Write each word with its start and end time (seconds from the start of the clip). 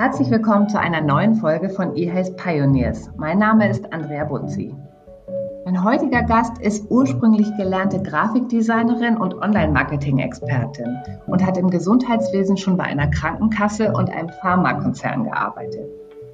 Herzlich 0.00 0.30
willkommen 0.30 0.66
zu 0.66 0.80
einer 0.80 1.02
neuen 1.02 1.34
Folge 1.34 1.68
von 1.68 1.94
eHealth 1.94 2.34
Pioneers. 2.38 3.10
Mein 3.18 3.38
Name 3.38 3.68
ist 3.68 3.92
Andrea 3.92 4.24
Buzzi. 4.24 4.74
Mein 5.66 5.84
heutiger 5.84 6.22
Gast 6.22 6.56
ist 6.62 6.90
ursprünglich 6.90 7.54
gelernte 7.58 8.02
Grafikdesignerin 8.02 9.18
und 9.18 9.34
Online-Marketing-Expertin 9.34 10.96
und 11.26 11.44
hat 11.44 11.58
im 11.58 11.68
Gesundheitswesen 11.68 12.56
schon 12.56 12.78
bei 12.78 12.84
einer 12.84 13.08
Krankenkasse 13.08 13.92
und 13.92 14.08
einem 14.08 14.30
Pharmakonzern 14.40 15.24
gearbeitet. 15.24 15.86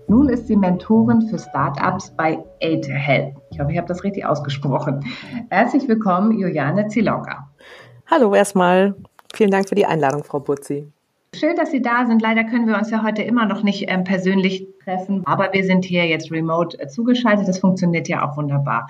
Nun 0.06 0.28
ist 0.28 0.46
sie 0.46 0.56
Mentorin 0.56 1.22
für 1.22 1.40
Startups 1.40 2.12
bei 2.16 2.38
Aid 2.60 2.88
Health. 2.88 3.34
Ich 3.50 3.58
hoffe, 3.58 3.72
ich 3.72 3.78
habe 3.78 3.88
das 3.88 4.04
richtig 4.04 4.24
ausgesprochen. 4.24 5.04
Herzlich 5.50 5.88
willkommen, 5.88 6.38
Juliane 6.38 6.86
Zilauka. 6.86 7.50
Hallo 8.08 8.32
erstmal. 8.32 8.94
Vielen 9.34 9.50
Dank 9.50 9.68
für 9.68 9.74
die 9.74 9.86
Einladung, 9.86 10.22
Frau 10.22 10.38
Butzi. 10.38 10.92
Schön, 11.38 11.54
dass 11.54 11.70
Sie 11.70 11.82
da 11.82 12.06
sind. 12.06 12.22
Leider 12.22 12.44
können 12.44 12.66
wir 12.66 12.78
uns 12.78 12.90
ja 12.90 13.02
heute 13.02 13.20
immer 13.22 13.44
noch 13.44 13.62
nicht 13.62 13.84
ähm, 13.88 14.04
persönlich 14.04 14.68
treffen, 14.82 15.22
aber 15.26 15.52
wir 15.52 15.64
sind 15.64 15.84
hier 15.84 16.06
jetzt 16.06 16.30
remote 16.30 16.78
äh, 16.80 16.88
zugeschaltet. 16.88 17.46
Das 17.46 17.58
funktioniert 17.58 18.08
ja 18.08 18.26
auch 18.26 18.38
wunderbar. 18.38 18.88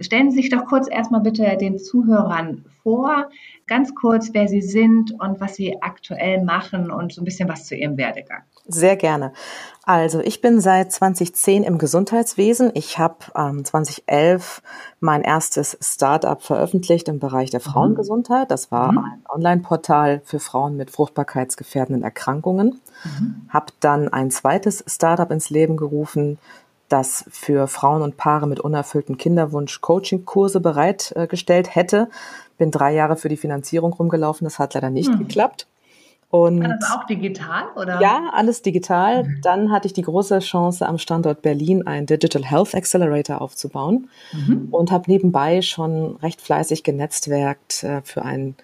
Stellen 0.00 0.30
Sie 0.30 0.36
sich 0.36 0.50
doch 0.50 0.64
kurz 0.64 0.88
erstmal 0.88 1.20
bitte 1.20 1.56
den 1.56 1.78
Zuhörern 1.78 2.64
vor, 2.84 3.28
ganz 3.66 3.94
kurz, 3.96 4.30
wer 4.32 4.46
Sie 4.46 4.62
sind 4.62 5.12
und 5.18 5.40
was 5.40 5.56
Sie 5.56 5.82
aktuell 5.82 6.44
machen 6.44 6.90
und 6.90 7.12
so 7.12 7.20
ein 7.20 7.24
bisschen 7.24 7.48
was 7.48 7.66
zu 7.66 7.74
Ihrem 7.74 7.96
Werdegang. 7.96 8.42
Sehr 8.66 8.96
gerne. 8.96 9.32
Also 9.82 10.20
ich 10.20 10.40
bin 10.40 10.60
seit 10.60 10.92
2010 10.92 11.64
im 11.64 11.78
Gesundheitswesen. 11.78 12.70
Ich 12.74 12.98
habe 12.98 13.16
ähm, 13.34 13.64
2011 13.64 14.62
mein 15.00 15.22
erstes 15.22 15.76
Startup 15.80 16.40
veröffentlicht 16.40 17.08
im 17.08 17.18
Bereich 17.18 17.50
der 17.50 17.60
mhm. 17.60 17.70
Frauengesundheit. 17.70 18.50
Das 18.50 18.70
war 18.70 18.92
mhm. 18.92 18.98
ein 18.98 19.22
Online-Portal 19.28 20.20
für 20.24 20.38
Frauen 20.38 20.76
mit 20.76 20.90
fruchtbarkeitsgefährdenden 20.90 22.04
Erkrankungen. 22.04 22.80
Mhm. 23.04 23.48
Habe 23.48 23.72
dann 23.80 24.08
ein 24.08 24.30
zweites 24.30 24.84
Startup 24.86 25.30
ins 25.30 25.50
Leben 25.50 25.76
gerufen, 25.76 26.38
das 26.88 27.24
für 27.30 27.68
Frauen 27.68 28.02
und 28.02 28.16
Paare 28.16 28.46
mit 28.46 28.60
unerfülltem 28.60 29.18
Kinderwunsch 29.18 29.80
Coaching-Kurse 29.80 30.60
bereitgestellt 30.60 31.74
hätte. 31.74 32.08
Bin 32.56 32.70
drei 32.70 32.94
Jahre 32.94 33.16
für 33.16 33.28
die 33.28 33.36
Finanzierung 33.36 33.92
rumgelaufen, 33.92 34.44
das 34.44 34.58
hat 34.58 34.74
leider 34.74 34.90
nicht 34.90 35.10
hm. 35.10 35.18
geklappt. 35.18 35.66
Und 36.30 36.62
War 36.62 36.76
das 36.78 36.90
auch 36.90 37.06
digital, 37.06 37.64
oder? 37.74 38.00
Ja, 38.02 38.30
alles 38.34 38.60
digital. 38.60 39.24
Mhm. 39.24 39.40
Dann 39.42 39.72
hatte 39.72 39.86
ich 39.86 39.94
die 39.94 40.02
große 40.02 40.40
Chance, 40.40 40.86
am 40.86 40.98
Standort 40.98 41.40
Berlin 41.40 41.86
ein 41.86 42.04
Digital 42.04 42.44
Health 42.44 42.74
Accelerator 42.74 43.40
aufzubauen 43.40 44.10
mhm. 44.32 44.68
und 44.70 44.90
habe 44.90 45.10
nebenbei 45.10 45.62
schon 45.62 46.16
recht 46.16 46.42
fleißig 46.42 46.82
genetzwerkt 46.82 47.82
äh, 47.82 48.02
für 48.02 48.22
ein 48.22 48.56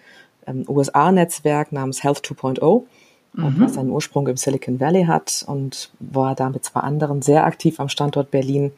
ähm, 0.47 0.67
USA-Netzwerk 0.69 1.73
namens 1.73 2.03
Health 2.03 2.19
2.0 2.19 2.83
mhm. 3.35 3.61
was 3.61 3.75
seinen 3.75 3.91
Ursprung 3.91 4.27
im 4.29 4.37
Silicon 4.37 4.81
Valley 4.81 5.05
hat 5.05 5.45
und 5.47 5.91
war 6.01 6.35
da 6.35 6.51
mit 6.51 6.65
zwei 6.65 6.81
anderen 6.81 7.23
sehr 7.23 7.45
aktiv 7.45 7.81
am 7.81 7.89
Standort 7.89 8.31
Berlin, 8.31 8.73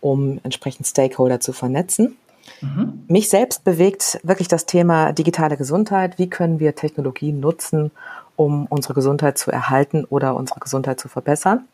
um 0.00 0.40
entsprechend 0.42 0.86
Stakeholder 0.86 1.40
zu 1.40 1.52
vernetzen. 1.52 2.16
Mhm. 2.60 3.04
Mich 3.08 3.28
selbst 3.28 3.64
bewegt 3.64 4.20
wirklich 4.22 4.48
das 4.48 4.66
Thema 4.66 5.12
digitale 5.12 5.56
Gesundheit. 5.56 6.18
Wie 6.18 6.30
können 6.30 6.60
wir 6.60 6.74
Technologien 6.74 7.40
nutzen, 7.40 7.90
um 8.36 8.66
unsere 8.66 8.94
Gesundheit 8.94 9.38
zu 9.38 9.50
erhalten 9.50 10.04
oder 10.04 10.36
unsere 10.36 10.60
Gesundheit 10.60 11.00
zu 11.00 11.08
verbessern? 11.08 11.66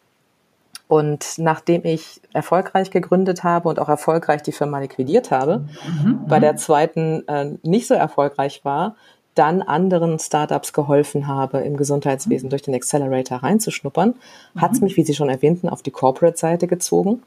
Und 0.88 1.38
nachdem 1.38 1.84
ich 1.84 2.20
erfolgreich 2.32 2.90
gegründet 2.90 3.44
habe 3.44 3.68
und 3.68 3.78
auch 3.78 3.88
erfolgreich 3.88 4.42
die 4.42 4.52
Firma 4.52 4.78
liquidiert 4.78 5.30
habe, 5.30 5.66
mhm. 6.04 6.26
bei 6.28 6.38
der 6.38 6.56
zweiten 6.56 7.26
äh, 7.28 7.56
nicht 7.62 7.86
so 7.86 7.94
erfolgreich 7.94 8.62
war, 8.64 8.96
dann 9.34 9.62
anderen 9.62 10.18
Startups 10.18 10.72
geholfen 10.72 11.26
habe, 11.26 11.58
im 11.60 11.76
Gesundheitswesen 11.76 12.50
durch 12.50 12.62
den 12.62 12.74
Accelerator 12.74 13.38
reinzuschnuppern, 13.38 14.14
mhm. 14.54 14.60
hat 14.60 14.72
es 14.72 14.80
mich, 14.80 14.96
wie 14.96 15.04
Sie 15.04 15.14
schon 15.14 15.30
erwähnten, 15.30 15.68
auf 15.68 15.82
die 15.82 15.90
Corporate-Seite 15.90 16.66
gezogen. 16.66 17.22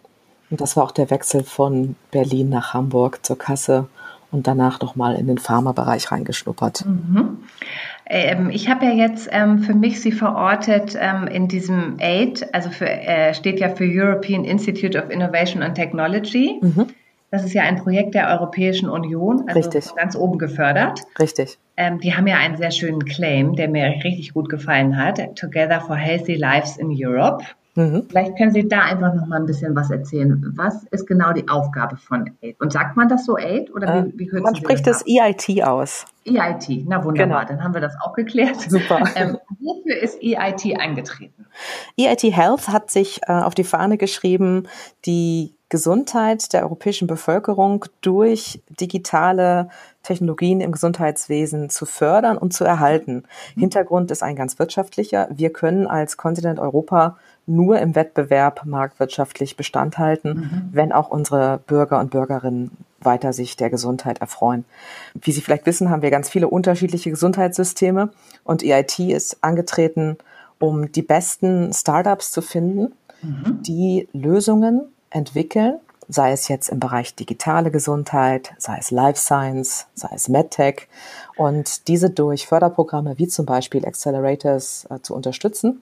Und 0.50 0.62
das 0.62 0.78
war 0.78 0.84
auch 0.84 0.92
der 0.92 1.09
Wechsel 1.09 1.44
von 1.44 1.95
Berlin 2.12 2.50
nach 2.50 2.73
Hamburg 2.73 3.25
zur 3.25 3.38
Kasse 3.38 3.88
und 4.31 4.47
danach 4.47 4.81
nochmal 4.81 5.16
in 5.16 5.28
den 5.28 5.38
Pharmabereich 5.38 6.12
reingeschnuppert. 6.12 6.85
Mhm. 6.85 7.38
Ähm, 8.08 8.50
ich 8.52 8.69
habe 8.69 8.85
ja 8.85 8.91
jetzt 8.91 9.29
ähm, 9.31 9.59
für 9.59 9.74
mich 9.74 10.02
Sie 10.02 10.12
verortet 10.12 10.96
ähm, 11.00 11.28
in 11.28 11.47
diesem 11.47 11.97
AID, 12.00 12.53
also 12.53 12.69
für, 12.69 12.88
äh, 12.88 13.34
steht 13.34 13.59
ja 13.59 13.69
für 13.69 13.85
European 13.85 14.44
Institute 14.44 15.02
of 15.02 15.09
Innovation 15.09 15.63
and 15.63 15.75
Technology. 15.75 16.59
Mhm. 16.62 16.88
Das 17.31 17.44
ist 17.44 17.53
ja 17.53 17.63
ein 17.63 17.78
Projekt 17.78 18.13
der 18.16 18.30
Europäischen 18.30 18.90
Union, 18.90 19.44
also 19.47 19.59
Richtig. 19.59 19.94
ganz 19.96 20.16
oben 20.16 20.38
gefördert. 20.38 21.02
Richtig. 21.19 21.58
Ähm, 21.75 22.00
die 22.00 22.16
haben 22.16 22.28
ja 22.28 22.38
einen 22.38 22.56
sehr 22.56 22.72
schönen 22.72 23.03
Claim, 23.03 23.56
der 23.56 23.68
mir 23.68 23.86
richtig 24.03 24.34
gut 24.34 24.50
gefallen 24.50 24.97
hat. 24.97 25.35
Together 25.35 25.81
for 25.81 25.96
Healthy 25.96 26.35
Lives 26.35 26.78
in 26.78 26.90
Europe. 26.91 27.44
Mhm. 27.75 28.06
Vielleicht 28.08 28.38
können 28.38 28.52
Sie 28.52 28.68
da 28.68 28.84
einfach 28.84 29.14
noch 29.14 29.28
mal 29.28 29.35
ein 29.35 29.46
bisschen 29.46 29.75
was 29.75 29.91
erzählen. 29.91 30.53
Was 30.56 30.85
ist 30.91 31.06
genau 31.08 31.34
die 31.34 31.50
Aufgabe 31.50 31.97
von 31.97 32.31
AID? 32.41 32.56
Und 32.62 32.72
sagt 32.72 32.96
man 32.96 33.09
das 33.09 33.25
so 33.25 33.35
AID 33.35 33.74
oder 33.75 34.06
wie, 34.06 34.18
wie 34.18 34.28
kürzen 34.28 34.44
Man 34.44 34.56
spricht 34.56 34.88
das, 34.88 35.03
das 35.03 35.08
EIT 35.08 35.64
aus. 35.64 36.06
EIT, 36.25 36.85
na 36.88 37.03
wunderbar, 37.03 37.46
genau. 37.46 37.47
dann 37.50 37.64
haben 37.64 37.74
wir 37.74 37.81
das 37.81 37.94
auch 38.02 38.14
geklärt. 38.14 38.62
Super. 38.62 39.03
Ähm, 39.16 39.38
wofür 39.59 39.97
ist 40.02 40.22
EIT 40.22 40.80
eingetreten? 40.80 41.46
EIT 41.97 42.24
Health 42.24 42.69
hat 42.69 42.91
sich 42.91 43.22
äh, 43.28 43.31
auf 43.31 43.56
die 43.56 43.64
Fahne 43.64 43.97
geschrieben, 43.97 44.68
die 45.06 45.54
Gesundheit 45.70 46.53
der 46.53 46.64
europäischen 46.64 47.08
Bevölkerung 47.08 47.86
durch 48.02 48.62
digitale 48.70 49.70
Technologien 50.03 50.62
im 50.62 50.72
Gesundheitswesen 50.72 51.70
zu 51.70 51.86
fördern 51.86 52.38
und 52.38 52.53
zu 52.53 52.64
erhalten. 52.64 53.24
Mhm. 53.56 53.59
Hintergrund 53.62 54.12
ist 54.12 54.22
ein 54.22 54.36
ganz 54.36 54.59
wirtschaftlicher. 54.59 55.28
Wir 55.31 55.52
können 55.52 55.88
als 55.88 56.18
Kontinent 56.18 56.59
Europa 56.59 57.18
nur 57.48 57.80
im 57.80 57.96
Wettbewerb 57.96 58.66
marktwirtschaftlich 58.66 59.58
Bestand 59.58 59.98
halten, 59.98 60.30
mhm. 60.30 60.70
wenn 60.72 60.92
auch 60.92 61.09
unsere 61.09 61.59
Bürger 61.66 62.00
und 62.00 62.12
Bürgerinnen 62.12 62.72
weiter 63.00 63.34
sich 63.34 63.56
der 63.56 63.70
Gesundheit 63.70 64.20
erfreuen. 64.20 64.66
Wie 65.14 65.32
Sie 65.32 65.42
vielleicht 65.42 65.66
wissen, 65.66 65.90
haben 65.90 66.02
wir 66.02 66.12
ganz 66.12 66.30
viele 66.30 66.47
unterschiedliche 66.47 67.09
Gesundheitssysteme 67.09 68.09
und 68.44 68.64
EIT 68.64 69.00
ist 69.00 69.44
angetreten, 69.44 70.18
um 70.59 70.92
die 70.92 71.02
besten 71.02 71.74
Startups 71.74 72.32
zu 72.32 72.42
finden, 72.42 72.94
mhm. 73.22 73.62
die 73.62 74.08
Lösungen 74.14 74.90
entwickeln, 75.16 75.80
sei 76.08 76.31
es 76.31 76.48
jetzt 76.48 76.70
im 76.70 76.80
Bereich 76.80 77.16
digitale 77.16 77.72
Gesundheit, 77.72 78.53
sei 78.58 78.78
es 78.80 78.92
Life 78.92 79.20
Science, 79.20 79.88
sei 79.96 80.09
es 80.14 80.30
MedTech 80.30 80.88
und 81.38 81.88
diese 81.88 82.09
durch 82.09 82.46
Förderprogramme 82.46 83.18
wie 83.18 83.28
zum 83.28 83.46
Beispiel 83.46 83.86
Accelerators 83.86 84.88
äh, 84.90 85.00
zu 85.02 85.16
unterstützen. 85.16 85.81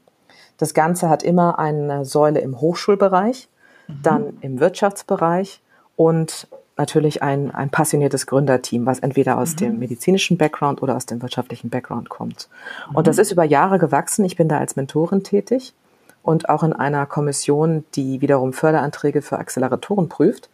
Das 0.57 0.73
Ganze 0.73 1.09
hat 1.09 1.23
immer 1.23 1.59
eine 1.59 2.05
Säule 2.05 2.39
im 2.39 2.61
Hochschulbereich, 2.61 3.49
mhm. 3.87 3.99
dann 4.03 4.37
im 4.41 4.59
Wirtschaftsbereich 4.59 5.61
und 5.95 6.47
natürlich 6.77 7.21
ein, 7.21 7.51
ein 7.51 7.69
passioniertes 7.69 8.25
Gründerteam, 8.25 8.85
was 8.85 8.99
entweder 8.99 9.37
aus 9.37 9.53
mhm. 9.53 9.57
dem 9.57 9.79
medizinischen 9.79 10.37
Background 10.37 10.81
oder 10.81 10.95
aus 10.95 11.05
dem 11.05 11.21
wirtschaftlichen 11.21 11.69
Background 11.69 12.09
kommt. 12.09 12.49
Mhm. 12.89 12.95
Und 12.95 13.07
das 13.07 13.17
ist 13.17 13.31
über 13.31 13.43
Jahre 13.43 13.77
gewachsen. 13.77 14.25
Ich 14.25 14.37
bin 14.37 14.47
da 14.47 14.57
als 14.57 14.75
Mentorin 14.75 15.23
tätig 15.23 15.73
und 16.23 16.49
auch 16.49 16.63
in 16.63 16.73
einer 16.73 17.05
Kommission, 17.05 17.83
die 17.95 18.21
wiederum 18.21 18.53
Förderanträge 18.53 19.21
für 19.21 19.37
Acceleratoren 19.37 20.09
prüft 20.09 20.49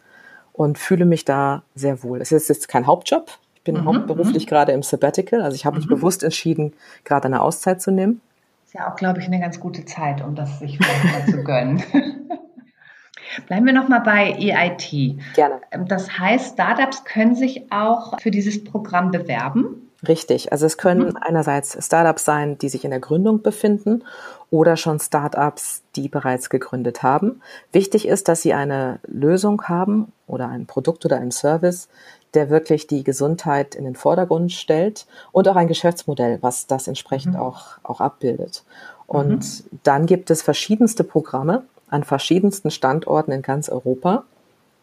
und 0.52 0.78
fühle 0.78 1.06
mich 1.06 1.24
da 1.24 1.62
sehr 1.74 2.02
wohl. 2.02 2.20
Es 2.20 2.32
ist 2.32 2.48
jetzt 2.48 2.68
kein 2.68 2.86
Hauptjob. 2.86 3.30
Ich 3.54 3.62
bin 3.62 3.76
mhm, 3.76 3.84
hauptberuflich 3.86 4.44
mhm. 4.46 4.48
gerade 4.48 4.72
im 4.72 4.82
Sabbatical, 4.82 5.42
also 5.42 5.54
ich 5.54 5.64
habe 5.64 5.76
mich 5.76 5.86
mhm. 5.86 5.94
bewusst 5.94 6.22
entschieden, 6.22 6.74
gerade 7.04 7.26
eine 7.26 7.40
Auszeit 7.40 7.80
zu 7.80 7.90
nehmen. 7.90 8.20
Ist 8.66 8.74
ja 8.74 8.90
auch, 8.90 8.96
glaube 8.96 9.20
ich, 9.20 9.26
eine 9.26 9.40
ganz 9.40 9.60
gute 9.60 9.84
Zeit, 9.84 10.22
um 10.22 10.34
das 10.34 10.58
sich 10.58 10.78
mal 10.78 11.26
zu 11.26 11.42
gönnen. 11.42 11.82
Bleiben 13.46 13.66
wir 13.66 13.72
nochmal 13.72 14.00
bei 14.00 14.32
EIT. 14.32 15.18
Gerne. 15.34 15.60
Das 15.86 16.18
heißt, 16.18 16.54
Startups 16.54 17.04
können 17.04 17.36
sich 17.36 17.70
auch 17.70 18.18
für 18.20 18.30
dieses 18.30 18.64
Programm 18.64 19.10
bewerben. 19.10 19.79
Richtig. 20.08 20.50
Also 20.50 20.66
es 20.66 20.78
können 20.78 21.08
mhm. 21.08 21.18
einerseits 21.20 21.76
Startups 21.84 22.24
sein, 22.24 22.56
die 22.58 22.68
sich 22.68 22.84
in 22.84 22.90
der 22.90 23.00
Gründung 23.00 23.42
befinden 23.42 24.04
oder 24.50 24.76
schon 24.76 24.98
Startups, 24.98 25.82
die 25.94 26.08
bereits 26.08 26.48
gegründet 26.48 27.02
haben. 27.02 27.42
Wichtig 27.72 28.08
ist, 28.08 28.28
dass 28.28 28.42
sie 28.42 28.54
eine 28.54 28.98
Lösung 29.06 29.62
haben 29.64 30.12
oder 30.26 30.48
ein 30.48 30.66
Produkt 30.66 31.04
oder 31.04 31.18
ein 31.18 31.30
Service, 31.30 31.88
der 32.34 32.48
wirklich 32.48 32.86
die 32.86 33.04
Gesundheit 33.04 33.74
in 33.74 33.84
den 33.84 33.96
Vordergrund 33.96 34.52
stellt 34.52 35.06
und 35.32 35.48
auch 35.48 35.56
ein 35.56 35.68
Geschäftsmodell, 35.68 36.38
was 36.40 36.66
das 36.66 36.88
entsprechend 36.88 37.34
mhm. 37.34 37.40
auch, 37.40 37.78
auch 37.82 38.00
abbildet. 38.00 38.64
Und 39.06 39.40
mhm. 39.40 39.78
dann 39.82 40.06
gibt 40.06 40.30
es 40.30 40.40
verschiedenste 40.40 41.04
Programme 41.04 41.64
an 41.88 42.04
verschiedensten 42.04 42.70
Standorten 42.70 43.32
in 43.32 43.42
ganz 43.42 43.68
Europa, 43.68 44.24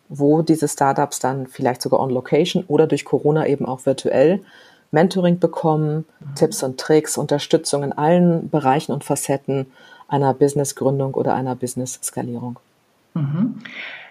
wo 0.10 0.42
diese 0.42 0.68
Startups 0.68 1.20
dann 1.20 1.48
vielleicht 1.48 1.82
sogar 1.82 2.02
on 2.02 2.10
Location 2.10 2.64
oder 2.68 2.86
durch 2.86 3.06
Corona 3.06 3.48
eben 3.48 3.66
auch 3.66 3.86
virtuell 3.86 4.42
Mentoring 4.92 5.40
bekommen, 5.40 6.06
mhm. 6.20 6.36
Tipps 6.36 6.64
und 6.64 6.80
Tricks, 6.80 7.18
Unterstützung 7.18 7.84
in 7.84 7.94
allen 7.94 8.50
Bereichen 8.50 8.92
und 8.92 9.04
Facetten 9.04 9.68
einer 10.08 10.34
Businessgründung 10.34 11.14
oder 11.14 11.34
einer 11.34 11.56
Business-Skalierung. 11.56 12.60
Mhm. 13.14 13.56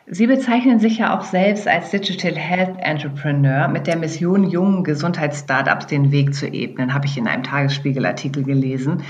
Sie 0.08 0.28
bezeichnen 0.28 0.78
sich 0.78 0.99
ja 0.99 1.19
auch 1.19 1.25
selbst 1.25 1.67
als 1.67 1.90
Digital 1.90 2.37
Health 2.37 2.76
Entrepreneur 2.78 3.67
mit 3.67 3.88
der 3.88 3.96
Mission, 3.96 4.44
jungen 4.44 4.84
Gesundheitsstartups 4.84 5.88
den 5.88 6.12
Weg 6.12 6.32
zu 6.32 6.46
ebnen, 6.46 6.94
habe 6.94 7.06
ich 7.06 7.19
in 7.19 7.26
einem 7.26 7.43
Tagesspiegelartikel 7.43 8.44
gelesen. 8.44 9.02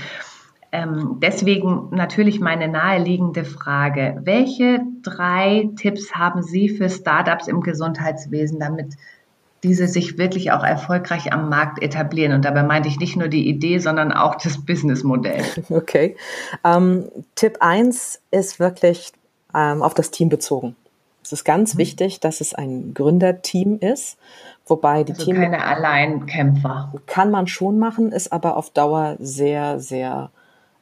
Ähm, 0.71 1.19
deswegen 1.21 1.89
natürlich 1.91 2.39
meine 2.39 2.67
naheliegende 2.67 3.45
Frage. 3.45 4.19
Welche 4.23 4.81
drei 5.03 5.69
Tipps 5.77 6.13
haben 6.13 6.41
Sie 6.41 6.69
für 6.69 6.89
Startups 6.89 7.47
im 7.47 7.61
Gesundheitswesen, 7.61 8.59
damit 8.59 8.95
diese 9.63 9.87
sich 9.87 10.17
wirklich 10.17 10.51
auch 10.51 10.63
erfolgreich 10.63 11.33
am 11.33 11.49
Markt 11.49 11.81
etablieren? 11.81 12.33
Und 12.33 12.45
dabei 12.45 12.63
meinte 12.63 12.89
ich 12.89 12.99
nicht 12.99 13.15
nur 13.15 13.27
die 13.27 13.47
Idee, 13.47 13.79
sondern 13.79 14.11
auch 14.11 14.35
das 14.35 14.65
Businessmodell. 14.65 15.43
Okay. 15.69 16.15
Ähm, 16.63 17.09
Tipp 17.35 17.57
1 17.59 18.21
ist 18.31 18.59
wirklich 18.59 19.11
ähm, 19.53 19.81
auf 19.81 19.93
das 19.93 20.11
Team 20.11 20.29
bezogen. 20.29 20.75
Es 21.23 21.31
ist 21.33 21.43
ganz 21.43 21.73
mhm. 21.73 21.79
wichtig, 21.79 22.19
dass 22.19 22.39
es 22.39 22.53
ein 22.53 22.93
Gründerteam 22.93 23.79
ist, 23.79 24.17
wobei 24.65 25.03
die 25.03 25.11
also 25.13 25.25
Team 25.25 25.35
keine 25.35 25.65
Alleinkämpfer 25.65 26.93
kann 27.05 27.31
man 27.31 27.47
schon 27.47 27.79
machen, 27.79 28.11
ist 28.11 28.31
aber 28.31 28.55
auf 28.55 28.69
Dauer 28.69 29.17
sehr 29.19 29.79
sehr 29.79 30.31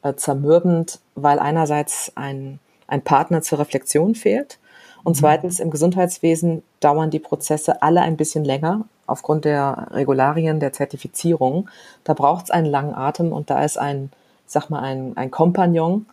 äh, 0.03 0.13
zermürbend, 0.13 0.99
weil 1.15 1.39
einerseits 1.39 2.11
ein, 2.15 2.59
ein 2.87 3.01
Partner 3.01 3.41
zur 3.41 3.59
Reflexion 3.59 4.13
fehlt 4.13 4.59
und 5.05 5.15
mhm. 5.15 5.19
zweitens 5.19 5.59
im 5.61 5.69
Gesundheitswesen 5.69 6.63
dauern 6.81 7.11
die 7.11 7.19
Prozesse 7.19 7.81
alle 7.81 8.01
ein 8.01 8.17
bisschen 8.17 8.43
länger 8.43 8.85
aufgrund 9.07 9.45
der 9.45 9.87
Regularien 9.91 10.59
der 10.59 10.73
Zertifizierung. 10.73 11.69
Da 12.03 12.13
braucht 12.15 12.45
es 12.45 12.51
einen 12.51 12.65
langen 12.65 12.95
Atem 12.95 13.31
und 13.31 13.51
da 13.51 13.63
ist 13.63 13.77
ein, 13.77 14.11
sag 14.47 14.69
mal, 14.71 14.81
ein, 14.81 15.15
ein 15.15 15.29
Kompagnon, 15.29 16.07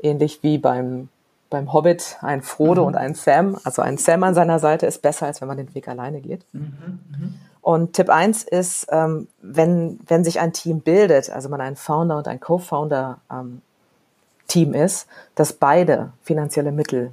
ähnlich 0.00 0.44
wie 0.44 0.58
beim, 0.58 1.08
beim 1.50 1.72
Hobbit 1.72 2.18
ein 2.22 2.40
Frodo 2.40 2.82
mhm. 2.82 2.86
und 2.86 2.94
ein 2.94 3.14
Sam. 3.16 3.58
Also 3.64 3.82
ein 3.82 3.98
Sam 3.98 4.22
an 4.22 4.34
seiner 4.34 4.60
Seite 4.60 4.86
ist 4.86 5.02
besser, 5.02 5.26
als 5.26 5.40
wenn 5.40 5.48
man 5.48 5.56
den 5.56 5.74
Weg 5.74 5.88
alleine 5.88 6.20
geht. 6.20 6.44
Mhm. 6.52 7.00
mhm. 7.10 7.34
Und 7.62 7.94
Tipp 7.94 8.10
eins 8.10 8.44
ist, 8.44 8.86
ähm, 8.92 9.26
wenn, 9.42 9.98
wenn 10.06 10.22
sich 10.22 10.38
ein 10.38 10.52
Team 10.52 10.82
bildet, 10.82 11.30
also 11.30 11.48
man 11.48 11.60
ein 11.60 11.74
Founder 11.74 12.16
und 12.16 12.28
ein 12.28 12.38
Co-Founder 12.38 13.18
ähm, 13.28 13.60
Team 14.46 14.72
ist, 14.72 15.08
dass 15.34 15.52
beide 15.52 16.12
finanzielle 16.22 16.70
Mittel 16.70 17.12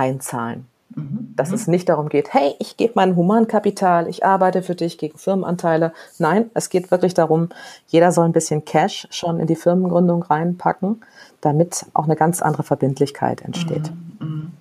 einzahlen. 0.00 0.66
Mhm. 0.94 1.34
Dass 1.36 1.50
mhm. 1.50 1.54
es 1.54 1.66
nicht 1.68 1.88
darum 1.88 2.08
geht, 2.08 2.34
hey, 2.34 2.54
ich 2.58 2.76
gebe 2.76 2.94
mein 2.96 3.14
Humankapital, 3.14 4.08
ich 4.08 4.24
arbeite 4.24 4.62
für 4.62 4.74
dich 4.74 4.98
gegen 4.98 5.18
Firmenanteile. 5.18 5.92
Nein, 6.18 6.50
es 6.54 6.68
geht 6.68 6.90
wirklich 6.90 7.14
darum, 7.14 7.50
jeder 7.86 8.10
soll 8.10 8.24
ein 8.24 8.32
bisschen 8.32 8.64
Cash 8.64 9.06
schon 9.10 9.38
in 9.38 9.46
die 9.46 9.56
Firmengründung 9.56 10.22
reinpacken, 10.22 11.02
damit 11.40 11.86
auch 11.94 12.04
eine 12.04 12.16
ganz 12.16 12.42
andere 12.42 12.64
Verbindlichkeit 12.64 13.42
entsteht. 13.42 13.92
Mhm. 14.18 14.52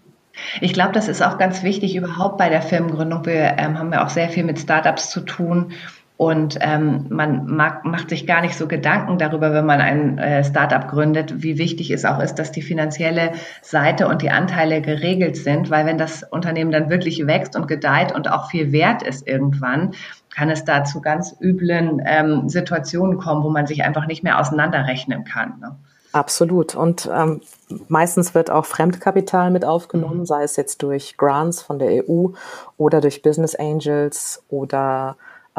Ich 0.62 0.74
glaube, 0.74 0.94
das 0.94 1.08
ist 1.08 1.22
auch 1.22 1.38
ganz 1.38 1.64
wichtig 1.64 1.96
überhaupt 1.96 2.38
bei 2.38 2.50
der 2.50 2.62
Firmengründung. 2.62 3.26
Wir 3.26 3.58
ähm, 3.58 3.78
haben 3.78 3.92
ja 3.92 4.06
auch 4.06 4.10
sehr 4.10 4.30
viel 4.30 4.44
mit 4.44 4.60
Startups 4.60 5.10
zu 5.10 5.22
tun. 5.22 5.74
Und 6.20 6.58
ähm, 6.60 7.06
man 7.08 7.46
mag, 7.46 7.86
macht 7.86 8.10
sich 8.10 8.28
gar 8.28 8.42
nicht 8.42 8.58
so 8.58 8.68
Gedanken 8.68 9.18
darüber, 9.18 9.54
wenn 9.54 9.66
man 9.66 9.80
ein 9.80 10.18
äh, 10.18 10.44
Startup 10.44 10.86
gründet, 10.86 11.42
wie 11.42 11.58
wichtig 11.58 11.92
es 11.92 12.04
auch 12.04 12.20
ist, 12.20 12.36
dass 12.36 12.52
die 12.52 12.62
finanzielle 12.62 13.32
Seite 13.62 14.06
und 14.10 14.22
die 14.22 14.30
Anteile 14.30 14.82
geregelt 14.82 15.38
sind, 15.38 15.70
weil 15.70 15.86
wenn 15.86 15.98
das 15.98 16.24
Unternehmen 16.24 16.72
dann 16.74 16.90
wirklich 16.90 17.26
wächst 17.26 17.56
und 17.56 17.70
gedeiht 17.70 18.14
und 18.14 18.30
auch 18.30 18.50
viel 18.50 18.74
wert 18.74 19.02
ist 19.02 19.26
irgendwann, 19.30 19.92
kann 20.30 20.50
es 20.50 20.66
da 20.66 20.84
zu 20.84 21.00
ganz 21.00 21.38
üblen 21.40 22.02
ähm, 22.06 22.50
Situationen 22.50 23.18
kommen, 23.18 23.42
wo 23.42 23.50
man 23.50 23.66
sich 23.66 23.86
einfach 23.86 24.06
nicht 24.06 24.22
mehr 24.22 24.42
auseinanderrechnen 24.42 25.24
kann. 25.24 25.54
Ne? 25.62 25.78
Absolut. 26.12 26.76
Und 26.76 27.10
ähm, 27.10 27.40
meistens 27.88 28.36
wird 28.36 28.52
auch 28.52 28.66
Fremdkapital 28.66 29.52
mit 29.52 29.64
aufgenommen, 29.64 30.20
mhm. 30.20 30.26
sei 30.26 30.44
es 30.44 30.58
jetzt 30.58 30.84
durch 30.84 31.16
Grants 31.16 31.62
von 31.62 31.80
der 31.80 32.04
EU 32.10 32.32
oder 32.78 33.00
durch 33.00 33.22
Business 33.22 33.56
Angels 33.56 34.44
oder 34.50 35.16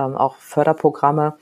ähm, 0.06 0.16
auch 0.16 0.36
Förderprogramme 0.36 1.34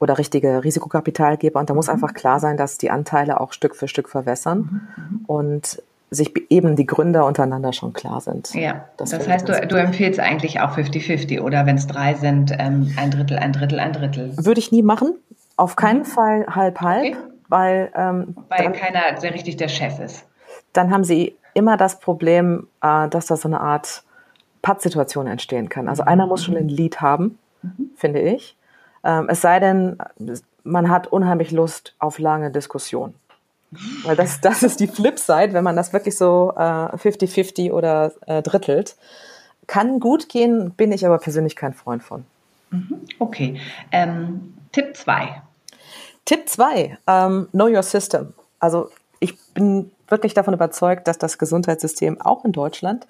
oder 0.00 0.18
richtige 0.18 0.64
Risikokapitalgeber. 0.64 1.60
Und 1.60 1.70
da 1.70 1.74
muss 1.74 1.86
mhm. 1.86 1.94
einfach 1.94 2.14
klar 2.14 2.40
sein, 2.40 2.56
dass 2.56 2.78
die 2.78 2.90
Anteile 2.90 3.40
auch 3.40 3.52
Stück 3.52 3.76
für 3.76 3.88
Stück 3.88 4.08
verwässern 4.08 4.58
mhm. 4.96 5.02
mhm. 5.02 5.24
und 5.26 5.82
sich 6.10 6.32
eben 6.50 6.76
die 6.76 6.84
Gründer 6.84 7.24
untereinander 7.24 7.72
schon 7.72 7.94
klar 7.94 8.20
sind. 8.20 8.52
Ja, 8.52 8.84
das, 8.98 9.10
das 9.10 9.26
heißt, 9.26 9.48
du, 9.48 9.66
du, 9.66 9.76
empfiehlst 9.76 10.20
eigentlich 10.20 10.60
auch 10.60 10.76
50-50 10.76 11.40
oder 11.40 11.64
wenn 11.64 11.76
es 11.76 11.86
drei 11.86 12.12
sind, 12.12 12.54
ähm, 12.58 12.92
ein 12.98 13.10
Drittel, 13.10 13.38
ein 13.38 13.52
Drittel, 13.52 13.80
ein 13.80 13.94
Drittel. 13.94 14.36
Würde 14.36 14.60
ich 14.60 14.72
nie 14.72 14.82
machen. 14.82 15.14
Auf 15.56 15.76
keinen 15.76 16.00
mhm. 16.00 16.04
Fall 16.04 16.46
halb-halb. 16.48 17.04
Okay 17.04 17.16
weil, 17.52 17.92
ähm, 17.94 18.34
weil 18.48 18.64
dann, 18.64 18.72
keiner 18.72 19.20
sehr 19.20 19.34
richtig 19.34 19.58
der 19.58 19.68
Chef 19.68 20.00
ist. 20.00 20.26
Dann 20.72 20.90
haben 20.90 21.04
sie 21.04 21.36
immer 21.52 21.76
das 21.76 22.00
Problem, 22.00 22.66
äh, 22.82 23.08
dass 23.08 23.26
da 23.26 23.36
so 23.36 23.46
eine 23.46 23.60
Art 23.60 24.02
Pattsituation 24.62 25.26
entstehen 25.26 25.68
kann. 25.68 25.86
Also 25.86 26.02
einer 26.02 26.26
muss 26.26 26.42
schon 26.42 26.56
ein 26.56 26.68
Lied 26.68 27.02
haben, 27.02 27.38
mhm. 27.62 27.90
finde 27.96 28.20
ich. 28.20 28.56
Ähm, 29.04 29.26
es 29.28 29.40
sei 29.40 29.58
denn, 29.60 29.98
man 30.64 30.90
hat 30.90 31.08
unheimlich 31.08 31.50
Lust 31.50 31.94
auf 31.98 32.18
lange 32.18 32.50
Diskussionen. 32.50 33.14
Weil 34.04 34.16
das, 34.16 34.40
das 34.40 34.62
ist 34.62 34.80
die 34.80 34.86
Flipside, 34.86 35.54
wenn 35.54 35.64
man 35.64 35.76
das 35.76 35.92
wirklich 35.92 36.16
so 36.16 36.52
50-50 36.56 37.66
äh, 37.66 37.70
oder 37.70 38.12
äh, 38.26 38.42
drittelt. 38.42 38.96
Kann 39.66 40.00
gut 40.00 40.28
gehen, 40.28 40.72
bin 40.72 40.92
ich 40.92 41.06
aber 41.06 41.18
persönlich 41.18 41.56
kein 41.56 41.72
Freund 41.72 42.02
von. 42.02 42.24
Mhm. 42.70 43.00
Okay. 43.18 43.60
Ähm, 43.90 44.54
Tipp 44.72 44.96
2. 44.96 45.42
Tipp 46.24 46.48
2, 46.48 46.98
ähm, 47.06 47.48
Know 47.52 47.66
Your 47.66 47.82
System. 47.82 48.34
Also 48.58 48.90
ich 49.20 49.38
bin 49.54 49.90
wirklich 50.12 50.34
davon 50.34 50.54
überzeugt, 50.54 51.08
dass 51.08 51.18
das 51.18 51.38
Gesundheitssystem 51.38 52.20
auch 52.20 52.44
in 52.44 52.52
Deutschland 52.52 53.08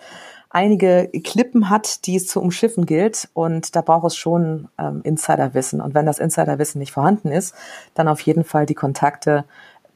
einige 0.49 1.09
Klippen 1.25 1.69
hat, 1.69 2.07
die 2.07 2.17
es 2.17 2.27
zu 2.27 2.41
umschiffen 2.41 2.87
gilt. 2.87 3.29
Und 3.35 3.77
da 3.77 3.83
braucht 3.83 4.07
es 4.07 4.17
schon 4.17 4.69
ähm, 4.79 5.01
Insiderwissen. 5.03 5.83
Und 5.83 5.95
wenn 5.95 6.07
das 6.07 6.19
Insiderwissen 6.19 6.79
nicht 6.79 6.93
vorhanden 6.93 7.31
ist, 7.31 7.55
dann 7.95 8.09
auf 8.09 8.21
jeden 8.21 8.45
Fall 8.45 8.65
die 8.65 8.75
Kontakte, 8.75 9.45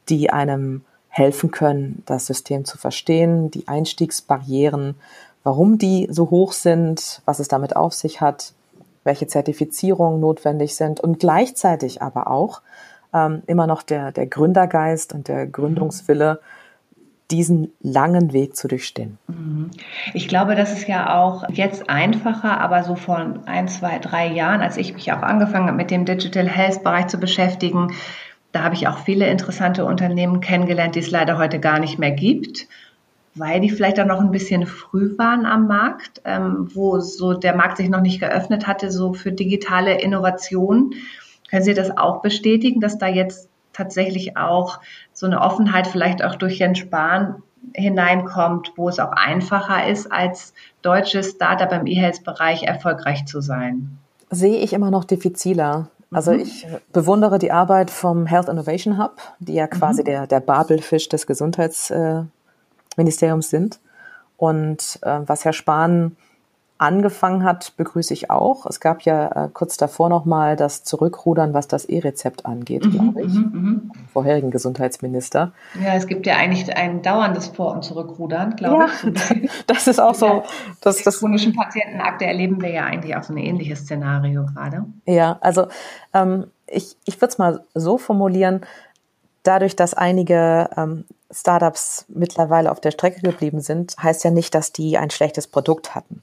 die 0.09 0.29
einem 0.29 0.83
helfen 1.09 1.49
können, 1.49 2.03
das 2.05 2.27
System 2.27 2.65
zu 2.65 2.77
verstehen, 2.77 3.49
die 3.49 3.67
Einstiegsbarrieren, 3.67 4.95
warum 5.43 5.77
die 5.77 6.07
so 6.11 6.29
hoch 6.29 6.51
sind, 6.51 7.21
was 7.25 7.39
es 7.39 7.47
damit 7.47 7.75
auf 7.75 7.93
sich 7.93 8.21
hat, 8.21 8.53
welche 9.03 9.27
Zertifizierungen 9.27 10.19
notwendig 10.19 10.75
sind 10.75 10.99
und 10.99 11.19
gleichzeitig 11.19 12.01
aber 12.01 12.29
auch, 12.29 12.61
ähm, 13.13 13.41
immer 13.47 13.67
noch 13.67 13.81
der, 13.81 14.11
der 14.11 14.27
Gründergeist 14.27 15.13
und 15.13 15.27
der 15.27 15.47
Gründungswille, 15.47 16.39
diesen 17.31 17.73
langen 17.81 18.31
Weg 18.31 18.55
zu 18.55 18.67
durchstehen. 18.67 19.17
Mhm. 19.27 19.71
Ich 20.13 20.27
glaube, 20.27 20.55
das 20.55 20.71
ist 20.71 20.87
ja 20.87 21.19
auch 21.19 21.43
jetzt 21.49 21.89
einfacher, 21.89 22.59
aber 22.61 22.83
so 22.83 22.95
vor 22.95 23.41
ein, 23.45 23.67
zwei, 23.67 23.99
drei 23.99 24.27
Jahren, 24.27 24.61
als 24.61 24.77
ich 24.77 24.93
mich 24.93 25.11
auch 25.11 25.21
angefangen 25.21 25.67
habe, 25.67 25.77
mit 25.77 25.91
dem 25.91 26.05
Digital 26.05 26.47
Health 26.47 26.83
Bereich 26.83 27.07
zu 27.07 27.17
beschäftigen, 27.17 27.93
da 28.53 28.63
habe 28.63 28.75
ich 28.75 28.87
auch 28.87 28.99
viele 28.99 29.27
interessante 29.27 29.83
Unternehmen 29.83 30.39
kennengelernt, 30.39 30.95
die 30.95 30.99
es 30.99 31.11
leider 31.11 31.37
heute 31.37 31.59
gar 31.59 31.79
nicht 31.79 31.99
mehr 31.99 32.11
gibt, 32.11 32.67
weil 33.35 33.59
die 33.59 33.69
vielleicht 33.69 33.99
auch 33.99 34.05
noch 34.05 34.21
ein 34.21 34.31
bisschen 34.31 34.65
früh 34.65 35.17
waren 35.17 35.45
am 35.45 35.67
Markt, 35.67 36.21
ähm, 36.23 36.69
wo 36.73 36.99
so 36.99 37.33
der 37.33 37.55
Markt 37.55 37.77
sich 37.77 37.89
noch 37.89 38.01
nicht 38.01 38.21
geöffnet 38.21 38.67
hatte, 38.67 38.89
so 38.89 39.13
für 39.13 39.31
digitale 39.31 39.99
Innovation. 40.01 40.93
Können 41.49 41.63
Sie 41.63 41.73
das 41.73 41.95
auch 41.97 42.21
bestätigen, 42.21 42.79
dass 42.79 42.97
da 42.97 43.07
jetzt 43.07 43.49
tatsächlich 43.73 44.37
auch 44.37 44.79
so 45.17 45.25
eine 45.25 45.41
Offenheit 45.41 45.87
vielleicht 45.87 46.23
auch 46.23 46.35
durch 46.35 46.59
Jens 46.59 46.77
Spahn 46.77 47.41
hineinkommt, 47.73 48.73
wo 48.75 48.87
es 48.87 48.99
auch 48.99 49.13
einfacher 49.13 49.87
ist, 49.87 50.11
als 50.11 50.53
deutsches 50.83 51.31
Startup 51.31 51.71
im 51.71 51.87
E-Health-Bereich 51.87 52.61
erfolgreich 52.63 53.25
zu 53.25 53.41
sein? 53.41 53.97
Sehe 54.29 54.59
ich 54.59 54.73
immer 54.73 54.91
noch 54.91 55.05
diffiziler. 55.05 55.87
Also 56.11 56.33
mhm. 56.33 56.41
ich 56.41 56.67
bewundere 56.93 57.39
die 57.39 57.51
Arbeit 57.51 57.89
vom 57.89 58.27
Health 58.27 58.47
Innovation 58.47 59.01
Hub, 59.01 59.19
die 59.39 59.55
ja 59.55 59.65
quasi 59.65 60.01
mhm. 60.01 60.05
der, 60.05 60.27
der 60.27 60.39
Babelfisch 60.39 61.09
des 61.09 61.25
Gesundheitsministeriums 61.25 63.49
sind. 63.49 63.79
Und 64.37 64.99
äh, 65.01 65.21
was 65.25 65.45
Herr 65.45 65.53
Spahn 65.53 66.15
angefangen 66.79 67.43
hat, 67.43 67.73
begrüße 67.77 68.13
ich 68.13 68.29
auch. 68.29 68.65
Es 68.65 68.79
gab 68.79 69.01
ja 69.01 69.45
äh, 69.45 69.49
kurz 69.51 69.77
davor 69.77 70.09
nochmal 70.09 70.55
das 70.55 70.83
Zurückrudern, 70.83 71.53
was 71.53 71.67
das 71.67 71.85
E-Rezept 71.85 72.45
angeht, 72.45 72.85
mhm, 72.85 72.91
glaube 72.91 73.21
ich, 73.21 73.33
mhm, 73.33 73.51
mhm. 73.53 73.91
vorherigen 74.11 74.51
Gesundheitsminister. 74.51 75.51
Ja, 75.83 75.93
es 75.95 76.07
gibt 76.07 76.25
ja 76.25 76.35
eigentlich 76.35 76.75
ein 76.75 77.01
dauerndes 77.01 77.47
Vor- 77.47 77.73
und 77.73 77.83
Zurückrudern, 77.83 78.55
glaube 78.55 78.85
ja, 79.03 79.09
ich. 79.09 79.49
das 79.67 79.87
ist 79.87 79.99
auch 79.99 80.15
so. 80.15 80.43
Das, 80.81 81.03
das 81.03 81.19
chronischen 81.19 81.53
Patientenakte 81.53 82.25
erleben 82.25 82.61
wir 82.61 82.69
ja 82.69 82.85
eigentlich 82.85 83.15
auch 83.15 83.23
so 83.23 83.33
ein 83.33 83.37
ähnliches 83.37 83.79
Szenario 83.79 84.45
gerade. 84.45 84.85
Ja, 85.05 85.37
also 85.41 85.67
ähm, 86.13 86.47
ich, 86.67 86.97
ich 87.05 87.15
würde 87.21 87.31
es 87.31 87.37
mal 87.37 87.63
so 87.73 87.97
formulieren, 87.97 88.61
dadurch, 89.47 89.75
dass 89.75 89.93
einige 89.93 90.69
ähm, 90.75 91.05
Startups 91.31 92.05
mittlerweile 92.07 92.71
auf 92.71 92.79
der 92.79 92.91
Strecke 92.91 93.21
geblieben 93.21 93.61
sind, 93.61 93.95
heißt 94.01 94.23
ja 94.23 94.31
nicht, 94.31 94.53
dass 94.55 94.71
die 94.71 94.97
ein 94.97 95.09
schlechtes 95.09 95.47
Produkt 95.47 95.95
hatten. 95.95 96.21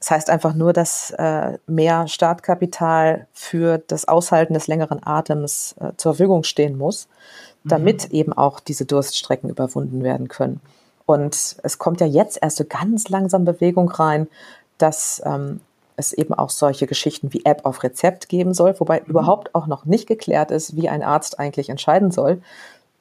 Es 0.00 0.06
das 0.06 0.10
heißt 0.10 0.30
einfach 0.30 0.54
nur, 0.54 0.72
dass 0.72 1.10
äh, 1.12 1.58
mehr 1.66 2.06
Startkapital 2.08 3.26
für 3.32 3.78
das 3.78 4.06
Aushalten 4.06 4.54
des 4.54 4.66
längeren 4.66 5.00
Atems 5.04 5.74
äh, 5.80 5.92
zur 5.96 6.14
Verfügung 6.14 6.44
stehen 6.44 6.76
muss, 6.76 7.08
damit 7.64 8.08
mhm. 8.10 8.14
eben 8.14 8.32
auch 8.32 8.60
diese 8.60 8.84
Durststrecken 8.84 9.50
überwunden 9.50 10.02
werden 10.02 10.28
können. 10.28 10.60
Und 11.06 11.56
es 11.62 11.78
kommt 11.78 12.00
ja 12.00 12.06
jetzt 12.06 12.38
erst 12.40 12.56
so 12.58 12.64
ganz 12.64 13.08
langsam 13.08 13.44
Bewegung 13.44 13.90
rein, 13.90 14.28
dass 14.78 15.22
ähm, 15.24 15.60
es 15.96 16.12
eben 16.12 16.34
auch 16.34 16.50
solche 16.50 16.86
Geschichten 16.86 17.32
wie 17.32 17.44
App 17.44 17.64
auf 17.64 17.82
Rezept 17.82 18.28
geben 18.28 18.54
soll, 18.54 18.78
wobei 18.78 19.00
mhm. 19.00 19.06
überhaupt 19.06 19.54
auch 19.54 19.66
noch 19.66 19.84
nicht 19.84 20.06
geklärt 20.06 20.50
ist, 20.50 20.76
wie 20.76 20.88
ein 20.88 21.02
Arzt 21.02 21.38
eigentlich 21.38 21.68
entscheiden 21.68 22.10
soll, 22.10 22.42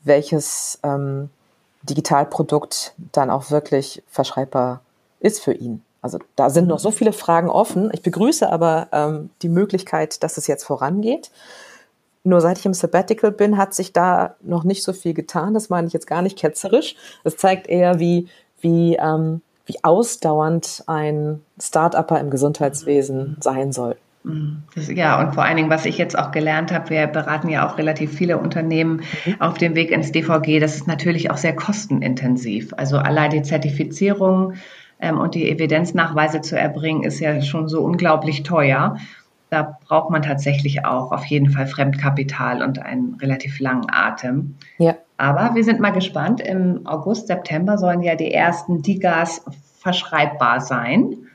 welches 0.03 0.79
ähm, 0.83 1.29
Digitalprodukt 1.83 2.93
dann 3.11 3.29
auch 3.29 3.51
wirklich 3.51 4.03
verschreibbar 4.07 4.81
ist 5.19 5.41
für 5.41 5.53
ihn. 5.53 5.83
Also 6.01 6.19
da 6.35 6.49
sind 6.49 6.67
noch 6.67 6.79
so 6.79 6.91
viele 6.91 7.13
Fragen 7.13 7.49
offen. 7.49 7.89
Ich 7.93 8.01
begrüße 8.01 8.51
aber 8.51 8.89
ähm, 8.91 9.29
die 9.41 9.49
Möglichkeit, 9.49 10.21
dass 10.21 10.37
es 10.37 10.47
jetzt 10.47 10.65
vorangeht. 10.65 11.31
Nur 12.25 12.41
seit 12.41 12.57
ich 12.57 12.65
im 12.65 12.73
Sabbatical 12.73 13.31
bin, 13.31 13.57
hat 13.57 13.73
sich 13.73 13.93
da 13.93 14.35
noch 14.41 14.65
nicht 14.65 14.83
so 14.83 14.91
viel 14.91 15.13
getan. 15.13 15.53
Das 15.53 15.69
meine 15.69 15.87
ich 15.87 15.93
jetzt 15.93 16.07
gar 16.07 16.21
nicht 16.21 16.37
ketzerisch. 16.37 16.95
Es 17.23 17.37
zeigt 17.37 17.67
eher, 17.67 17.99
wie, 17.99 18.27
wie, 18.59 18.95
ähm, 18.95 19.41
wie 19.65 19.83
ausdauernd 19.83 20.83
ein 20.87 21.41
Start-Upper 21.61 22.19
im 22.19 22.29
Gesundheitswesen 22.29 23.37
sein 23.39 23.71
soll. 23.71 23.95
Das, 24.75 24.87
ja, 24.89 25.19
und 25.19 25.33
vor 25.33 25.43
allen 25.43 25.57
Dingen, 25.57 25.69
was 25.69 25.85
ich 25.85 25.97
jetzt 25.97 26.17
auch 26.17 26.31
gelernt 26.31 26.71
habe, 26.71 26.89
wir 26.89 27.07
beraten 27.07 27.49
ja 27.49 27.67
auch 27.67 27.77
relativ 27.77 28.13
viele 28.13 28.37
Unternehmen 28.37 29.01
mhm. 29.25 29.41
auf 29.41 29.57
dem 29.57 29.75
Weg 29.75 29.91
ins 29.91 30.13
DVG, 30.13 30.59
das 30.59 30.75
ist 30.75 30.87
natürlich 30.87 31.29
auch 31.29 31.37
sehr 31.37 31.55
kostenintensiv. 31.55 32.73
Also 32.77 32.97
allein 32.97 33.31
die 33.31 33.41
Zertifizierung 33.41 34.53
ähm, 35.01 35.19
und 35.19 35.35
die 35.35 35.49
Evidenznachweise 35.49 36.39
zu 36.39 36.57
erbringen, 36.57 37.03
ist 37.03 37.19
ja 37.19 37.41
schon 37.41 37.67
so 37.67 37.81
unglaublich 37.81 38.43
teuer 38.43 38.95
da 39.53 39.77
braucht 39.87 40.09
man 40.09 40.23
tatsächlich 40.23 40.83
auch 40.83 41.11
auf 41.11 41.25
jeden 41.25 41.51
Fall 41.51 41.67
Fremdkapital 41.67 42.63
und 42.63 42.79
einen 42.79 43.13
relativ 43.21 43.59
langen 43.59 43.85
Atem. 43.87 44.55
Ja. 44.79 44.95
Aber 45.17 45.55
wir 45.55 45.63
sind 45.63 45.79
mal 45.79 45.91
gespannt. 45.91 46.41
Im 46.41 46.85
August, 46.85 47.27
September 47.27 47.77
sollen 47.77 48.01
ja 48.01 48.15
die 48.15 48.33
ersten 48.33 48.81
Digas 48.81 49.43
verschreibbar 49.79 50.59
sein. 50.59 51.27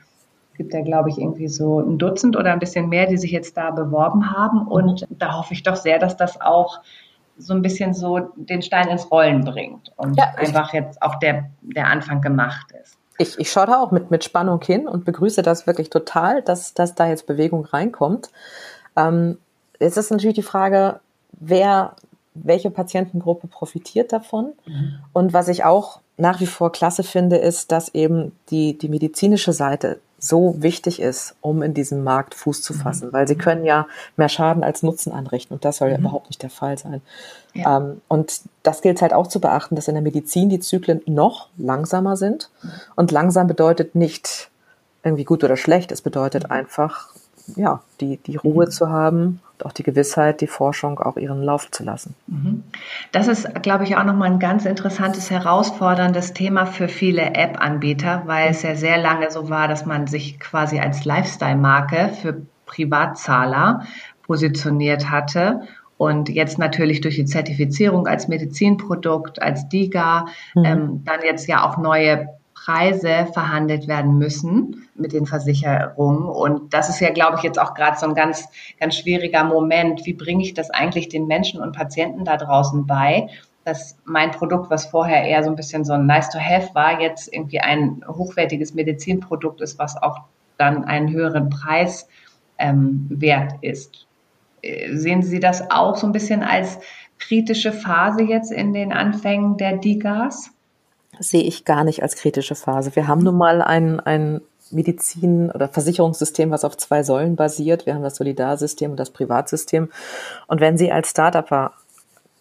Es 0.51 0.57
gibt 0.57 0.73
ja, 0.73 0.81
glaube 0.81 1.09
ich, 1.09 1.17
irgendwie 1.17 1.47
so 1.47 1.79
ein 1.79 1.97
Dutzend 1.97 2.35
oder 2.35 2.51
ein 2.51 2.59
bisschen 2.59 2.89
mehr, 2.89 3.07
die 3.07 3.17
sich 3.17 3.31
jetzt 3.31 3.55
da 3.55 3.71
beworben 3.71 4.31
haben. 4.31 4.67
Und 4.67 5.07
da 5.09 5.37
hoffe 5.37 5.53
ich 5.53 5.63
doch 5.63 5.77
sehr, 5.77 5.99
dass 5.99 6.17
das 6.17 6.41
auch 6.41 6.81
so 7.37 7.53
ein 7.53 7.61
bisschen 7.61 7.93
so 7.93 8.31
den 8.35 8.61
Stein 8.61 8.89
ins 8.89 9.09
Rollen 9.09 9.45
bringt 9.45 9.93
und 9.95 10.17
ja, 10.17 10.33
einfach 10.35 10.73
jetzt 10.73 11.01
auch 11.01 11.15
der, 11.15 11.49
der 11.61 11.87
Anfang 11.87 12.19
gemacht 12.19 12.73
ist 12.83 12.99
ich, 13.19 13.37
ich 13.37 13.51
schaue 13.51 13.67
da 13.67 13.81
auch 13.81 13.91
mit, 13.91 14.09
mit 14.09 14.23
Spannung 14.23 14.61
hin 14.61 14.87
und 14.87 15.05
begrüße 15.05 15.41
das 15.41 15.67
wirklich 15.67 15.89
total, 15.89 16.41
dass, 16.41 16.73
dass 16.73 16.95
da 16.95 17.07
jetzt 17.07 17.27
Bewegung 17.27 17.65
reinkommt. 17.65 18.31
Ähm, 18.95 19.37
jetzt 19.79 19.97
ist 19.97 20.09
natürlich 20.09 20.35
die 20.35 20.41
Frage, 20.41 21.01
wer, 21.33 21.95
welche 22.43 22.69
Patientengruppe 22.69 23.47
profitiert 23.47 24.11
davon? 24.13 24.53
Mhm. 24.65 24.99
Und 25.13 25.33
was 25.33 25.47
ich 25.47 25.63
auch 25.63 25.99
nach 26.17 26.41
wie 26.41 26.47
vor 26.47 26.71
klasse 26.71 27.03
finde, 27.03 27.37
ist, 27.37 27.71
dass 27.71 27.93
eben 27.95 28.33
die, 28.49 28.77
die 28.77 28.89
medizinische 28.89 29.53
Seite 29.53 29.99
so 30.19 30.55
wichtig 30.61 31.01
ist, 31.01 31.35
um 31.41 31.63
in 31.63 31.73
diesem 31.73 32.03
Markt 32.03 32.35
Fuß 32.35 32.61
zu 32.61 32.73
mhm. 32.73 32.77
fassen, 32.77 33.07
mhm. 33.07 33.13
weil 33.13 33.27
sie 33.27 33.35
können 33.35 33.63
ja 33.63 33.87
mehr 34.17 34.29
Schaden 34.29 34.63
als 34.63 34.83
Nutzen 34.83 35.13
anrichten 35.13 35.53
und 35.53 35.65
das 35.65 35.77
soll 35.77 35.89
ja 35.89 35.97
mhm. 35.97 36.05
überhaupt 36.05 36.29
nicht 36.29 36.43
der 36.43 36.49
Fall 36.49 36.77
sein. 36.77 37.01
Ja. 37.53 37.77
Ähm, 37.77 38.01
und 38.07 38.41
das 38.63 38.81
gilt 38.81 39.01
halt 39.01 39.13
auch 39.13 39.27
zu 39.27 39.39
beachten, 39.39 39.75
dass 39.75 39.87
in 39.87 39.95
der 39.95 40.03
Medizin 40.03 40.49
die 40.49 40.59
Zyklen 40.59 41.01
noch 41.05 41.47
langsamer 41.57 42.17
sind 42.17 42.49
mhm. 42.61 42.71
und 42.95 43.11
langsam 43.11 43.47
bedeutet 43.47 43.95
nicht 43.95 44.49
irgendwie 45.03 45.23
gut 45.23 45.43
oder 45.43 45.55
schlecht, 45.55 45.91
es 45.91 46.01
bedeutet 46.01 46.43
mhm. 46.43 46.51
einfach 46.51 47.13
ja, 47.55 47.81
die, 48.01 48.17
die 48.17 48.35
Ruhe 48.35 48.65
mhm. 48.65 48.71
zu 48.71 48.89
haben 48.89 49.41
und 49.53 49.65
auch 49.65 49.71
die 49.71 49.83
Gewissheit, 49.83 50.41
die 50.41 50.47
Forschung 50.47 50.99
auch 50.99 51.17
ihren 51.17 51.43
Lauf 51.43 51.69
zu 51.71 51.83
lassen. 51.83 52.15
Mhm. 52.27 52.63
Das 53.11 53.27
ist, 53.27 53.61
glaube 53.61 53.83
ich, 53.83 53.97
auch 53.97 54.03
nochmal 54.03 54.31
ein 54.31 54.39
ganz 54.39 54.65
interessantes, 54.65 55.29
herausforderndes 55.29 56.33
Thema 56.33 56.65
für 56.65 56.87
viele 56.87 57.33
App-Anbieter, 57.33 58.23
weil 58.25 58.51
es 58.51 58.61
ja 58.61 58.75
sehr 58.75 58.97
lange 58.97 59.31
so 59.31 59.49
war, 59.49 59.67
dass 59.67 59.85
man 59.85 60.07
sich 60.07 60.39
quasi 60.39 60.79
als 60.79 61.05
Lifestyle-Marke 61.05 62.11
für 62.21 62.41
Privatzahler 62.65 63.83
positioniert 64.23 65.09
hatte 65.09 65.61
und 65.99 66.29
jetzt 66.29 66.57
natürlich 66.57 67.01
durch 67.01 67.15
die 67.15 67.25
Zertifizierung 67.25 68.07
als 68.07 68.29
Medizinprodukt, 68.29 69.41
als 69.41 69.67
DIGA, 69.67 70.27
mhm. 70.55 70.63
ähm, 70.63 71.03
dann 71.03 71.19
jetzt 71.25 71.45
ja 71.49 71.67
auch 71.67 71.77
neue 71.77 72.29
Preise 72.65 73.27
verhandelt 73.33 73.87
werden 73.87 74.17
müssen 74.17 74.87
mit 74.95 75.13
den 75.13 75.25
Versicherungen. 75.25 76.27
Und 76.27 76.73
das 76.73 76.89
ist 76.89 76.99
ja, 76.99 77.11
glaube 77.11 77.37
ich, 77.37 77.43
jetzt 77.43 77.59
auch 77.59 77.73
gerade 77.73 77.97
so 77.97 78.05
ein 78.05 78.15
ganz, 78.15 78.47
ganz 78.79 78.95
schwieriger 78.95 79.43
Moment. 79.43 80.05
Wie 80.05 80.13
bringe 80.13 80.43
ich 80.43 80.53
das 80.53 80.69
eigentlich 80.69 81.09
den 81.09 81.27
Menschen 81.27 81.61
und 81.61 81.75
Patienten 81.75 82.25
da 82.25 82.37
draußen 82.37 82.85
bei? 82.85 83.27
dass 83.65 83.97
mein 84.03 84.31
Produkt, 84.31 84.71
was 84.71 84.87
vorher 84.87 85.25
eher 85.25 85.43
so 85.43 85.49
ein 85.49 85.55
bisschen 85.55 85.83
so 85.83 85.93
ein 85.93 86.07
nice 86.07 86.29
to 86.29 86.39
have 86.39 86.73
war, 86.73 86.99
jetzt 87.01 87.31
irgendwie 87.31 87.59
ein 87.59 88.03
hochwertiges 88.07 88.73
Medizinprodukt 88.73 89.61
ist, 89.61 89.77
was 89.77 90.01
auch 90.01 90.21
dann 90.57 90.85
einen 90.85 91.11
höheren 91.11 91.49
Preis 91.49 92.07
ähm, 92.57 93.05
wert 93.09 93.53
ist. 93.61 94.07
Äh, 94.63 94.95
sehen 94.95 95.21
Sie 95.21 95.39
das 95.39 95.69
auch 95.69 95.97
so 95.97 96.07
ein 96.07 96.13
bisschen 96.13 96.41
als 96.41 96.79
kritische 97.19 97.71
Phase 97.71 98.23
jetzt 98.23 98.51
in 98.51 98.73
den 98.73 98.91
Anfängen 98.91 99.57
der 99.57 99.77
DIGAs? 99.77 100.51
Sehe 101.19 101.43
ich 101.43 101.65
gar 101.65 101.83
nicht 101.83 102.01
als 102.01 102.15
kritische 102.15 102.55
Phase. 102.55 102.95
Wir 102.95 103.07
haben 103.07 103.21
nun 103.21 103.37
mal 103.37 103.61
ein, 103.61 103.99
ein 103.99 104.41
Medizin- 104.71 105.51
oder 105.51 105.67
Versicherungssystem, 105.67 106.51
was 106.51 106.65
auf 106.65 106.77
zwei 106.77 107.03
Säulen 107.03 107.35
basiert. 107.35 107.85
Wir 107.85 107.95
haben 107.95 108.03
das 108.03 108.15
Solidarsystem 108.15 108.91
und 108.91 108.97
das 108.97 109.09
Privatsystem. 109.09 109.89
Und 110.47 110.61
wenn 110.61 110.77
Sie 110.77 110.91
als 110.91 111.11
Startupper 111.11 111.73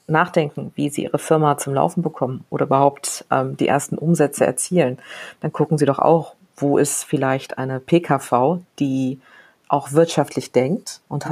nachdenken, 0.07 0.73
wie 0.75 0.91
Sie 0.91 1.05
Ihre 1.05 1.19
Firma 1.19 1.59
zum 1.59 1.75
Laufen 1.75 2.03
bekommen 2.03 2.45
oder 2.51 2.67
überhaupt 2.67 3.25
ähm, 3.31 3.57
die 3.57 3.69
ersten 3.69 3.99
Umsätze 3.99 4.47
erzielen, 4.47 4.99
dann 5.41 5.53
gucken 5.53 5.79
Sie 5.79 5.87
doch 5.87 5.99
auch, 5.99 6.35
wo 6.57 6.79
ist 6.79 7.05
vielleicht 7.05 7.59
eine 7.59 7.81
PKV, 7.81 8.59
die 8.79 9.21
auch 9.69 9.93
wirtschaftlich 9.93 10.53
denkt 10.53 11.01
und 11.09 11.27
mhm. 11.27 11.31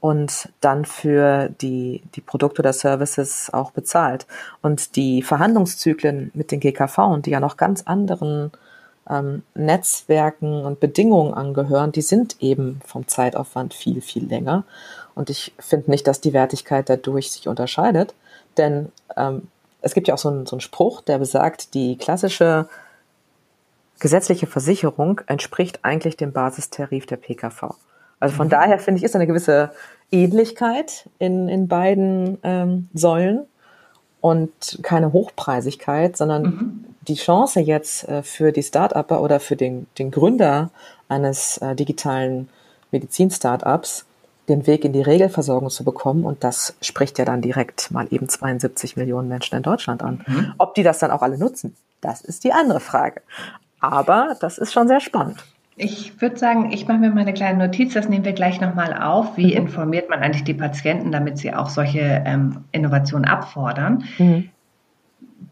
Und 0.00 0.48
dann 0.60 0.86
für 0.86 1.50
die, 1.60 2.02
die 2.14 2.22
Produkte 2.22 2.62
oder 2.62 2.72
Services 2.72 3.50
auch 3.52 3.70
bezahlt. 3.70 4.26
Und 4.62 4.96
die 4.96 5.22
Verhandlungszyklen 5.22 6.30
mit 6.34 6.50
den 6.50 6.60
GKV, 6.60 7.18
die 7.20 7.30
ja 7.30 7.40
noch 7.40 7.58
ganz 7.58 7.82
anderen 7.82 8.50
ähm, 9.08 9.42
Netzwerken 9.54 10.64
und 10.64 10.80
Bedingungen 10.80 11.34
angehören, 11.34 11.92
die 11.92 12.02
sind 12.02 12.36
eben 12.40 12.80
vom 12.86 13.08
Zeitaufwand 13.08 13.74
viel, 13.74 14.00
viel 14.00 14.26
länger. 14.26 14.64
Und 15.14 15.28
ich 15.28 15.52
finde 15.58 15.90
nicht, 15.90 16.06
dass 16.06 16.20
die 16.20 16.32
Wertigkeit 16.32 16.88
dadurch 16.88 17.30
sich 17.30 17.46
unterscheidet, 17.46 18.14
denn 18.56 18.90
ähm, 19.16 19.48
es 19.82 19.94
gibt 19.94 20.08
ja 20.08 20.14
auch 20.14 20.18
so 20.18 20.30
einen, 20.30 20.46
so 20.46 20.56
einen 20.56 20.60
Spruch, 20.60 21.02
der 21.02 21.18
besagt, 21.18 21.74
die 21.74 21.96
klassische 21.96 22.68
gesetzliche 23.98 24.46
Versicherung 24.46 25.20
entspricht 25.26 25.80
eigentlich 25.82 26.16
dem 26.16 26.32
Basistarif 26.32 27.04
der 27.04 27.16
PKV. 27.16 27.74
Also 28.20 28.36
von 28.36 28.46
mhm. 28.46 28.50
daher 28.50 28.78
finde 28.78 28.98
ich, 28.98 29.04
ist 29.04 29.16
eine 29.16 29.26
gewisse 29.26 29.72
Ähnlichkeit 30.12 31.08
in, 31.18 31.48
in 31.48 31.68
beiden 31.68 32.38
ähm, 32.42 32.88
Säulen 32.94 33.46
und 34.20 34.78
keine 34.82 35.12
Hochpreisigkeit, 35.12 36.16
sondern 36.16 36.42
mhm. 36.42 36.84
die 37.08 37.14
Chance 37.14 37.60
jetzt 37.60 38.08
äh, 38.08 38.22
für 38.22 38.52
die 38.52 38.62
Start-Upper 38.62 39.22
oder 39.22 39.40
für 39.40 39.56
den, 39.56 39.86
den 39.98 40.10
Gründer 40.10 40.70
eines 41.08 41.58
äh, 41.58 41.74
digitalen 41.74 42.48
Medizin-Startups 42.90 44.04
den 44.48 44.66
Weg 44.66 44.84
in 44.84 44.92
die 44.92 45.02
Regelversorgung 45.02 45.70
zu 45.70 45.84
bekommen. 45.84 46.24
Und 46.24 46.44
das 46.44 46.74
spricht 46.82 47.18
ja 47.18 47.24
dann 47.24 47.40
direkt 47.40 47.90
mal 47.90 48.08
eben 48.10 48.28
72 48.28 48.96
Millionen 48.96 49.28
Menschen 49.28 49.56
in 49.56 49.62
Deutschland 49.62 50.02
an. 50.02 50.24
Mhm. 50.26 50.54
Ob 50.58 50.74
die 50.74 50.82
das 50.82 50.98
dann 50.98 51.10
auch 51.10 51.22
alle 51.22 51.38
nutzen, 51.38 51.76
das 52.00 52.20
ist 52.20 52.44
die 52.44 52.52
andere 52.52 52.80
Frage. 52.80 53.22
Aber 53.80 54.36
das 54.40 54.58
ist 54.58 54.72
schon 54.72 54.88
sehr 54.88 55.00
spannend. 55.00 55.42
Ich 55.82 56.20
würde 56.20 56.36
sagen, 56.36 56.72
ich 56.72 56.86
mache 56.86 56.98
mir 56.98 57.10
mal 57.10 57.22
eine 57.22 57.32
kleine 57.32 57.66
Notiz, 57.66 57.94
das 57.94 58.08
nehmen 58.08 58.24
wir 58.24 58.34
gleich 58.34 58.60
nochmal 58.60 58.92
auf. 58.92 59.38
Wie 59.38 59.52
mhm. 59.52 59.64
informiert 59.66 60.10
man 60.10 60.20
eigentlich 60.20 60.44
die 60.44 60.54
Patienten, 60.54 61.10
damit 61.10 61.38
sie 61.38 61.54
auch 61.54 61.70
solche 61.70 62.22
ähm, 62.26 62.64
Innovationen 62.70 63.24
abfordern? 63.24 64.04
Mhm. 64.18 64.50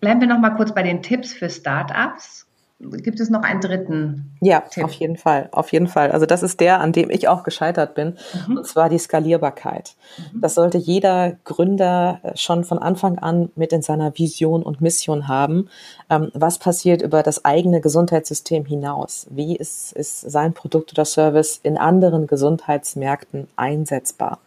Bleiben 0.00 0.20
wir 0.20 0.28
nochmal 0.28 0.54
kurz 0.54 0.74
bei 0.74 0.82
den 0.82 1.02
Tipps 1.02 1.32
für 1.32 1.48
Startups. 1.48 2.47
Gibt 2.80 3.18
es 3.18 3.28
noch 3.28 3.42
einen 3.42 3.60
dritten? 3.60 4.36
Ja, 4.40 4.60
Tipp? 4.60 4.84
auf 4.84 4.92
jeden 4.92 5.16
Fall, 5.16 5.48
auf 5.50 5.72
jeden 5.72 5.88
Fall. 5.88 6.12
Also 6.12 6.26
das 6.26 6.44
ist 6.44 6.60
der, 6.60 6.80
an 6.80 6.92
dem 6.92 7.10
ich 7.10 7.26
auch 7.26 7.42
gescheitert 7.42 7.96
bin, 7.96 8.16
mhm. 8.46 8.58
und 8.58 8.66
zwar 8.68 8.88
die 8.88 8.98
Skalierbarkeit. 8.98 9.96
Mhm. 10.32 10.40
Das 10.42 10.54
sollte 10.54 10.78
jeder 10.78 11.36
Gründer 11.42 12.20
äh, 12.22 12.36
schon 12.36 12.62
von 12.62 12.78
Anfang 12.78 13.18
an 13.18 13.50
mit 13.56 13.72
in 13.72 13.82
seiner 13.82 14.16
Vision 14.16 14.62
und 14.62 14.80
Mission 14.80 15.26
haben. 15.26 15.68
Ähm, 16.08 16.30
was 16.34 16.60
passiert 16.60 17.02
über 17.02 17.24
das 17.24 17.44
eigene 17.44 17.80
Gesundheitssystem 17.80 18.64
hinaus? 18.64 19.26
Wie 19.28 19.56
ist, 19.56 19.92
ist 19.92 20.20
sein 20.20 20.52
Produkt 20.52 20.92
oder 20.92 21.04
Service 21.04 21.58
in 21.60 21.78
anderen 21.78 22.28
Gesundheitsmärkten 22.28 23.48
einsetzbar 23.56 24.38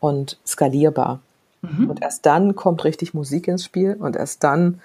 und 0.00 0.38
skalierbar? 0.46 1.20
Mhm. 1.60 1.90
Und 1.90 2.00
erst 2.00 2.24
dann 2.24 2.56
kommt 2.56 2.84
richtig 2.84 3.12
Musik 3.12 3.48
ins 3.48 3.66
Spiel 3.66 3.96
und 4.00 4.16
erst 4.16 4.42
dann 4.44 4.80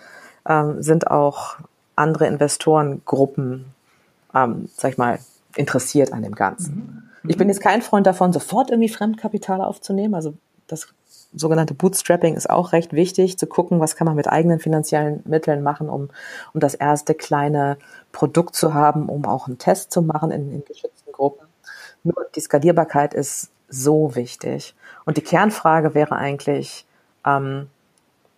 ähm, 0.45 0.81
sind 0.81 1.09
auch 1.09 1.55
andere 1.95 2.27
Investorengruppen, 2.27 3.65
ähm, 4.33 4.69
sag 4.75 4.91
ich 4.91 4.97
mal, 4.97 5.19
interessiert 5.55 6.13
an 6.13 6.23
dem 6.23 6.35
Ganzen. 6.35 6.75
Mhm. 7.23 7.29
Ich 7.29 7.37
bin 7.37 7.49
jetzt 7.49 7.61
kein 7.61 7.81
Freund 7.81 8.07
davon, 8.07 8.33
sofort 8.33 8.71
irgendwie 8.71 8.89
Fremdkapital 8.89 9.61
aufzunehmen. 9.61 10.15
Also 10.15 10.33
das 10.67 10.87
sogenannte 11.33 11.73
Bootstrapping 11.73 12.35
ist 12.35 12.49
auch 12.49 12.71
recht 12.71 12.93
wichtig, 12.93 13.37
zu 13.37 13.47
gucken, 13.47 13.79
was 13.79 13.95
kann 13.95 14.05
man 14.05 14.15
mit 14.15 14.27
eigenen 14.27 14.59
finanziellen 14.59 15.21
Mitteln 15.25 15.63
machen, 15.63 15.89
um, 15.89 16.09
um 16.53 16.59
das 16.59 16.73
erste 16.73 17.13
kleine 17.13 17.77
Produkt 18.11 18.55
zu 18.55 18.73
haben, 18.73 19.07
um 19.07 19.25
auch 19.25 19.47
einen 19.47 19.57
Test 19.57 19.91
zu 19.91 20.01
machen 20.01 20.31
in, 20.31 20.51
in 20.51 20.65
geschützten 20.65 21.11
Gruppen. 21.11 21.47
Nur 22.03 22.15
die 22.35 22.41
Skalierbarkeit 22.41 23.13
ist 23.13 23.49
so 23.69 24.15
wichtig. 24.15 24.75
Und 25.05 25.17
die 25.17 25.21
Kernfrage 25.21 25.93
wäre 25.93 26.15
eigentlich, 26.15 26.85
ähm, 27.25 27.67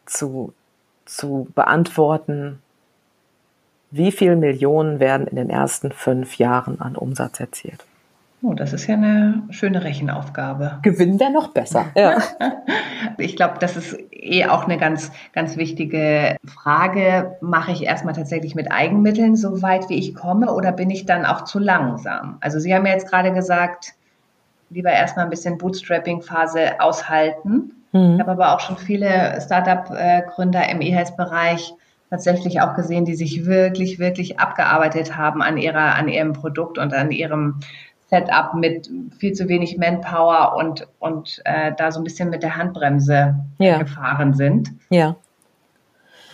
zu, 0.05 0.53
zu 1.05 1.47
beantworten, 1.55 2.61
wie 3.93 4.11
viele 4.11 4.35
Millionen 4.35 4.99
werden 4.99 5.27
in 5.27 5.35
den 5.35 5.51
ersten 5.51 5.91
fünf 5.91 6.39
Jahren 6.39 6.81
an 6.81 6.95
Umsatz 6.95 7.39
erzielt. 7.39 7.85
Oh, 8.41 8.53
das 8.53 8.73
ist 8.73 8.87
ja 8.87 8.95
eine 8.95 9.43
schöne 9.51 9.83
Rechenaufgabe. 9.83 10.79
Gewinnen 10.81 11.19
wäre 11.19 11.31
noch 11.31 11.49
besser. 11.49 11.85
Ja. 11.95 12.17
ich 13.17 13.35
glaube, 13.35 13.55
das 13.59 13.77
ist 13.77 13.95
eh 14.11 14.47
auch 14.47 14.65
eine 14.65 14.77
ganz, 14.77 15.11
ganz 15.31 15.57
wichtige 15.57 16.35
Frage. 16.43 17.37
Mache 17.39 17.71
ich 17.71 17.83
erstmal 17.83 18.15
tatsächlich 18.15 18.55
mit 18.55 18.71
Eigenmitteln 18.71 19.35
so 19.35 19.61
weit, 19.61 19.87
wie 19.89 19.97
ich 19.97 20.15
komme, 20.15 20.53
oder 20.53 20.71
bin 20.71 20.89
ich 20.89 21.05
dann 21.05 21.25
auch 21.25 21.43
zu 21.45 21.59
langsam? 21.59 22.37
Also 22.41 22.59
Sie 22.59 22.73
haben 22.73 22.85
ja 22.87 22.93
jetzt 22.93 23.09
gerade 23.09 23.31
gesagt, 23.31 23.93
lieber 24.71 24.91
erstmal 24.91 25.25
ein 25.25 25.29
bisschen 25.29 25.59
Bootstrapping-Phase 25.59 26.81
aushalten. 26.81 27.71
Mhm. 27.91 28.15
Ich 28.15 28.19
habe 28.19 28.31
aber 28.31 28.55
auch 28.55 28.59
schon 28.59 28.75
viele 28.75 29.39
Startup-Gründer 29.39 30.67
im 30.67 30.81
E-Health-Bereich 30.81 31.75
tatsächlich 32.13 32.61
auch 32.61 32.75
gesehen, 32.75 33.05
die 33.05 33.15
sich 33.15 33.47
wirklich, 33.47 33.97
wirklich 33.97 34.39
abgearbeitet 34.39 35.17
haben 35.17 35.41
an 35.41 35.57
ihrer, 35.57 35.95
an 35.95 36.07
ihrem 36.07 36.33
Produkt 36.33 36.77
und 36.77 36.93
an 36.93 37.09
ihrem 37.09 37.59
Setup 38.05 38.53
mit 38.53 38.87
viel 39.17 39.33
zu 39.33 39.49
wenig 39.49 39.79
Manpower 39.79 40.55
und, 40.55 40.87
und 40.99 41.41
äh, 41.45 41.71
da 41.75 41.91
so 41.91 41.99
ein 41.99 42.03
bisschen 42.03 42.29
mit 42.29 42.43
der 42.43 42.55
Handbremse 42.55 43.33
ja. 43.57 43.79
gefahren 43.79 44.35
sind. 44.35 44.69
Ja. 44.91 45.15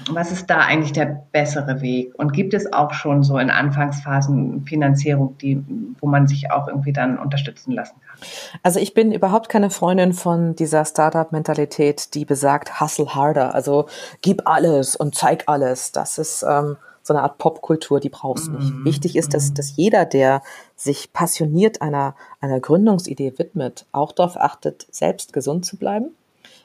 Was 0.09 0.31
ist 0.31 0.49
da 0.49 0.59
eigentlich 0.59 0.93
der 0.93 1.23
bessere 1.31 1.81
Weg? 1.81 2.13
Und 2.17 2.33
gibt 2.33 2.53
es 2.53 2.71
auch 2.71 2.93
schon 2.93 3.23
so 3.23 3.37
in 3.37 3.49
Anfangsphasen 3.49 4.65
Finanzierung, 4.65 5.37
die, 5.37 5.63
wo 5.99 6.07
man 6.07 6.27
sich 6.27 6.51
auch 6.51 6.67
irgendwie 6.67 6.93
dann 6.93 7.17
unterstützen 7.17 7.71
lassen 7.73 7.95
kann? 8.01 8.17
Also 8.63 8.79
ich 8.79 8.93
bin 8.93 9.11
überhaupt 9.11 9.49
keine 9.49 9.69
Freundin 9.69 10.13
von 10.13 10.55
dieser 10.55 10.85
Startup-Mentalität, 10.85 12.13
die 12.13 12.25
besagt, 12.25 12.79
hustle 12.79 13.13
harder. 13.13 13.53
Also 13.55 13.87
gib 14.21 14.47
alles 14.47 14.95
und 14.95 15.15
zeig 15.15 15.43
alles. 15.47 15.91
Das 15.91 16.17
ist 16.17 16.43
ähm, 16.43 16.77
so 17.01 17.13
eine 17.13 17.23
Art 17.23 17.37
Popkultur, 17.37 17.99
die 17.99 18.09
brauchst 18.09 18.47
du 18.47 18.51
nicht. 18.51 18.73
Mhm. 18.73 18.85
Wichtig 18.85 19.15
ist, 19.15 19.33
dass, 19.33 19.49
mhm. 19.49 19.53
dass 19.55 19.75
jeder, 19.75 20.05
der 20.05 20.41
sich 20.75 21.11
passioniert 21.11 21.81
einer, 21.81 22.15
einer 22.39 22.59
Gründungsidee 22.59 23.33
widmet, 23.37 23.85
auch 23.91 24.11
darauf 24.11 24.37
achtet, 24.37 24.87
selbst 24.91 25.33
gesund 25.33 25.65
zu 25.65 25.77
bleiben 25.77 26.11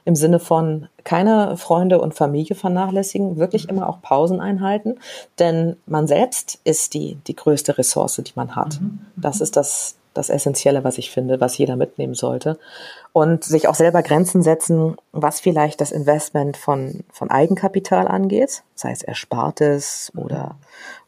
im 0.05 0.15
Sinne 0.15 0.39
von 0.39 0.89
keine 1.03 1.57
Freunde 1.57 2.01
und 2.01 2.15
Familie 2.15 2.57
vernachlässigen, 2.57 3.37
wirklich 3.39 3.69
immer 3.69 3.89
auch 3.89 4.03
Pausen 4.03 4.41
einhalten, 4.41 4.99
denn 5.39 5.77
man 5.87 6.07
selbst 6.07 6.61
ist 6.65 6.95
die, 6.95 7.17
die 7.27 7.37
größte 7.37 7.79
Ressource, 7.79 8.21
die 8.25 8.33
man 8.35 8.55
hat. 8.55 8.81
Mhm. 8.81 9.01
Das 9.17 9.41
ist 9.41 9.57
das, 9.57 9.97
das 10.13 10.31
Essentielle, 10.31 10.85
was 10.85 10.99
ich 10.99 11.11
finde, 11.11 11.41
was 11.41 11.57
jeder 11.57 11.77
mitnehmen 11.77 12.15
sollte. 12.15 12.59
Und 13.13 13.45
sich 13.45 13.69
auch 13.69 13.75
selber 13.75 14.03
Grenzen 14.03 14.43
setzen, 14.43 14.97
was 15.13 15.41
vielleicht 15.41 15.81
das 15.81 15.93
Investment 15.93 16.57
von, 16.57 17.05
von 17.13 17.31
Eigenkapital 17.31 18.07
angeht, 18.07 18.63
sei 18.75 18.91
es 18.91 19.03
Erspartes 19.03 20.13
oder, 20.17 20.57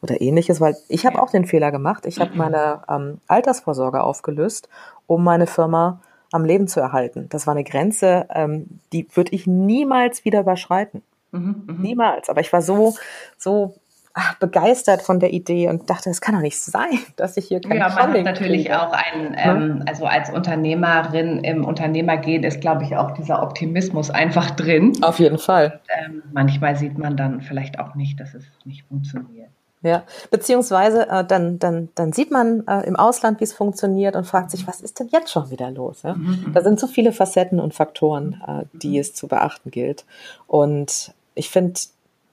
oder 0.01 0.21
ähnliches, 0.21 0.59
weil 0.59 0.75
ich 0.87 1.05
habe 1.05 1.21
auch 1.21 1.29
den 1.29 1.45
Fehler 1.45 1.71
gemacht. 1.71 2.05
Ich 2.05 2.19
habe 2.19 2.35
meine 2.35 2.81
ähm, 2.89 3.19
Altersvorsorge 3.27 4.01
aufgelöst, 4.01 4.69
um 5.05 5.23
meine 5.23 5.47
Firma 5.47 6.01
am 6.31 6.45
Leben 6.45 6.67
zu 6.67 6.79
erhalten. 6.79 7.27
Das 7.29 7.47
war 7.47 7.53
eine 7.53 7.63
Grenze, 7.63 8.27
ähm, 8.33 8.79
die 8.93 9.07
würde 9.15 9.33
ich 9.33 9.47
niemals 9.47 10.25
wieder 10.25 10.41
überschreiten. 10.41 11.01
Mhm, 11.31 11.63
mh. 11.67 11.73
Niemals. 11.79 12.29
Aber 12.29 12.41
ich 12.41 12.51
war 12.53 12.61
so, 12.61 12.95
so 13.37 13.75
ach, 14.13 14.35
begeistert 14.39 15.01
von 15.01 15.19
der 15.19 15.31
Idee 15.33 15.69
und 15.69 15.89
dachte, 15.89 16.09
es 16.09 16.21
kann 16.21 16.35
doch 16.35 16.41
nicht 16.41 16.59
sein, 16.59 16.99
dass 17.15 17.37
ich 17.37 17.47
hier 17.47 17.61
kein 17.61 17.77
Ja, 17.77 17.89
man 17.89 17.97
Funding 17.97 18.27
hat 18.27 18.33
natürlich 18.35 18.65
kriege. 18.65 18.81
auch 18.81 18.91
ein, 18.93 19.35
ähm, 19.37 19.83
also 19.87 20.05
als 20.05 20.29
Unternehmerin 20.29 21.39
im 21.43 21.65
Unternehmergehen 21.65 22.43
ist, 22.43 22.61
glaube 22.61 22.83
ich, 22.83 22.95
auch 22.97 23.11
dieser 23.11 23.41
Optimismus 23.43 24.09
einfach 24.09 24.51
drin. 24.51 24.93
Auf 25.01 25.19
jeden 25.19 25.37
Fall. 25.37 25.79
Und, 26.05 26.15
ähm, 26.15 26.23
manchmal 26.33 26.75
sieht 26.75 26.97
man 26.97 27.15
dann 27.17 27.41
vielleicht 27.41 27.79
auch 27.79 27.95
nicht, 27.95 28.19
dass 28.19 28.33
es 28.33 28.45
nicht 28.65 28.85
funktioniert. 28.87 29.49
Ja, 29.83 30.03
beziehungsweise 30.31 31.07
äh, 31.07 31.23
dann, 31.23 31.59
dann, 31.59 31.89
dann 31.93 32.11
sieht 32.11 32.31
man 32.31 32.65
äh, 32.67 32.81
im 32.87 32.95
Ausland, 32.95 33.39
wie 33.39 33.43
es 33.43 33.53
funktioniert 33.53 34.15
und 34.15 34.25
fragt 34.25 34.49
sich, 34.49 34.67
was 34.67 34.81
ist 34.81 34.99
denn 34.99 35.07
jetzt 35.09 35.31
schon 35.31 35.51
wieder 35.51 35.69
los? 35.69 36.01
Ja? 36.01 36.15
Mhm. 36.15 36.51
Da 36.53 36.63
sind 36.63 36.79
so 36.79 36.87
viele 36.87 37.13
Facetten 37.13 37.59
und 37.59 37.75
Faktoren, 37.75 38.41
äh, 38.47 38.63
die 38.73 38.97
es 38.97 39.13
zu 39.13 39.27
beachten 39.27 39.69
gilt. 39.69 40.05
Und 40.47 41.13
ich 41.35 41.51
finde, 41.51 41.79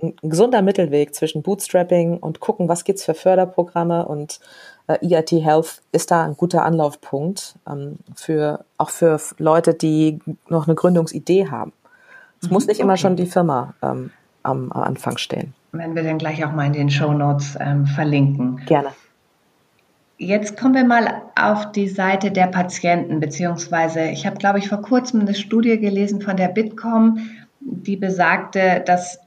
ein 0.03 0.15
gesunder 0.23 0.63
Mittelweg 0.63 1.15
zwischen 1.15 1.43
Bootstrapping 1.43 2.17
und 2.17 2.41
gucken, 2.41 2.69
was 2.69 2.85
gibt's 2.85 3.05
für 3.05 3.15
Förderprogramme 3.15 4.07
und 4.07 4.41
äh, 4.87 4.99
EIT 5.03 5.33
Health 5.33 5.83
ist 5.93 6.11
da 6.11 6.25
ein 6.25 6.37
guter 6.37 6.65
Anlaufpunkt 6.65 7.57
ähm, 7.69 7.99
für 8.17 8.65
auch 8.79 8.91
für 8.91 9.21
Leute, 9.37 9.75
die 9.75 10.19
noch 10.49 10.67
eine 10.67 10.75
Gründungsidee 10.75 11.51
haben. 11.51 11.75
Es 12.41 12.49
mhm, 12.49 12.55
muss 12.55 12.67
nicht 12.67 12.79
okay. 12.79 12.85
immer 12.85 12.97
schon 12.97 13.17
die 13.17 13.27
Firma 13.27 13.75
ähm, 13.83 14.11
am, 14.43 14.73
am 14.73 14.83
Anfang 14.83 15.19
stehen 15.19 15.55
werden 15.79 15.95
wir 15.95 16.03
dann 16.03 16.19
gleich 16.19 16.45
auch 16.45 16.53
mal 16.53 16.67
in 16.67 16.73
den 16.73 16.91
Show 16.91 17.13
Notes 17.13 17.57
ähm, 17.61 17.87
verlinken. 17.87 18.63
Gerne. 18.67 18.89
Jetzt 20.17 20.57
kommen 20.57 20.75
wir 20.75 20.85
mal 20.85 21.23
auf 21.35 21.73
die 21.73 21.89
Seite 21.89 22.31
der 22.31 22.47
Patienten, 22.47 23.19
beziehungsweise 23.19 24.05
ich 24.07 24.27
habe, 24.27 24.37
glaube 24.37 24.59
ich, 24.59 24.69
vor 24.69 24.81
kurzem 24.81 25.21
eine 25.21 25.35
Studie 25.35 25.79
gelesen 25.79 26.21
von 26.21 26.37
der 26.37 26.49
Bitkom, 26.49 27.19
die 27.61 27.97
besagte, 27.97 28.83
dass 28.87 29.19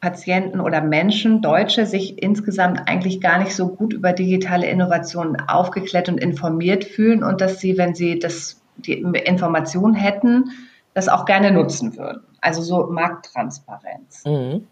Patienten 0.00 0.58
oder 0.58 0.80
Menschen, 0.80 1.42
Deutsche, 1.42 1.86
sich 1.86 2.20
insgesamt 2.20 2.88
eigentlich 2.88 3.20
gar 3.20 3.38
nicht 3.38 3.54
so 3.54 3.68
gut 3.68 3.92
über 3.92 4.12
digitale 4.12 4.66
Innovationen 4.66 5.36
aufgeklärt 5.48 6.08
und 6.08 6.18
informiert 6.18 6.82
fühlen 6.84 7.22
und 7.22 7.40
dass 7.40 7.60
sie, 7.60 7.78
wenn 7.78 7.94
sie 7.94 8.18
das, 8.18 8.60
die 8.76 8.94
Information 8.94 9.94
hätten, 9.94 10.50
das 10.92 11.08
auch 11.08 11.24
gerne 11.24 11.52
nutzen 11.52 11.96
würden. 11.96 12.22
Also 12.40 12.62
so 12.62 12.88
Markttransparenz. 12.88 14.24
Mhm. 14.26 14.66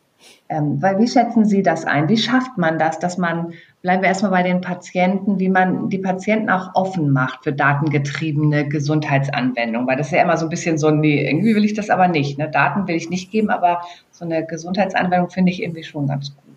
Ähm, 0.49 0.83
weil 0.83 0.99
wie 0.99 1.07
schätzen 1.07 1.45
Sie 1.45 1.63
das 1.63 1.85
ein? 1.85 2.09
Wie 2.09 2.17
schafft 2.17 2.59
man 2.59 2.79
das, 2.79 2.99
dass 2.99 3.19
man, 3.19 3.53
bleiben 3.83 4.03
wir 4.03 4.09
erstmal 4.09 4.33
bei 4.33 4.43
den 4.43 4.61
Patienten, 4.61 5.39
wie 5.39 5.49
man 5.49 5.89
die 5.89 5.99
Patienten 5.99 6.51
auch 6.51 6.75
offen 6.75 7.11
macht 7.11 7.45
für 7.45 7.53
datengetriebene 7.53 8.69
Gesundheitsanwendungen? 8.69 9.89
Weil 9.89 9.97
das 9.97 10.09
ist 10.09 10.13
ja 10.13 10.23
immer 10.23 10.37
so 10.37 10.47
ein 10.47 10.51
bisschen 10.51 10.77
so, 10.77 10.91
nee, 10.91 11.29
irgendwie 11.29 11.55
will 11.55 11.65
ich 11.65 11.75
das 11.75 11.91
aber 11.91 12.09
nicht. 12.09 12.39
Ne? 12.39 12.51
Daten 12.51 12.89
will 12.89 12.97
ich 12.97 13.11
nicht 13.11 13.31
geben, 13.31 13.51
aber 13.51 13.83
so 14.11 14.25
eine 14.25 14.45
Gesundheitsanwendung 14.45 15.31
finde 15.31 15.53
ich 15.53 15.63
irgendwie 15.63 15.85
schon 15.85 16.07
ganz 16.07 16.35
gut. 16.35 16.51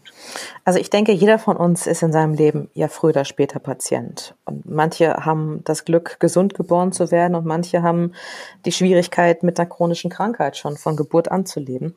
Also 0.66 0.80
ich 0.80 0.90
denke, 0.90 1.12
jeder 1.12 1.40
von 1.40 1.58
uns 1.58 1.88
ist 1.88 2.04
in 2.04 2.12
seinem 2.12 2.34
Leben 2.34 2.70
ja 2.74 2.88
früher 2.88 3.12
oder 3.12 3.26
später 3.26 3.60
Patient. 3.60 4.36
Und 4.46 4.66
manche 4.66 5.14
haben 5.26 5.62
das 5.66 5.86
Glück, 5.86 6.20
gesund 6.20 6.54
geboren 6.54 6.92
zu 6.92 7.12
werden 7.12 7.36
und 7.36 7.46
manche 7.46 7.84
haben 7.84 8.14
die 8.66 8.72
Schwierigkeit, 8.72 9.44
mit 9.44 9.60
einer 9.60 9.70
chronischen 9.70 10.10
Krankheit 10.10 10.58
schon 10.58 10.78
von 10.78 10.96
Geburt 10.96 11.32
an 11.32 11.46
zu 11.46 11.60
leben. 11.60 11.96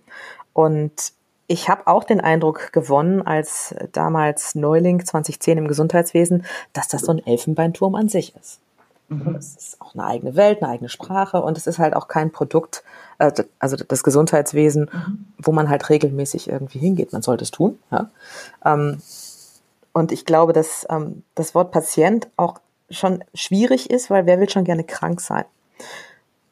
Und 0.53 1.13
ich 1.47 1.69
habe 1.69 1.87
auch 1.87 2.05
den 2.05 2.21
Eindruck 2.21 2.73
gewonnen, 2.73 3.23
als 3.23 3.75
damals 3.93 4.55
Neuling 4.55 5.05
2010 5.05 5.59
im 5.59 5.69
Gesundheitswesen, 5.69 6.45
dass 6.73 6.89
das 6.89 7.03
so 7.03 7.13
ein 7.13 7.25
Elfenbeinturm 7.25 7.95
an 7.95 8.09
sich 8.09 8.35
ist. 8.37 8.61
Mhm. 9.09 9.37
Es 9.37 9.55
ist 9.55 9.81
auch 9.81 9.95
eine 9.95 10.05
eigene 10.05 10.35
Welt, 10.35 10.63
eine 10.63 10.73
eigene 10.73 10.89
Sprache 10.89 11.41
und 11.41 11.57
es 11.57 11.67
ist 11.67 11.79
halt 11.79 11.95
auch 11.95 12.09
kein 12.09 12.33
Produkt, 12.33 12.83
äh, 13.19 13.31
also 13.59 13.77
das 13.77 14.03
Gesundheitswesen, 14.03 14.91
mhm. 14.93 15.27
wo 15.39 15.53
man 15.53 15.69
halt 15.69 15.89
regelmäßig 15.89 16.49
irgendwie 16.49 16.81
hingeht. 16.81 17.13
Man 17.13 17.23
sollte 17.23 17.45
es 17.45 17.53
tun. 17.53 17.79
Ja? 17.91 18.11
Ähm, 18.65 19.01
und 19.93 20.13
ich 20.13 20.25
glaube, 20.25 20.53
dass 20.53 20.87
ähm, 20.91 21.23
das 21.35 21.55
Wort 21.55 21.71
Patient 21.71 22.29
auch 22.37 22.61
schon 22.91 23.25
schwierig 23.35 23.91
ist, 23.91 24.11
weil 24.11 24.27
wer 24.27 24.41
will 24.41 24.49
schon 24.51 24.65
gerne 24.65 24.85
krank 24.85 25.21
sein? 25.21 25.45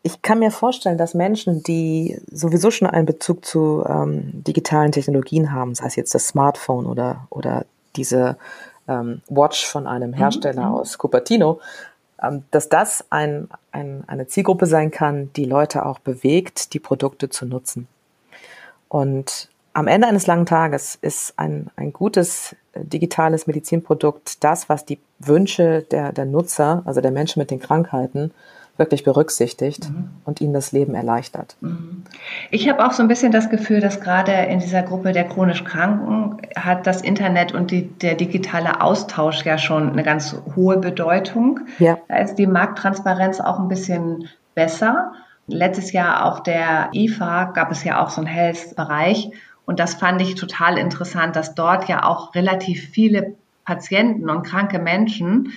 Ich 0.07 0.21
kann 0.21 0.38
mir 0.38 0.51
vorstellen, 0.51 0.99
dass 0.99 1.14
Menschen, 1.14 1.62
die 1.62 2.21
sowieso 2.31 2.71
schon 2.71 2.87
einen 2.87 3.07
Bezug 3.07 3.43
zu 3.43 3.83
ähm, 3.88 4.45
digitalen 4.45 4.93
Technologien 4.93 5.51
haben, 5.51 5.75
sei 5.75 5.87
es 5.87 5.97
jetzt 5.97 6.14
das 6.14 6.27
Smartphone 6.29 6.85
oder, 6.85 7.27
oder 7.31 7.64
diese 7.97 8.37
ähm, 8.87 9.23
Watch 9.29 9.67
von 9.67 9.87
einem 9.87 10.11
mhm, 10.11 10.14
Hersteller 10.14 10.69
mhm. 10.69 10.75
aus 10.75 10.99
Cupertino, 10.99 11.59
ähm, 12.23 12.45
dass 12.51 12.69
das 12.69 13.07
ein, 13.09 13.49
ein, 13.73 14.05
eine 14.07 14.27
Zielgruppe 14.27 14.67
sein 14.67 14.90
kann, 14.90 15.31
die 15.37 15.47
Leute 15.47 15.87
auch 15.87 16.01
bewegt, 16.01 16.75
die 16.75 16.81
Produkte 16.81 17.31
zu 17.31 17.47
nutzen. 17.47 17.88
Und 18.90 19.49
am 19.73 19.87
Ende 19.87 20.07
eines 20.07 20.27
langen 20.27 20.45
Tages 20.45 20.99
ist 21.01 21.33
ein, 21.38 21.71
ein 21.77 21.95
gutes 21.95 22.55
äh, 22.75 22.85
digitales 22.85 23.47
Medizinprodukt 23.47 24.45
das, 24.45 24.69
was 24.69 24.85
die 24.85 24.99
Wünsche 25.19 25.81
der, 25.81 26.12
der 26.12 26.27
Nutzer, 26.27 26.83
also 26.85 27.01
der 27.01 27.11
Menschen 27.11 27.40
mit 27.40 27.51
den 27.51 27.59
Krankheiten, 27.59 28.33
wirklich 28.77 29.05
berücksichtigt 29.05 29.89
mhm. 29.89 30.11
und 30.25 30.41
ihnen 30.41 30.53
das 30.53 30.73
Leben 30.73 30.95
erleichtert. 30.95 31.57
Mhm. 31.61 32.03
Ich 32.51 32.69
habe 32.69 32.85
auch 32.85 32.93
so 32.93 33.03
ein 33.03 33.09
bisschen 33.09 33.33
das 33.33 33.51
Gefühl, 33.51 33.81
dass 33.81 34.01
gerade 34.01 34.33
in 34.33 34.59
dieser 34.59 34.83
Gruppe 34.83 35.13
der 35.13 35.25
chronisch 35.25 35.65
Kranken 35.65 36.39
hat 36.57 36.87
das 36.87 37.01
Internet 37.03 37.55
und 37.55 37.71
die, 37.71 37.89
der 37.89 38.15
digitale 38.15 38.81
Austausch 38.81 39.45
ja 39.45 39.59
schon 39.59 39.93
eine 39.93 40.03
ganz 40.03 40.37
hohe 40.57 40.79
Bedeutung. 40.79 41.61
Ja. 41.79 41.99
Da 42.09 42.19
ist 42.19 42.35
die 42.37 42.47
Markttransparenz 42.47 43.41
auch 43.41 43.59
ein 43.59 43.69
bisschen 43.69 44.29
besser. 44.55 45.13
Letztes 45.47 45.93
Jahr 45.93 46.25
auf 46.25 46.43
der 46.43 46.91
IFA 46.95 47.45
gab 47.53 47.71
es 47.71 47.85
ja 47.85 48.03
auch 48.03 48.11
so 48.11 48.21
einen 48.21 48.27
Health-Bereich 48.27 49.31
und 49.67 49.81
das 49.81 49.95
fand 49.95 50.21
ich 50.21 50.35
total 50.35 50.79
interessant, 50.79 51.37
dass 51.37 51.55
dort 51.55 51.89
ja 51.89 52.05
auch 52.05 52.35
relativ 52.35 52.89
viele 52.91 53.35
Patienten 53.65 54.29
und 54.29 54.43
kranke 54.43 54.79
Menschen 54.79 55.53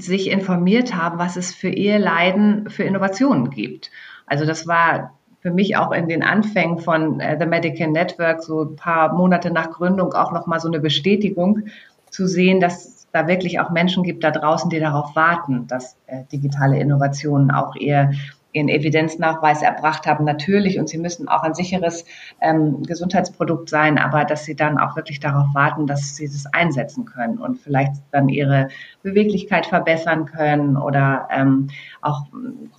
sich 0.00 0.30
informiert 0.30 0.94
haben, 0.94 1.18
was 1.18 1.36
es 1.36 1.54
für 1.54 1.68
ihr 1.68 1.98
Leiden 1.98 2.68
für 2.70 2.84
Innovationen 2.84 3.50
gibt. 3.50 3.90
Also 4.26 4.44
das 4.44 4.66
war 4.66 5.16
für 5.40 5.50
mich 5.52 5.76
auch 5.76 5.92
in 5.92 6.08
den 6.08 6.22
Anfängen 6.22 6.78
von 6.78 7.20
äh, 7.20 7.38
The 7.38 7.46
Medical 7.46 7.88
Network, 7.88 8.42
so 8.42 8.62
ein 8.62 8.76
paar 8.76 9.14
Monate 9.14 9.50
nach 9.50 9.70
Gründung, 9.70 10.12
auch 10.12 10.32
nochmal 10.32 10.60
so 10.60 10.68
eine 10.68 10.80
Bestätigung 10.80 11.68
zu 12.10 12.26
sehen, 12.26 12.60
dass 12.60 13.06
da 13.12 13.28
wirklich 13.28 13.60
auch 13.60 13.70
Menschen 13.70 14.02
gibt 14.02 14.24
da 14.24 14.30
draußen, 14.30 14.70
die 14.70 14.80
darauf 14.80 15.14
warten, 15.14 15.66
dass 15.68 15.96
äh, 16.06 16.24
digitale 16.32 16.78
Innovationen 16.78 17.50
auch 17.50 17.76
ihr 17.76 18.10
ihren 18.56 18.68
Evidenznachweis 18.68 19.62
erbracht 19.62 20.06
haben, 20.06 20.24
natürlich. 20.24 20.78
Und 20.78 20.88
sie 20.88 20.98
müssen 20.98 21.28
auch 21.28 21.42
ein 21.42 21.54
sicheres 21.54 22.04
ähm, 22.40 22.82
Gesundheitsprodukt 22.82 23.68
sein, 23.68 23.98
aber 23.98 24.24
dass 24.24 24.44
sie 24.44 24.56
dann 24.56 24.78
auch 24.78 24.96
wirklich 24.96 25.20
darauf 25.20 25.46
warten, 25.54 25.86
dass 25.86 26.16
sie 26.16 26.26
das 26.26 26.46
einsetzen 26.52 27.04
können 27.04 27.38
und 27.38 27.58
vielleicht 27.58 27.92
dann 28.10 28.28
ihre 28.28 28.68
Beweglichkeit 29.02 29.66
verbessern 29.66 30.24
können 30.24 30.76
oder 30.76 31.28
ähm, 31.30 31.68
auch 32.00 32.22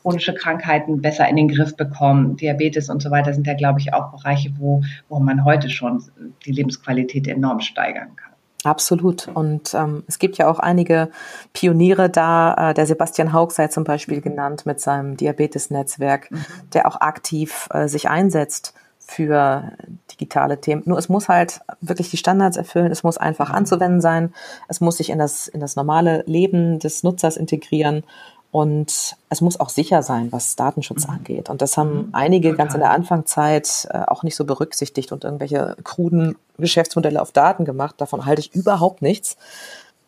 chronische 0.02 0.34
Krankheiten 0.34 1.02
besser 1.02 1.28
in 1.30 1.36
den 1.36 1.48
Griff 1.48 1.78
bekommen. 1.78 2.36
Diabetes 2.36 2.90
und 2.90 3.02
so 3.02 3.12
weiter 3.12 3.34
sind 3.34 3.46
ja, 3.46 3.54
glaube 3.54 3.80
ich, 3.80 3.94
auch 3.94 4.12
Bereiche, 4.12 4.52
wo, 4.58 4.82
wo 5.08 5.20
man 5.20 5.46
heute 5.46 5.70
schon 5.70 6.04
die 6.46 6.52
Lebensqualität 6.52 7.28
enorm 7.28 7.60
steigern 7.60 8.16
kann. 8.16 8.27
Absolut. 8.64 9.28
Und 9.28 9.74
ähm, 9.74 10.04
es 10.08 10.20
gibt 10.20 10.38
ja 10.38 10.50
auch 10.50 10.60
einige 10.60 11.10
Pioniere 11.54 12.10
da. 12.10 12.72
Äh, 12.72 12.74
der 12.74 12.86
Sebastian 12.86 13.32
Haug 13.32 13.52
sei 13.52 13.68
zum 13.68 13.84
Beispiel 13.84 14.20
genannt 14.20 14.66
mit 14.66 14.82
seinem 14.82 15.16
Diabetes-Netzwerk, 15.16 16.32
mhm. 16.32 16.46
der 16.74 16.88
auch 16.88 17.00
aktiv 17.00 17.70
äh, 17.72 17.88
sich 17.88 18.10
einsetzt 18.10 18.74
für 19.00 19.72
digitale 20.12 20.60
Themen. 20.60 20.84
Nur 20.86 20.98
es 20.98 21.08
muss 21.08 21.30
halt 21.30 21.62
wirklich 21.80 22.10
die 22.10 22.18
Standards 22.18 22.58
erfüllen. 22.58 22.92
Es 22.92 23.04
muss 23.04 23.18
einfach 23.18 23.50
mhm. 23.50 23.56
anzuwenden 23.56 24.02
sein. 24.02 24.34
Es 24.68 24.82
muss 24.82 24.98
sich 24.98 25.12
in 25.12 25.20
das, 25.20 25.48
in 25.48 25.62
das 25.62 25.76
normale 25.76 26.24
Leben 26.26 26.80
des 26.80 27.04
Nutzers 27.04 27.38
integrieren. 27.38 28.04
Und 28.52 29.16
es 29.30 29.42
muss 29.42 29.60
auch 29.60 29.70
sicher 29.70 30.02
sein, 30.04 30.32
was 30.32 30.56
Datenschutz 30.56 31.06
mhm. 31.08 31.14
angeht. 31.14 31.50
Und 31.50 31.62
das 31.62 31.78
haben 31.78 32.08
mhm. 32.08 32.10
einige 32.14 32.50
Total. 32.50 32.58
ganz 32.58 32.74
in 32.76 32.80
der 32.80 32.92
Anfangszeit 32.92 33.88
äh, 33.92 34.00
auch 34.08 34.24
nicht 34.24 34.36
so 34.36 34.46
berücksichtigt 34.46 35.12
und 35.12 35.24
irgendwelche 35.24 35.76
kruden 35.84 36.38
Geschäftsmodelle 36.58 37.22
auf 37.22 37.32
Daten 37.32 37.66
gemacht. 37.66 37.96
Davon 37.98 38.26
halte 38.26 38.42
ich 38.42 38.56
überhaupt 38.56 39.02
nichts. 39.02 39.38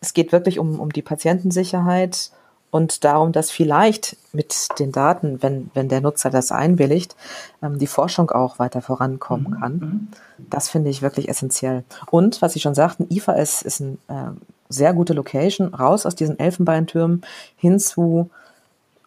Es 0.01 0.13
geht 0.13 0.31
wirklich 0.31 0.57
um, 0.57 0.79
um 0.79 0.91
die 0.91 1.01
Patientensicherheit 1.01 2.31
und 2.71 3.03
darum, 3.03 3.31
dass 3.31 3.51
vielleicht 3.51 4.15
mit 4.31 4.67
den 4.79 4.91
Daten, 4.91 5.41
wenn, 5.41 5.71
wenn 5.73 5.89
der 5.89 6.01
Nutzer 6.01 6.29
das 6.29 6.51
einwilligt, 6.51 7.15
ähm, 7.61 7.79
die 7.79 7.87
Forschung 7.87 8.29
auch 8.31 8.59
weiter 8.59 8.81
vorankommen 8.81 9.51
mhm. 9.51 9.59
kann. 9.59 9.73
Mhm. 9.73 10.07
Das 10.49 10.69
finde 10.69 10.89
ich 10.89 11.01
wirklich 11.01 11.29
essentiell. 11.29 11.83
Und 12.11 12.41
was 12.41 12.53
Sie 12.53 12.59
schon 12.59 12.75
sagten, 12.75 13.07
IFA 13.09 13.33
ist, 13.33 13.63
ist 13.63 13.79
ein 13.79 13.97
äh, 14.07 14.31
sehr 14.69 14.93
gute 14.93 15.13
Location, 15.13 15.73
raus 15.73 16.05
aus 16.05 16.15
diesen 16.15 16.39
Elfenbeintürmen 16.39 17.23
hin 17.57 17.79
zu 17.79 18.29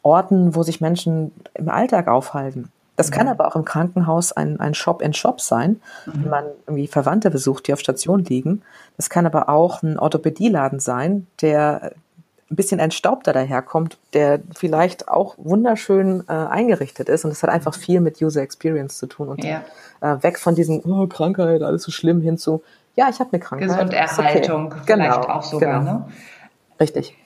Orten, 0.02 0.54
wo 0.56 0.64
sich 0.64 0.80
Menschen 0.80 1.32
im 1.54 1.68
Alltag 1.68 2.08
aufhalten. 2.08 2.70
Das 2.96 3.10
mhm. 3.10 3.14
kann 3.14 3.28
aber 3.28 3.46
auch 3.46 3.56
im 3.56 3.64
Krankenhaus 3.64 4.32
ein, 4.32 4.60
ein 4.60 4.74
Shop-in-Shop 4.74 5.40
sein, 5.40 5.80
mhm. 6.06 6.12
wenn 6.14 6.30
man 6.30 6.44
irgendwie 6.66 6.88
Verwandte 6.88 7.30
besucht, 7.30 7.66
die 7.66 7.72
auf 7.72 7.80
Station 7.80 8.24
liegen. 8.24 8.62
Das 8.96 9.08
kann 9.08 9.24
aber 9.24 9.48
auch 9.48 9.82
ein 9.82 9.98
Orthopädieladen 9.98 10.80
sein, 10.80 11.26
der 11.40 11.92
ein 12.50 12.56
bisschen 12.56 12.80
entstaubter 12.80 13.32
daherkommt, 13.32 13.96
der 14.12 14.40
vielleicht 14.54 15.08
auch 15.08 15.36
wunderschön 15.38 16.24
äh, 16.28 16.32
eingerichtet 16.32 17.08
ist. 17.08 17.24
Und 17.24 17.30
das 17.30 17.42
hat 17.42 17.48
einfach 17.48 17.74
viel 17.74 18.00
mit 18.00 18.20
User 18.20 18.42
Experience 18.42 18.98
zu 18.98 19.06
tun. 19.06 19.28
Und 19.28 19.42
ja. 19.42 19.62
äh, 20.02 20.22
weg 20.22 20.38
von 20.38 20.54
diesen 20.54 20.82
oh, 20.82 21.06
Krankheit, 21.06 21.62
alles 21.62 21.82
so 21.82 21.90
schlimm 21.90 22.20
hin 22.20 22.36
zu 22.36 22.62
ja, 22.94 23.08
ich 23.08 23.20
habe 23.20 23.30
eine 23.32 23.40
Krankheit. 23.40 23.68
Gesunderhaltung 23.68 24.66
okay. 24.66 24.80
vielleicht 24.84 25.22
genau, 25.22 25.34
auch 25.34 25.42
sogar. 25.42 25.80
Genau. 25.80 25.92
Ne? 25.92 26.06
Richtig. 26.80 27.16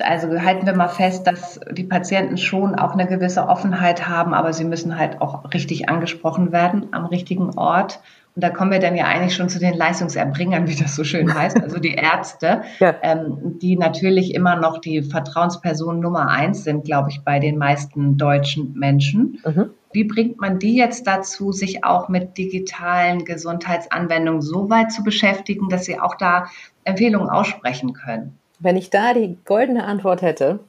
Also 0.00 0.28
halten 0.40 0.66
wir 0.66 0.74
mal 0.74 0.88
fest, 0.88 1.26
dass 1.26 1.58
die 1.72 1.84
Patienten 1.84 2.36
schon 2.36 2.76
auch 2.76 2.92
eine 2.92 3.06
gewisse 3.06 3.48
Offenheit 3.48 4.08
haben, 4.08 4.32
aber 4.32 4.52
sie 4.52 4.64
müssen 4.64 4.98
halt 4.98 5.20
auch 5.20 5.52
richtig 5.52 5.88
angesprochen 5.88 6.52
werden 6.52 6.88
am 6.92 7.06
richtigen 7.06 7.58
Ort. 7.58 8.00
Und 8.36 8.44
da 8.44 8.50
kommen 8.50 8.70
wir 8.70 8.78
dann 8.78 8.94
ja 8.94 9.06
eigentlich 9.06 9.34
schon 9.34 9.48
zu 9.48 9.58
den 9.58 9.74
Leistungserbringern, 9.74 10.68
wie 10.68 10.76
das 10.76 10.94
so 10.94 11.02
schön 11.02 11.34
heißt, 11.38 11.60
also 11.60 11.80
die 11.80 11.94
Ärzte, 11.94 12.62
ja. 12.78 12.94
ähm, 13.02 13.58
die 13.60 13.76
natürlich 13.76 14.34
immer 14.34 14.54
noch 14.54 14.78
die 14.78 15.02
Vertrauensperson 15.02 15.98
Nummer 15.98 16.28
eins 16.28 16.62
sind, 16.62 16.84
glaube 16.84 17.10
ich, 17.10 17.22
bei 17.24 17.40
den 17.40 17.58
meisten 17.58 18.16
deutschen 18.16 18.74
Menschen. 18.74 19.40
Mhm. 19.44 19.70
Wie 19.92 20.04
bringt 20.04 20.40
man 20.40 20.58
die 20.58 20.76
jetzt 20.76 21.06
dazu, 21.06 21.52
sich 21.52 21.84
auch 21.84 22.08
mit 22.08 22.36
digitalen 22.36 23.24
Gesundheitsanwendungen 23.24 24.42
so 24.42 24.68
weit 24.68 24.92
zu 24.92 25.02
beschäftigen, 25.02 25.68
dass 25.68 25.86
sie 25.86 25.98
auch 25.98 26.14
da 26.14 26.48
Empfehlungen 26.84 27.30
aussprechen 27.30 27.94
können? 27.94 28.38
Wenn 28.58 28.76
ich 28.76 28.90
da 28.90 29.14
die 29.14 29.38
goldene 29.44 29.84
Antwort 29.84 30.22
hätte. 30.22 30.60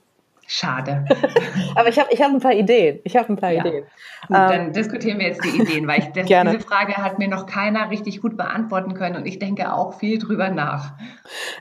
Schade. 0.52 1.06
Aber 1.76 1.90
ich 1.90 2.00
habe 2.00 2.10
ich 2.12 2.22
hab 2.24 2.32
ein 2.32 2.40
paar 2.40 2.54
Ideen. 2.54 3.00
Ich 3.04 3.16
habe 3.16 3.32
ein 3.32 3.36
paar 3.36 3.52
ja. 3.52 3.64
Ideen. 3.64 3.84
Gut, 4.28 4.38
ähm, 4.38 4.48
dann 4.50 4.74
diskutieren 4.74 5.20
wir 5.20 5.28
jetzt 5.28 5.44
die 5.44 5.62
Ideen, 5.62 5.88
weil 5.88 6.00
ich 6.00 6.06
das, 6.14 6.26
diese 6.26 6.60
Frage 6.60 6.98
hat 6.98 7.20
mir 7.20 7.28
noch 7.28 7.46
keiner 7.46 7.92
richtig 7.92 8.20
gut 8.20 8.36
beantworten 8.36 8.96
können 8.96 9.16
und 9.16 9.28
ich 9.28 9.38
denke 9.38 9.72
auch 9.72 10.00
viel 10.00 10.18
drüber 10.18 10.50
nach. 10.50 10.94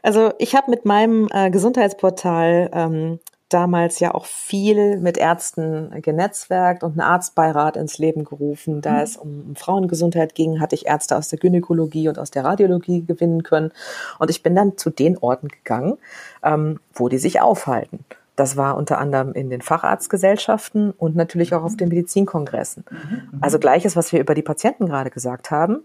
Also 0.03 0.33
ich 0.39 0.57
habe 0.57 0.71
mit 0.71 0.87
meinem 0.87 1.29
äh, 1.31 1.51
Gesundheitsportal 1.51 2.71
ähm, 2.73 3.21
damals 3.49 4.01
ja 4.01 4.15
auch 4.15 4.27
viel 4.27 4.99
mit 4.99 5.17
Ärzten 5.17 6.03
genetzwerkt 6.03 6.83
und 6.83 6.93
einen 6.93 7.01
Arztbeirat 7.01 7.77
ins 7.77 7.99
Leben 7.99 8.25
gerufen. 8.25 8.81
Da 8.81 8.93
mhm. 8.93 8.99
es 8.99 9.17
um 9.17 9.57
Frauengesundheit 9.57 10.35
ging, 10.35 10.61
hatte 10.61 10.75
ich 10.75 10.87
Ärzte 10.87 11.17
aus 11.17 11.29
der 11.29 11.39
Gynäkologie 11.39 12.09
und 12.09 12.19
aus 12.19 12.31
der 12.31 12.45
Radiologie 12.45 13.05
gewinnen 13.05 13.43
können. 13.43 13.73
Und 14.19 14.31
ich 14.31 14.43
bin 14.43 14.55
dann 14.55 14.77
zu 14.77 14.91
den 14.91 15.17
Orten 15.19 15.49
gegangen, 15.49 15.99
ähm, 16.43 16.81
wo 16.93 17.09
die 17.09 17.19
sich 17.19 17.41
aufhalten. 17.41 18.05
Das 18.37 18.57
war 18.57 18.77
unter 18.77 18.99
anderem 18.99 19.33
in 19.33 19.51
den 19.51 19.63
Facharztgesellschaften 19.63 20.93
und 20.93 21.17
natürlich 21.17 21.55
auch 21.55 21.65
auf 21.65 21.77
den 21.77 21.89
Medizinkongressen. 21.89 22.85
Mhm. 22.89 23.39
Also 23.41 23.59
gleiches, 23.59 23.97
was 23.97 24.13
wir 24.13 24.21
über 24.21 24.35
die 24.35 24.43
Patienten 24.43 24.87
gerade 24.87 25.11
gesagt 25.11 25.51
haben, 25.51 25.81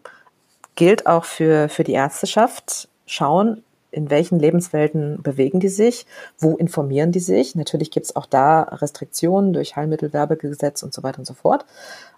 gilt 0.75 1.07
auch 1.07 1.25
für, 1.25 1.69
für 1.69 1.83
die 1.83 1.93
Ärzteschaft. 1.93 2.89
Schauen, 3.05 3.63
in 3.93 4.09
welchen 4.09 4.39
Lebenswelten 4.39 5.21
bewegen 5.21 5.59
die 5.59 5.69
sich, 5.69 6.05
wo 6.39 6.55
informieren 6.55 7.11
die 7.11 7.19
sich. 7.19 7.55
Natürlich 7.55 7.91
gibt 7.91 8.07
es 8.07 8.15
auch 8.15 8.25
da 8.25 8.63
Restriktionen 8.63 9.53
durch 9.53 9.75
Heilmittelwerbegesetz 9.75 10.83
und 10.83 10.93
so 10.93 11.03
weiter 11.03 11.19
und 11.19 11.25
so 11.25 11.33
fort. 11.33 11.65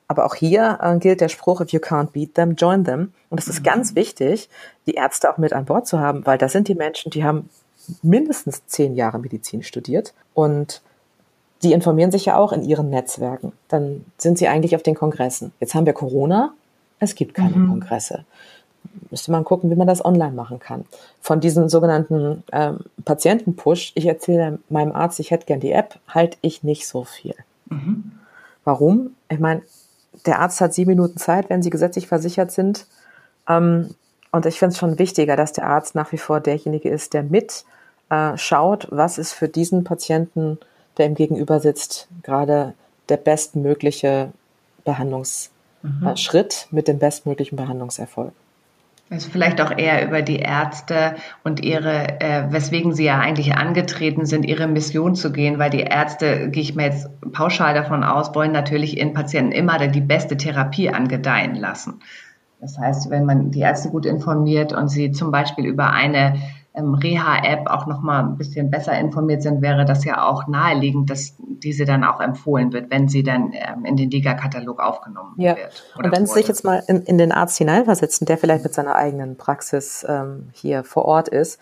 Aber 0.07 0.25
auch 0.25 0.35
hier 0.35 0.79
äh, 0.81 0.97
gilt 0.97 1.21
der 1.21 1.29
Spruch, 1.29 1.61
if 1.61 1.69
you 1.69 1.79
can't 1.79 2.11
beat 2.11 2.35
them, 2.35 2.55
join 2.55 2.85
them. 2.85 3.13
Und 3.29 3.39
es 3.39 3.47
ist 3.47 3.59
mhm. 3.59 3.65
ganz 3.65 3.95
wichtig, 3.95 4.49
die 4.87 4.93
Ärzte 4.93 5.31
auch 5.31 5.37
mit 5.37 5.53
an 5.53 5.65
Bord 5.65 5.87
zu 5.87 5.99
haben, 5.99 6.25
weil 6.25 6.37
das 6.37 6.51
sind 6.51 6.67
die 6.67 6.75
Menschen, 6.75 7.11
die 7.11 7.23
haben 7.23 7.49
mindestens 8.01 8.65
zehn 8.67 8.95
Jahre 8.95 9.19
Medizin 9.19 9.63
studiert 9.63 10.13
und 10.33 10.81
die 11.61 11.73
informieren 11.73 12.11
sich 12.11 12.25
ja 12.25 12.37
auch 12.37 12.51
in 12.51 12.63
ihren 12.63 12.89
Netzwerken. 12.89 13.51
Dann 13.67 14.05
sind 14.17 14.37
sie 14.37 14.47
eigentlich 14.47 14.75
auf 14.75 14.83
den 14.83 14.95
Kongressen. 14.95 15.51
Jetzt 15.59 15.75
haben 15.75 15.85
wir 15.85 15.93
Corona, 15.93 16.53
es 16.99 17.15
gibt 17.15 17.33
keine 17.33 17.55
mhm. 17.55 17.69
Kongresse 17.69 18.25
müsste 19.09 19.31
man 19.31 19.43
gucken, 19.43 19.69
wie 19.69 19.75
man 19.75 19.87
das 19.87 20.03
online 20.03 20.33
machen 20.33 20.59
kann. 20.59 20.85
Von 21.21 21.39
diesem 21.39 21.69
sogenannten 21.69 22.43
ähm, 22.51 22.79
Patientenpush, 23.03 23.91
ich 23.95 24.05
erzähle 24.05 24.59
meinem 24.69 24.93
Arzt, 24.93 25.19
ich 25.19 25.31
hätte 25.31 25.45
gern 25.45 25.59
die 25.59 25.71
App, 25.71 25.99
halte 26.07 26.37
ich 26.41 26.63
nicht 26.63 26.87
so 26.87 27.03
viel. 27.03 27.35
Mhm. 27.69 28.11
Warum? 28.63 29.15
Ich 29.29 29.39
meine, 29.39 29.61
der 30.25 30.39
Arzt 30.39 30.61
hat 30.61 30.73
sieben 30.73 30.91
Minuten 30.91 31.17
Zeit, 31.17 31.49
wenn 31.49 31.61
sie 31.61 31.69
gesetzlich 31.69 32.07
versichert 32.07 32.51
sind. 32.51 32.87
Ähm, 33.47 33.89
und 34.31 34.45
ich 34.45 34.59
finde 34.59 34.73
es 34.73 34.79
schon 34.79 34.99
wichtiger, 34.99 35.35
dass 35.35 35.53
der 35.53 35.67
Arzt 35.67 35.95
nach 35.95 36.11
wie 36.11 36.17
vor 36.17 36.39
derjenige 36.39 36.89
ist, 36.89 37.13
der 37.13 37.23
mit 37.23 37.63
äh, 38.09 38.37
schaut, 38.37 38.87
was 38.91 39.17
ist 39.17 39.33
für 39.33 39.47
diesen 39.47 39.83
Patienten, 39.83 40.57
der 40.97 41.07
ihm 41.07 41.15
gegenüber 41.15 41.59
sitzt, 41.59 42.07
gerade 42.23 42.73
der 43.09 43.17
bestmögliche 43.17 44.31
Behandlungsschritt 44.83 45.49
mhm. 45.83 46.07
äh, 46.07 46.75
mit 46.75 46.87
dem 46.87 46.99
bestmöglichen 46.99 47.55
Behandlungserfolg. 47.55 48.33
Also 49.09 49.29
vielleicht 49.29 49.61
auch 49.61 49.77
eher 49.77 50.07
über 50.07 50.23
die 50.23 50.39
Ärzte 50.39 51.15
und 51.43 51.63
ihre, 51.63 52.19
äh, 52.21 52.51
weswegen 52.51 52.93
sie 52.93 53.05
ja 53.05 53.19
eigentlich 53.19 53.53
angetreten 53.55 54.25
sind, 54.25 54.45
ihre 54.45 54.67
Mission 54.67 55.13
zu 55.15 55.31
gehen, 55.31 55.59
weil 55.59 55.69
die 55.69 55.81
Ärzte, 55.81 56.49
gehe 56.49 56.63
ich 56.63 56.75
mir 56.75 56.85
jetzt 56.85 57.07
pauschal 57.31 57.75
davon 57.75 58.03
aus, 58.03 58.33
wollen 58.33 58.51
natürlich 58.51 58.97
ihren 58.97 59.13
Patienten 59.13 59.51
immer 59.51 59.77
die 59.87 60.01
beste 60.01 60.37
Therapie 60.37 60.89
angedeihen 60.89 61.55
lassen. 61.55 62.01
Das 62.59 62.79
heißt, 62.79 63.11
wenn 63.11 63.25
man 63.25 63.51
die 63.51 63.59
Ärzte 63.59 63.89
gut 63.89 64.07
informiert 64.07 64.73
und 64.73 64.87
sie 64.87 65.11
zum 65.11 65.29
Beispiel 65.29 65.65
über 65.65 65.91
eine 65.91 66.39
Reha-App 66.75 67.67
auch 67.67 67.87
noch 67.87 68.01
mal 68.01 68.19
ein 68.19 68.37
bisschen 68.37 68.69
besser 68.69 68.97
informiert 68.97 69.41
sind, 69.41 69.61
wäre 69.61 69.85
das 69.85 70.03
ja 70.03 70.27
auch 70.27 70.47
naheliegend, 70.47 71.09
dass 71.09 71.35
diese 71.39 71.85
dann 71.85 72.03
auch 72.03 72.19
empfohlen 72.19 72.73
wird, 72.73 72.91
wenn 72.91 73.07
sie 73.07 73.23
dann 73.23 73.53
ähm, 73.53 73.85
in 73.85 73.95
den 73.95 74.11
Liga-Katalog 74.11 74.79
aufgenommen 74.79 75.35
ja. 75.37 75.55
wird. 75.55 75.83
Und 75.97 76.11
wenn 76.11 76.25
Sie 76.25 76.33
sich 76.33 76.47
jetzt 76.47 76.63
mal 76.63 76.83
in, 76.87 77.03
in 77.03 77.17
den 77.17 77.31
Arzt 77.31 77.57
hineinversetzen, 77.57 78.27
der 78.27 78.37
vielleicht 78.37 78.63
mit 78.63 78.73
seiner 78.73 78.95
eigenen 78.95 79.37
Praxis 79.37 80.05
ähm, 80.07 80.49
hier 80.53 80.83
vor 80.83 81.05
Ort 81.05 81.29
ist, 81.29 81.59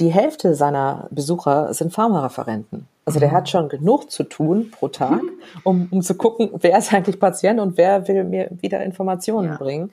die 0.00 0.12
Hälfte 0.12 0.54
seiner 0.54 1.06
Besucher 1.10 1.72
sind 1.72 1.92
Pharmareferenten. 1.92 2.88
Also 3.06 3.20
der 3.20 3.28
mhm. 3.28 3.34
hat 3.34 3.48
schon 3.50 3.68
genug 3.68 4.10
zu 4.10 4.24
tun 4.24 4.70
pro 4.70 4.88
Tag, 4.88 5.20
um, 5.62 5.88
um 5.90 6.00
zu 6.00 6.14
gucken, 6.14 6.50
wer 6.54 6.78
ist 6.78 6.92
eigentlich 6.92 7.20
Patient 7.20 7.60
und 7.60 7.76
wer 7.76 8.08
will 8.08 8.24
mir 8.24 8.48
wieder 8.60 8.82
Informationen 8.82 9.50
ja. 9.50 9.56
bringen. 9.56 9.92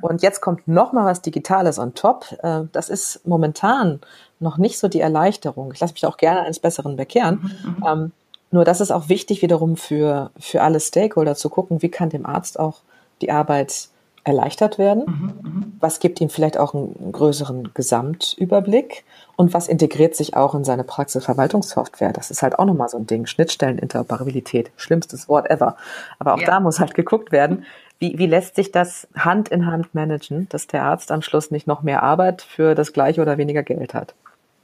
Und 0.00 0.22
jetzt 0.22 0.40
kommt 0.40 0.68
noch 0.68 0.92
mal 0.92 1.04
was 1.04 1.22
Digitales 1.22 1.78
on 1.78 1.94
top. 1.94 2.26
Äh, 2.42 2.62
das 2.72 2.88
ist 2.88 3.26
momentan 3.26 4.00
noch 4.40 4.58
nicht 4.58 4.78
so 4.78 4.88
die 4.88 5.00
Erleichterung. 5.00 5.72
Ich 5.72 5.80
lasse 5.80 5.94
mich 5.94 6.06
auch 6.06 6.16
gerne 6.16 6.42
eines 6.42 6.60
Besseren 6.60 6.96
bekehren. 6.96 7.58
Mhm, 7.62 7.70
mhm. 7.70 7.86
Ähm, 7.86 8.12
Nur 8.50 8.64
das 8.64 8.80
ist 8.80 8.90
auch 8.90 9.08
wichtig 9.08 9.42
wiederum 9.42 9.76
für, 9.76 10.30
für 10.38 10.62
alle 10.62 10.80
Stakeholder 10.80 11.34
zu 11.34 11.48
gucken, 11.50 11.82
wie 11.82 11.90
kann 11.90 12.10
dem 12.10 12.26
Arzt 12.26 12.58
auch 12.58 12.80
die 13.20 13.30
Arbeit 13.30 13.88
erleichtert 14.24 14.78
werden? 14.78 15.04
Mhm, 15.06 15.50
mhm, 15.50 15.72
was 15.80 16.00
gibt 16.00 16.20
ihm 16.20 16.28
vielleicht 16.28 16.58
auch 16.58 16.74
einen 16.74 17.12
größeren 17.12 17.70
Gesamtüberblick? 17.74 19.04
Und 19.36 19.54
was 19.54 19.68
integriert 19.68 20.16
sich 20.16 20.36
auch 20.36 20.54
in 20.54 20.64
seine 20.64 20.84
Praxisverwaltungssoftware? 20.84 22.12
Das 22.12 22.30
ist 22.30 22.42
halt 22.42 22.58
auch 22.58 22.64
nochmal 22.64 22.88
so 22.88 22.98
ein 22.98 23.06
Ding. 23.06 23.26
Schnittstelleninteroperabilität, 23.26 24.70
schlimmstes 24.76 25.28
Wort 25.28 25.48
ever. 25.48 25.76
Aber 26.18 26.34
auch 26.34 26.40
ja. 26.40 26.46
da 26.46 26.60
muss 26.60 26.80
halt 26.80 26.94
geguckt 26.94 27.32
werden, 27.32 27.64
wie, 27.98 28.18
wie 28.18 28.26
lässt 28.26 28.54
sich 28.54 28.70
das 28.70 29.08
Hand 29.16 29.48
in 29.48 29.66
Hand 29.66 29.94
managen, 29.94 30.48
dass 30.50 30.66
der 30.66 30.84
Arzt 30.84 31.10
am 31.10 31.22
Schluss 31.22 31.50
nicht 31.50 31.66
noch 31.66 31.82
mehr 31.82 32.02
Arbeit 32.02 32.42
für 32.42 32.74
das 32.74 32.92
gleiche 32.92 33.20
oder 33.20 33.38
weniger 33.38 33.62
Geld 33.62 33.94
hat? 33.94 34.14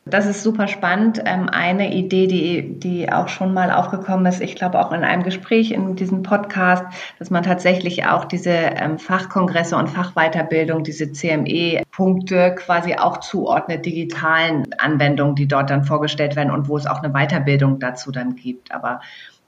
Das 0.06 0.26
ist 0.26 0.42
super 0.42 0.68
spannend. 0.68 1.22
Ähm, 1.24 1.48
eine 1.48 1.94
Idee, 1.94 2.26
die, 2.26 2.78
die 2.78 3.10
auch 3.10 3.28
schon 3.28 3.54
mal 3.54 3.70
aufgekommen 3.70 4.26
ist, 4.26 4.42
ich 4.42 4.54
glaube 4.54 4.78
auch 4.78 4.92
in 4.92 5.02
einem 5.02 5.22
Gespräch 5.22 5.70
in 5.70 5.96
diesem 5.96 6.22
Podcast, 6.22 6.84
dass 7.18 7.30
man 7.30 7.42
tatsächlich 7.42 8.06
auch 8.06 8.26
diese 8.26 8.50
ähm, 8.50 8.98
Fachkongresse 8.98 9.76
und 9.76 9.88
Fachweiterbildung, 9.88 10.84
diese 10.84 11.10
CME-Punkte 11.10 12.54
quasi 12.54 12.96
auch 12.96 13.16
zuordnet 13.20 13.86
digitalen 13.86 14.74
Anwendungen, 14.78 15.36
die 15.36 15.48
dort 15.48 15.70
dann 15.70 15.84
vorgestellt 15.84 16.36
werden 16.36 16.50
und 16.50 16.68
wo 16.68 16.76
es 16.76 16.86
auch 16.86 17.02
eine 17.02 17.14
Weiterbildung 17.14 17.78
dazu 17.78 18.12
dann 18.12 18.36
gibt. 18.36 18.72
Aber 18.74 19.00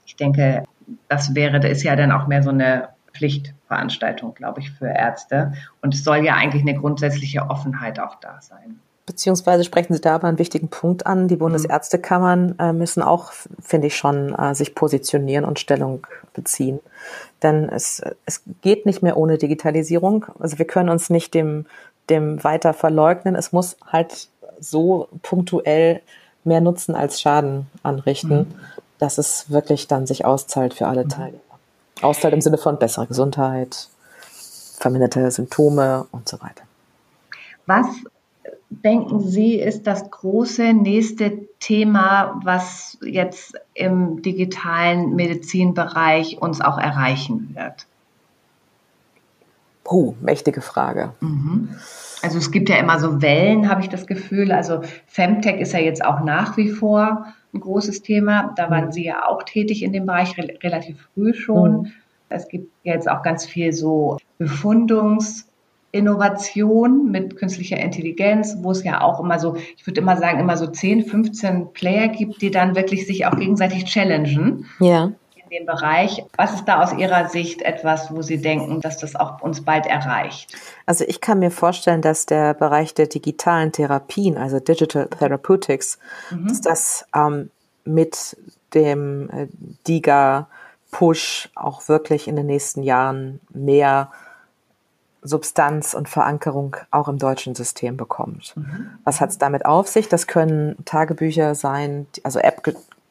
ich 0.07 0.15
denke, 0.15 0.63
das 1.07 1.35
wäre, 1.35 1.59
das 1.59 1.69
ist 1.69 1.83
ja 1.83 1.95
dann 1.95 2.11
auch 2.11 2.25
mehr 2.25 2.41
so 2.41 2.49
eine 2.49 2.89
Pflichtveranstaltung, 3.67 4.33
glaube 4.33 4.61
ich, 4.61 4.71
für 4.71 4.87
Ärzte. 4.87 5.53
Und 5.81 5.93
es 5.93 6.03
soll 6.03 6.17
ja 6.25 6.35
eigentlich 6.35 6.61
eine 6.61 6.75
grundsätzliche 6.75 7.49
Offenheit 7.49 7.99
auch 7.99 8.15
da 8.15 8.39
sein. 8.41 8.79
Beziehungsweise 9.05 9.63
sprechen 9.63 9.93
Sie 9.93 10.01
da 10.01 10.15
aber 10.15 10.27
einen 10.27 10.39
wichtigen 10.39 10.67
Punkt 10.67 11.05
an. 11.05 11.29
Die. 11.29 11.37
Bundesärztekammern 11.37 12.55
äh, 12.59 12.73
müssen 12.73 13.01
auch, 13.01 13.31
finde 13.61 13.87
ich 13.87 13.95
schon, 13.95 14.35
äh, 14.35 14.53
sich 14.53 14.75
positionieren 14.75 15.45
und 15.45 15.59
Stellung 15.59 16.05
beziehen. 16.33 16.79
Denn 17.41 17.69
es, 17.69 18.01
es 18.25 18.43
geht 18.61 18.85
nicht 18.85 19.03
mehr 19.03 19.15
ohne 19.15 19.37
Digitalisierung. 19.37 20.25
Also 20.39 20.57
wir 20.57 20.65
können 20.65 20.89
uns 20.89 21.09
nicht 21.09 21.33
dem, 21.33 21.67
dem 22.09 22.43
weiter 22.43 22.73
verleugnen. 22.73 23.35
Es 23.35 23.53
muss 23.53 23.77
halt 23.85 24.27
so 24.59 25.07
punktuell 25.21 26.01
mehr 26.43 26.59
Nutzen 26.59 26.93
als 26.93 27.21
Schaden 27.21 27.67
anrichten, 27.83 28.39
mhm. 28.39 28.55
dass 28.99 29.17
es 29.17 29.49
wirklich 29.49 29.87
dann 29.87 30.05
sich 30.05 30.25
auszahlt 30.25 30.73
für 30.73 30.87
alle 30.87 31.05
mhm. 31.05 31.09
Teilnehmer. 31.09 31.46
Auszahlt 32.01 32.33
im 32.33 32.41
Sinne 32.41 32.57
von 32.57 32.79
bessere 32.79 33.07
Gesundheit, 33.07 33.89
verminderte 34.77 35.29
Symptome 35.31 36.05
und 36.11 36.29
so 36.29 36.39
weiter. 36.41 36.63
Was 37.65 37.87
denken 38.69 39.21
Sie, 39.21 39.55
ist 39.55 39.87
das 39.87 40.09
große 40.09 40.73
nächste 40.73 41.47
Thema, 41.59 42.39
was 42.43 42.97
jetzt 43.01 43.55
im 43.73 44.21
digitalen 44.21 45.15
Medizinbereich 45.15 46.41
uns 46.41 46.61
auch 46.61 46.77
erreichen 46.77 47.55
wird? 47.55 47.87
Puh, 49.83 50.15
mächtige 50.21 50.61
Frage. 50.61 51.13
Mhm. 51.21 51.69
Also 52.21 52.39
es 52.39 52.51
gibt 52.51 52.67
ja 52.67 52.77
immer 52.77 52.99
so 52.99 53.21
Wellen, 53.21 53.69
habe 53.69 53.81
ich 53.81 53.89
das 53.89 54.05
Gefühl. 54.05 54.51
Also 54.51 54.81
Femtech 55.07 55.61
ist 55.61 55.71
ja 55.71 55.79
jetzt 55.79 56.03
auch 56.03 56.21
nach 56.21 56.57
wie 56.57 56.71
vor 56.71 57.27
ein 57.57 57.61
großes 57.61 58.01
Thema. 58.01 58.53
Da 58.55 58.69
waren. 58.69 58.91
Sie 58.91 59.05
ja 59.05 59.27
auch 59.27 59.43
tätig 59.43 59.83
in 59.83 59.93
dem 59.93 60.05
Bereich 60.05 60.37
re 60.37 60.47
relativ 60.63 61.09
früh 61.13 61.33
schon. 61.33 61.71
Mhm. 61.71 61.91
Es 62.29 62.47
gibt 62.47 62.71
jetzt 62.83 63.09
auch 63.09 63.23
ganz 63.23 63.45
viel 63.45 63.73
so 63.73 64.17
Befundungs- 64.39 65.47
Innovation 65.91 67.09
mit 67.11 67.37
künstlicher 67.37 67.77
Intelligenz, 67.77 68.57
wo 68.61 68.71
es 68.71 68.83
ja 68.83 69.01
auch 69.01 69.19
immer 69.19 69.39
so, 69.39 69.55
ich 69.55 69.87
würde 69.87 70.01
immer 70.01 70.17
sagen, 70.17 70.39
immer 70.39 70.57
so 70.57 70.67
10, 70.67 71.05
15 71.05 71.73
Player 71.73 72.09
gibt, 72.09 72.41
die 72.41 72.51
dann 72.51 72.75
wirklich 72.75 73.07
sich 73.07 73.25
auch 73.25 73.35
gegenseitig 73.35 73.85
challengen. 73.85 74.65
Ja. 74.79 75.13
In 75.49 75.59
dem 75.59 75.65
Bereich. 75.65 76.23
Was 76.35 76.53
ist 76.53 76.65
da 76.65 76.83
aus 76.83 76.93
Ihrer 76.93 77.29
Sicht 77.29 77.61
etwas, 77.61 78.11
wo 78.13 78.21
Sie 78.21 78.41
denken, 78.41 78.81
dass 78.81 78.97
das 78.97 79.15
auch 79.15 79.41
uns 79.41 79.63
bald 79.63 79.85
erreicht? 79.85 80.53
Also 80.85 81.05
ich 81.07 81.21
kann 81.21 81.39
mir 81.39 81.51
vorstellen, 81.51 82.01
dass 82.01 82.25
der 82.25 82.53
Bereich 82.53 82.93
der 82.93 83.07
digitalen 83.07 83.71
Therapien, 83.71 84.37
also 84.37 84.59
Digital 84.59 85.07
Therapeutics, 85.07 85.99
mhm. 86.31 86.47
dass 86.47 86.61
das 86.61 87.05
ähm, 87.15 87.49
mit 87.85 88.37
dem 88.73 89.29
äh, 89.29 89.47
DIGA-Push 89.87 91.49
auch 91.55 91.87
wirklich 91.87 92.27
in 92.27 92.35
den 92.35 92.47
nächsten 92.47 92.83
Jahren 92.83 93.39
mehr 93.49 94.11
Substanz 95.23 95.93
und 95.93 96.09
Verankerung 96.09 96.77
auch 96.91 97.07
im 97.07 97.17
deutschen 97.17 97.55
System 97.55 97.97
bekommt. 97.97 98.53
Mhm. 98.55 98.91
Was 99.03 99.21
hat 99.21 99.29
es 99.29 99.37
damit 99.37 99.65
auf 99.65 99.87
sich? 99.87 100.09
Das 100.09 100.27
können 100.27 100.77
Tagebücher 100.85 101.55
sein, 101.55 102.07
also 102.23 102.39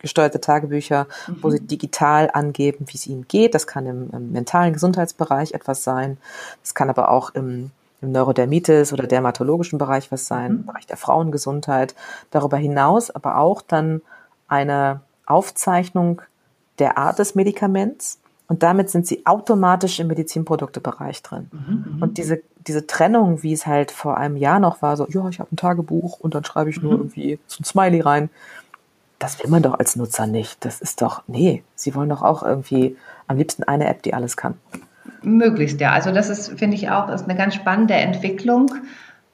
App-gesteuerte 0.06 0.40
Tagebücher, 0.40 1.06
mhm. 1.26 1.36
wo 1.42 1.50
sie 1.50 1.60
digital 1.60 2.30
angeben, 2.32 2.86
wie 2.88 2.96
es 2.96 3.06
ihnen 3.06 3.26
geht. 3.28 3.54
Das 3.54 3.66
kann 3.66 3.86
im, 3.86 4.10
im, 4.12 4.32
mentalen 4.32 4.72
Gesundheitsbereich 4.72 5.52
etwas 5.52 5.82
sein. 5.82 6.18
Das 6.62 6.74
kann 6.74 6.88
aber 6.88 7.10
auch 7.10 7.34
im, 7.34 7.70
im 8.00 8.12
Neurodermitis 8.12 8.92
oder 8.92 9.06
dermatologischen 9.06 9.78
Bereich 9.78 10.12
was 10.12 10.26
sein, 10.26 10.52
mhm. 10.52 10.58
im 10.58 10.66
Bereich 10.66 10.86
der 10.86 10.96
Frauengesundheit. 10.96 11.94
Darüber 12.30 12.56
hinaus 12.56 13.10
aber 13.10 13.38
auch 13.38 13.62
dann 13.62 14.00
eine 14.48 15.00
Aufzeichnung 15.26 16.22
der 16.78 16.98
Art 16.98 17.18
des 17.18 17.34
Medikaments 17.34 18.20
und 18.48 18.62
damit 18.62 18.90
sind 18.90 19.06
sie 19.06 19.26
automatisch 19.26 19.98
im 19.98 20.06
Medizinproduktebereich 20.06 21.22
drin. 21.22 21.50
Mhm, 21.50 21.96
mhm, 21.96 22.02
und 22.02 22.18
diese, 22.18 22.42
diese 22.66 22.86
Trennung, 22.86 23.42
wie 23.42 23.52
es 23.52 23.66
halt 23.66 23.90
vor 23.90 24.16
einem 24.16 24.36
Jahr 24.36 24.60
noch 24.60 24.82
war, 24.82 24.96
so, 24.96 25.06
ja, 25.08 25.28
ich 25.28 25.40
habe 25.40 25.52
ein 25.52 25.56
Tagebuch 25.56 26.20
und 26.20 26.34
dann 26.34 26.44
schreibe 26.44 26.70
ich 26.70 26.80
nur 26.80 26.92
mhm. 26.92 26.98
irgendwie 26.98 27.38
so 27.48 27.60
ein 27.60 27.64
Smiley 27.64 28.00
rein. 28.00 28.30
Das 29.18 29.42
will 29.42 29.50
man 29.50 29.62
doch 29.62 29.78
als 29.78 29.96
Nutzer 29.96 30.26
nicht. 30.26 30.64
Das 30.64 30.80
ist 30.80 31.00
doch, 31.02 31.22
nee, 31.26 31.62
sie 31.74 31.94
wollen 31.94 32.08
doch 32.08 32.22
auch 32.22 32.42
irgendwie 32.42 32.96
am 33.26 33.38
liebsten 33.38 33.64
eine 33.64 33.86
App, 33.88 34.02
die 34.02 34.14
alles 34.14 34.36
kann. 34.36 34.54
Möglichst, 35.22 35.80
ja. 35.80 35.92
Also 35.92 36.12
das 36.12 36.28
ist, 36.28 36.58
finde 36.58 36.76
ich 36.76 36.90
auch, 36.90 37.08
ist 37.08 37.24
eine 37.24 37.36
ganz 37.36 37.54
spannende 37.54 37.94
Entwicklung. 37.94 38.70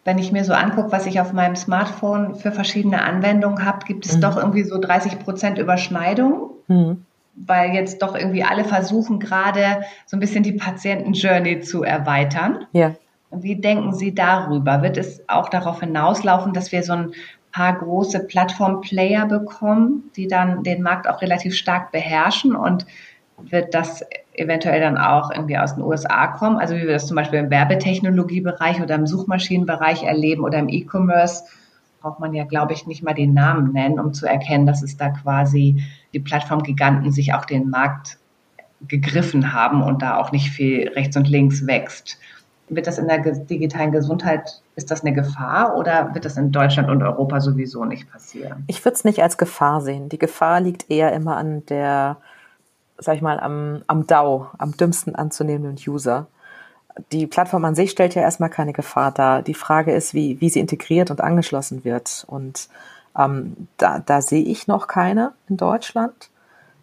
Wenn 0.05 0.19
ich 0.19 0.33
mir 0.33 0.45
so 0.45 0.53
angucke, 0.53 0.93
was 0.93 1.07
ich 1.07 1.21
auf 1.21 1.33
meinem 1.33 1.57
Smartphone 1.57 2.35
für 2.35 2.53
verschiedene 2.53 3.03
Anwendungen 3.03 3.65
habe, 3.65 3.87
gibt 3.87 4.07
es 4.07 4.17
mhm. 4.17 4.21
doch 4.21 4.37
irgendwie 4.37 4.65
so 4.65 4.79
30 4.79 5.21
Prozent 5.21 5.59
Überschneidung. 5.59 6.51
Mhm 6.69 7.05
weil 7.35 7.73
jetzt 7.73 8.03
doch 8.03 8.15
irgendwie 8.15 8.45
alle 8.45 8.65
versuchen 8.65 9.19
gerade 9.19 9.83
so 10.07 10.17
ein 10.17 10.21
bisschen 10.21 10.43
die 10.43 10.53
Patienten-Journey 10.53 11.61
zu 11.61 11.83
erweitern. 11.83 12.67
Ja. 12.73 12.95
Wie 13.31 13.57
denken 13.57 13.95
Sie 13.95 14.15
darüber? 14.15 14.83
Wird 14.83 14.99
es 14.99 15.27
auch 15.29 15.49
darauf 15.49 15.81
hinauslaufen, 15.81 16.53
dass 16.53 16.73
wir 16.73 16.83
so 16.83 16.93
ein 16.93 17.13
paar 17.53 17.79
große 17.79 18.27
Plattform-Player 18.27 19.27
bekommen, 19.27 20.11
die 20.17 20.27
dann 20.27 20.63
den 20.63 20.83
Markt 20.83 21.09
auch 21.09 21.21
relativ 21.23 21.55
stark 21.55 21.93
beherrschen 21.93 22.57
und 22.57 22.87
wird 23.39 23.75
das 23.75 24.03
eventuell 24.35 24.81
dann 24.81 24.99
auch 24.99 25.31
irgendwie 25.31 25.59
aus 25.59 25.75
den 25.75 25.83
USA 25.83 26.29
kommen? 26.29 26.57
Also 26.57 26.75
wie 26.75 26.83
wir 26.83 26.93
das 26.93 27.07
zum 27.07 27.17
Beispiel 27.17 27.41
im 27.41 27.51
Werbetechnologiebereich 27.51 28.81
oder 28.81 28.95
im 28.95 29.07
Suchmaschinenbereich 29.07 30.05
erleben 30.05 30.45
oder 30.45 30.59
im 30.59 30.69
E-Commerce, 30.69 31.45
braucht 32.01 32.21
man 32.21 32.35
ja, 32.35 32.45
glaube 32.45 32.73
ich, 32.73 32.87
nicht 32.87 33.03
mal 33.03 33.15
den 33.15 33.35
Namen 33.35 33.73
nennen, 33.73 34.01
um 34.01 34.13
zu 34.13 34.27
erkennen, 34.27 34.67
dass 34.67 34.83
es 34.83 34.97
da 34.97 35.11
quasi 35.11 35.83
die 36.13 36.21
Plattformgiganten 36.21 37.13
sich 37.13 37.35
auch 37.35 37.45
den 37.45 37.71
Markt 37.71 38.19
gegriffen 38.89 39.53
haben 39.53 39.83
und 39.83 40.03
da 40.03 40.17
auch 40.17 40.33
nicht 40.33 40.51
viel 40.51 40.89
rechts 40.89 41.17
und 41.17 41.29
links 41.29 41.67
wächst. 41.67 42.19
Wird 42.75 42.87
das 42.87 42.99
in 42.99 43.09
der 43.09 43.19
digitalen 43.19 43.93
Gesundheit, 43.93 44.63
ist 44.77 44.91
das 44.91 45.03
eine 45.03 45.13
Gefahr 45.13 45.77
oder 45.77 46.15
wird 46.15 46.25
das 46.25 46.37
in 46.37 46.53
Deutschland 46.53 46.89
und 46.89 47.03
Europa 47.03 47.41
sowieso 47.41 47.85
nicht 47.85 48.11
passieren? 48.11 48.65
Ich 48.67 48.85
würde 48.85 48.95
es 48.95 49.05
nicht 49.05 49.23
als 49.23 49.37
Gefahr 49.37 49.81
sehen. 49.83 50.09
Die 50.09 50.19
Gefahr 50.19 50.61
liegt 50.61 50.91
eher 50.91 51.13
immer 51.13 51.37
an 51.37 51.67
der, 51.67 52.17
sag 52.99 53.17
ich 53.17 53.23
mal, 53.23 53.39
am, 53.39 53.83
am 53.87 54.07
DAO, 54.07 54.47
am 54.59 54.77
dümmsten 54.77 55.15
anzunehmenden 55.15 55.79
User. 55.87 56.27
Die 57.11 57.27
Plattform 57.27 57.65
an 57.65 57.75
sich 57.75 57.91
stellt 57.91 58.15
ja 58.15 58.23
erstmal 58.23 58.51
keine 58.51 58.73
Gefahr 58.73 59.13
dar. 59.13 59.43
Die 59.43 59.55
Frage 59.55 59.93
ist, 59.93 60.15
wie, 60.15 60.41
wie 60.41 60.49
sie 60.49 60.61
integriert 60.61 61.11
und 61.11 61.21
angeschlossen 61.21 61.85
wird. 61.85 62.25
Und 62.27 62.69
ähm, 63.19 63.69
da, 63.77 63.99
da 63.99 64.23
sehe 64.23 64.45
ich 64.45 64.67
noch 64.67 64.87
keine 64.87 65.33
in 65.49 65.57
Deutschland. 65.57 66.31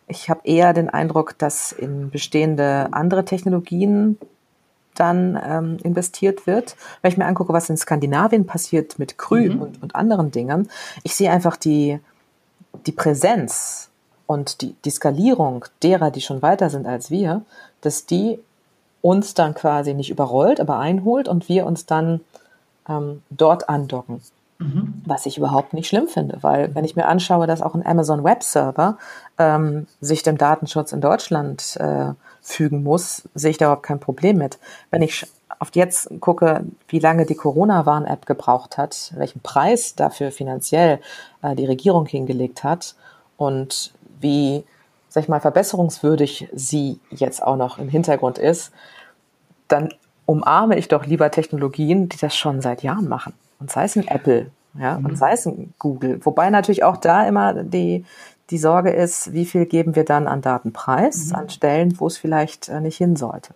Ich 0.08 0.30
habe 0.30 0.42
eher 0.44 0.74
den 0.74 0.90
Eindruck, 0.90 1.38
dass 1.38 1.72
in 1.72 2.10
bestehende 2.10 2.90
andere 2.92 3.26
Technologien 3.26 4.18
dann 5.00 5.40
ähm, 5.44 5.78
investiert 5.84 6.48
wird. 6.48 6.76
Wenn 7.02 7.12
ich 7.12 7.18
mir 7.18 7.26
angucke, 7.26 7.54
was 7.54 7.70
in 7.70 7.78
Skandinavien 7.78 8.46
passiert 8.46 9.00
mit 9.00 9.18
Krü 9.18 9.50
mhm. 9.50 9.62
und, 9.62 9.84
und 9.84 9.96
anderen 9.96 10.32
Dingen, 10.32 10.70
ich 11.04 11.16
sehe 11.16 11.32
einfach 11.32 11.58
die, 11.58 12.00
die 12.86 12.92
Präsenz 12.92 13.90
und 14.28 14.62
die, 14.62 14.76
die 14.86 14.92
Skalierung 14.92 15.66
derer, 15.82 16.12
die 16.12 16.22
schon 16.22 16.42
weiter 16.42 16.70
sind 16.70 16.86
als 16.86 17.10
wir, 17.10 17.42
dass 17.82 18.06
die 18.06 18.40
uns 19.02 19.34
dann 19.34 19.54
quasi 19.54 19.94
nicht 19.94 20.10
überrollt, 20.10 20.60
aber 20.60 20.78
einholt 20.78 21.28
und 21.28 21.50
wir 21.50 21.66
uns 21.66 21.86
dann 21.86 22.22
ähm, 22.88 23.22
dort 23.30 23.70
andocken. 23.70 24.22
Mhm. 24.60 25.02
Was 25.06 25.26
ich 25.26 25.38
überhaupt 25.38 25.74
nicht 25.74 25.88
schlimm 25.88 26.08
finde, 26.08 26.38
weil 26.42 26.76
wenn 26.76 26.84
ich 26.84 26.96
mir 26.96 27.08
anschaue, 27.08 27.48
dass 27.48 27.62
auch 27.62 27.76
ein 27.76 27.86
Amazon 27.86 28.24
Web 28.24 28.44
Server 28.44 28.98
ähm, 29.38 29.88
sich 30.02 30.22
dem 30.22 30.38
Datenschutz 30.38 30.92
in 30.92 31.00
Deutschland 31.00 31.78
äh, 31.78 32.12
fügen 32.42 32.84
muss, 32.84 33.24
sehe 33.34 33.52
ich 33.52 33.58
da 33.58 33.66
überhaupt 33.66 33.84
kein 33.84 34.02
Problem 34.02 34.38
mit. 34.38 34.60
Wenn 34.92 35.02
ich 35.02 35.26
auf 35.60 35.70
jetzt 35.74 36.10
gucke, 36.20 36.66
wie 36.90 37.00
lange 37.00 37.26
die 37.26 37.36
Corona-Warn-App 37.36 38.26
gebraucht 38.26 38.78
hat, 38.78 39.14
welchen 39.16 39.40
Preis 39.40 39.96
dafür 39.96 40.32
finanziell 40.32 41.00
äh, 41.42 41.56
die 41.56 41.66
Regierung 41.66 42.06
hingelegt 42.06 42.64
hat 42.64 42.96
und 43.38 43.94
wie 44.20 44.66
sag 45.10 45.24
ich 45.24 45.30
mal, 45.30 45.42
verbesserungswürdig 45.42 46.50
sie 46.54 47.00
jetzt 47.10 47.42
auch 47.44 47.58
noch 47.58 47.80
im 47.80 47.90
Hintergrund 47.90 48.38
ist, 48.38 48.72
dann 49.68 49.90
umarme 50.26 50.78
ich 50.78 50.88
doch 50.88 51.06
lieber 51.06 51.32
Technologien, 51.32 52.10
die 52.10 52.18
das 52.18 52.36
schon 52.36 52.62
seit 52.62 52.84
Jahren 52.84 53.08
machen. 53.08 53.34
Und 53.60 53.70
sei 53.72 53.84
es 53.86 53.96
ein 53.96 54.08
Apple, 54.08 54.52
ja, 54.80 54.98
mhm. 54.98 55.06
und 55.06 55.18
sei 55.18 55.34
es 55.34 55.46
ein 55.46 55.74
Google. 55.80 56.20
Wobei 56.24 56.50
natürlich 56.50 56.84
auch 56.84 56.98
da 56.98 57.28
immer 57.28 57.64
die, 57.64 58.06
die 58.50 58.58
Sorge 58.58 58.92
ist, 58.92 59.34
wie 59.34 59.46
viel 59.46 59.66
geben 59.66 59.96
wir 59.96 60.06
dann 60.06 60.28
an 60.28 60.42
Datenpreis, 60.42 61.28
mhm. 61.28 61.36
an 61.36 61.50
Stellen, 61.50 62.00
wo 62.00 62.08
es 62.08 62.18
vielleicht 62.18 62.70
äh, 62.70 62.82
nicht 62.82 62.98
hin 62.98 63.16
sollte. 63.16 63.54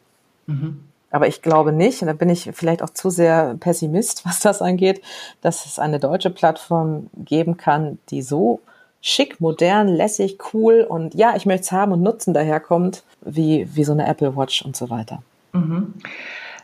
Mhm. 0.47 0.83
Aber 1.09 1.27
ich 1.27 1.43
glaube 1.43 1.71
nicht, 1.71 2.01
und 2.01 2.07
da 2.07 2.13
bin 2.13 2.29
ich 2.29 2.49
vielleicht 2.53 2.81
auch 2.81 2.89
zu 2.89 3.09
sehr 3.11 3.55
Pessimist, 3.59 4.25
was 4.25 4.39
das 4.39 4.61
angeht, 4.61 5.01
dass 5.41 5.65
es 5.65 5.79
eine 5.79 5.99
deutsche 5.99 6.29
Plattform 6.29 7.09
geben 7.15 7.57
kann, 7.57 7.99
die 8.09 8.21
so 8.21 8.59
schick, 8.99 9.41
modern, 9.41 9.87
lässig, 9.87 10.39
cool 10.53 10.85
und 10.87 11.13
ja, 11.13 11.35
ich 11.35 11.45
möchte 11.45 11.65
es 11.65 11.71
haben 11.71 11.91
und 11.91 12.01
nutzen 12.01 12.33
daherkommt, 12.33 13.03
wie, 13.21 13.67
wie 13.75 13.83
so 13.83 13.91
eine 13.91 14.07
Apple 14.07 14.35
Watch 14.35 14.63
und 14.63 14.75
so 14.75 14.89
weiter. 14.89 15.21
Mhm. 15.51 15.93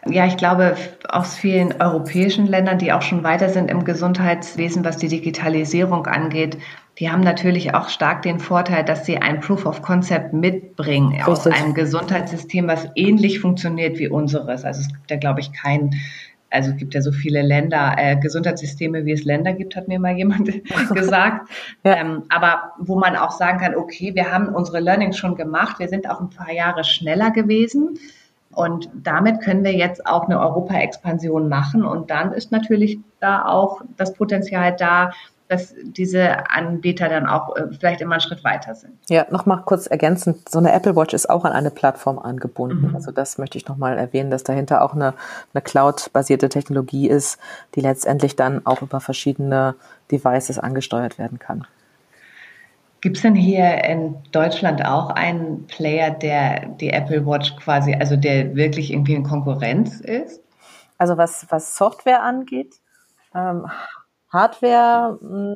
Ja, 0.07 0.25
ich 0.25 0.37
glaube, 0.37 0.75
aus 1.09 1.35
vielen 1.35 1.81
europäischen 1.81 2.47
Ländern, 2.47 2.77
die 2.77 2.93
auch 2.93 3.01
schon 3.01 3.23
weiter 3.23 3.49
sind 3.49 3.69
im 3.69 3.83
Gesundheitswesen, 3.83 4.85
was 4.85 4.97
die 4.97 5.09
Digitalisierung 5.09 6.07
angeht, 6.07 6.57
die 6.99 7.09
haben 7.09 7.21
natürlich 7.21 7.73
auch 7.73 7.89
stark 7.89 8.23
den 8.23 8.39
Vorteil, 8.39 8.83
dass 8.83 9.05
sie 9.05 9.17
ein 9.17 9.39
Proof 9.39 9.65
of 9.65 9.81
Concept 9.81 10.33
mitbringen 10.33 11.09
Richtig. 11.09 11.27
aus 11.27 11.47
einem 11.47 11.73
Gesundheitssystem, 11.73 12.67
was 12.67 12.87
ähnlich 12.95 13.39
funktioniert 13.39 13.99
wie 13.99 14.09
unseres. 14.09 14.65
Also 14.65 14.81
es 14.81 14.87
gibt 14.89 15.09
ja, 15.09 15.17
glaube 15.17 15.39
ich, 15.39 15.53
kein, 15.53 15.91
also 16.49 16.71
es 16.71 16.77
gibt 16.77 16.93
ja 16.93 17.01
so 17.01 17.13
viele 17.13 17.41
Länder, 17.41 17.95
äh, 17.97 18.17
Gesundheitssysteme, 18.17 19.05
wie 19.05 19.13
es 19.13 19.23
Länder 19.23 19.53
gibt, 19.53 19.77
hat 19.77 19.87
mir 19.87 19.99
mal 19.99 20.15
jemand 20.17 20.49
gesagt. 20.93 21.49
ja. 21.85 21.95
ähm, 21.95 22.23
aber 22.29 22.73
wo 22.79 22.99
man 22.99 23.15
auch 23.15 23.31
sagen 23.31 23.59
kann, 23.59 23.75
okay, 23.75 24.13
wir 24.13 24.31
haben 24.31 24.49
unsere 24.49 24.79
Learnings 24.79 25.17
schon 25.17 25.35
gemacht, 25.35 25.79
wir 25.79 25.87
sind 25.87 26.09
auch 26.09 26.19
ein 26.19 26.29
paar 26.29 26.51
Jahre 26.51 26.83
schneller 26.83 27.31
gewesen. 27.31 27.97
Und 28.53 28.89
damit 28.93 29.41
können 29.41 29.63
wir 29.63 29.73
jetzt 29.73 30.05
auch 30.05 30.25
eine 30.25 30.39
Europa-Expansion 30.39 31.49
machen. 31.49 31.85
Und 31.85 32.09
dann 32.09 32.33
ist 32.33 32.51
natürlich 32.51 32.99
da 33.19 33.45
auch 33.45 33.81
das 33.97 34.13
Potenzial 34.13 34.75
da, 34.75 35.11
dass 35.49 35.73
diese 35.81 36.49
Anbieter 36.51 37.09
dann 37.09 37.25
auch 37.25 37.55
äh, 37.55 37.67
vielleicht 37.71 38.01
immer 38.01 38.13
einen 38.13 38.21
Schritt 38.21 38.43
weiter 38.43 38.75
sind. 38.75 38.93
Ja, 39.09 39.25
nochmal 39.31 39.63
kurz 39.65 39.87
ergänzend, 39.87 40.47
so 40.47 40.59
eine 40.59 40.71
Apple 40.71 40.95
Watch 40.95 41.13
ist 41.15 41.27
auch 41.27 41.43
an 41.43 41.53
eine 41.53 41.71
Plattform 41.71 42.19
angebunden. 42.19 42.89
Mhm. 42.89 42.95
Also 42.95 43.11
das 43.11 43.39
möchte 43.39 43.57
ich 43.57 43.67
nochmal 43.67 43.97
erwähnen, 43.97 44.29
dass 44.29 44.43
dahinter 44.43 44.83
auch 44.83 44.93
eine, 44.93 45.15
eine 45.53 45.61
Cloud-basierte 45.63 46.49
Technologie 46.49 47.09
ist, 47.09 47.39
die 47.73 47.81
letztendlich 47.81 48.35
dann 48.35 48.65
auch 48.65 48.83
über 48.83 48.99
verschiedene 48.99 49.73
Devices 50.11 50.59
angesteuert 50.59 51.17
werden 51.17 51.39
kann. 51.39 51.65
Gibt 53.01 53.17
es 53.17 53.23
denn 53.23 53.35
hier 53.35 53.83
in 53.85 54.17
Deutschland 54.31 54.85
auch 54.85 55.09
einen 55.11 55.67
Player, 55.67 56.11
der 56.11 56.67
die 56.67 56.89
Apple 56.89 57.25
Watch 57.25 57.55
quasi, 57.55 57.95
also 57.95 58.15
der 58.15 58.55
wirklich 58.55 58.91
irgendwie 58.91 59.13
in 59.13 59.23
Konkurrenz 59.23 60.01
ist? 60.01 60.41
Also 60.97 61.17
was, 61.17 61.45
was 61.49 61.77
Software 61.77 62.23
angeht, 62.23 62.75
ähm, 63.33 63.67
Hardware 64.31 65.17
mh, 65.21 65.55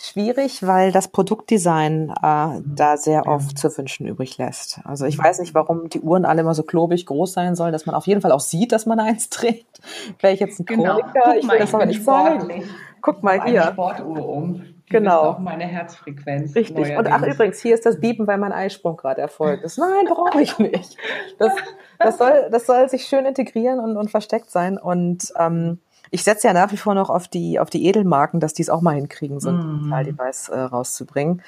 schwierig, 0.00 0.66
weil 0.66 0.92
das 0.92 1.08
Produktdesign 1.08 2.10
äh, 2.10 2.60
da 2.64 2.96
sehr 2.96 3.26
oft 3.26 3.58
zu 3.58 3.76
wünschen 3.76 4.06
übrig 4.06 4.38
lässt. 4.38 4.80
Also 4.84 5.06
ich 5.06 5.18
weiß 5.18 5.38
nicht, 5.40 5.54
warum 5.54 5.88
die 5.88 6.00
Uhren 6.00 6.24
alle 6.24 6.40
immer 6.40 6.54
so 6.54 6.62
klobig 6.62 7.06
groß 7.06 7.32
sein 7.32 7.54
sollen, 7.54 7.72
dass 7.72 7.86
man 7.86 7.94
auf 7.94 8.06
jeden 8.06 8.20
Fall 8.20 8.32
auch 8.32 8.40
sieht, 8.40 8.72
dass 8.72 8.86
man 8.86 9.00
eins 9.00 9.30
trägt. 9.30 9.80
Wäre 10.20 10.34
ich 10.34 10.40
jetzt 10.40 10.60
ein 10.60 10.66
genau. 10.66 10.98
Chroniker, 10.98 11.36
ich 11.38 11.48
will 11.48 11.58
das 11.58 11.74
aber 11.74 11.86
nicht 11.86 12.04
sagen. 12.04 12.64
Guck 13.00 13.22
mal 13.22 13.44
hier. 13.44 13.62
Sportuhr 13.62 14.28
um. 14.28 14.77
Die 14.88 14.96
genau. 14.96 15.20
Auch 15.20 15.38
meine 15.38 15.64
Herzfrequenz. 15.64 16.54
Richtig. 16.54 16.76
Neuerdings. 16.76 16.98
Und 16.98 17.06
ach 17.12 17.22
übrigens, 17.22 17.60
hier 17.60 17.74
ist 17.74 17.84
das 17.84 18.00
Biepen, 18.00 18.26
weil 18.26 18.38
mein 18.38 18.52
Eisprung 18.52 18.96
gerade 18.96 19.20
erfolgt 19.20 19.64
ist. 19.64 19.78
Nein, 19.78 20.06
brauche 20.06 20.40
ich 20.40 20.58
nicht. 20.58 20.96
Das, 21.38 21.52
das, 21.98 22.18
soll, 22.18 22.48
das 22.50 22.66
soll 22.66 22.88
sich 22.88 23.04
schön 23.04 23.26
integrieren 23.26 23.80
und, 23.80 23.96
und 23.96 24.10
versteckt 24.10 24.50
sein. 24.50 24.78
Und 24.78 25.32
ähm, 25.38 25.78
ich 26.10 26.24
setze 26.24 26.46
ja 26.46 26.54
nach 26.54 26.72
wie 26.72 26.78
vor 26.78 26.94
noch 26.94 27.10
auf 27.10 27.28
die, 27.28 27.60
auf 27.60 27.68
die 27.68 27.86
Edelmarken, 27.86 28.40
dass 28.40 28.54
die 28.54 28.62
es 28.62 28.70
auch 28.70 28.80
mal 28.80 28.94
hinkriegen, 28.94 29.40
so 29.40 29.50
ein. 29.50 29.78
Digital-Device 29.78 30.48
äh, 30.48 30.58
rauszubringen. 30.60 31.42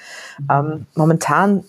Ähm, 0.49 0.85
momentan 0.95 1.63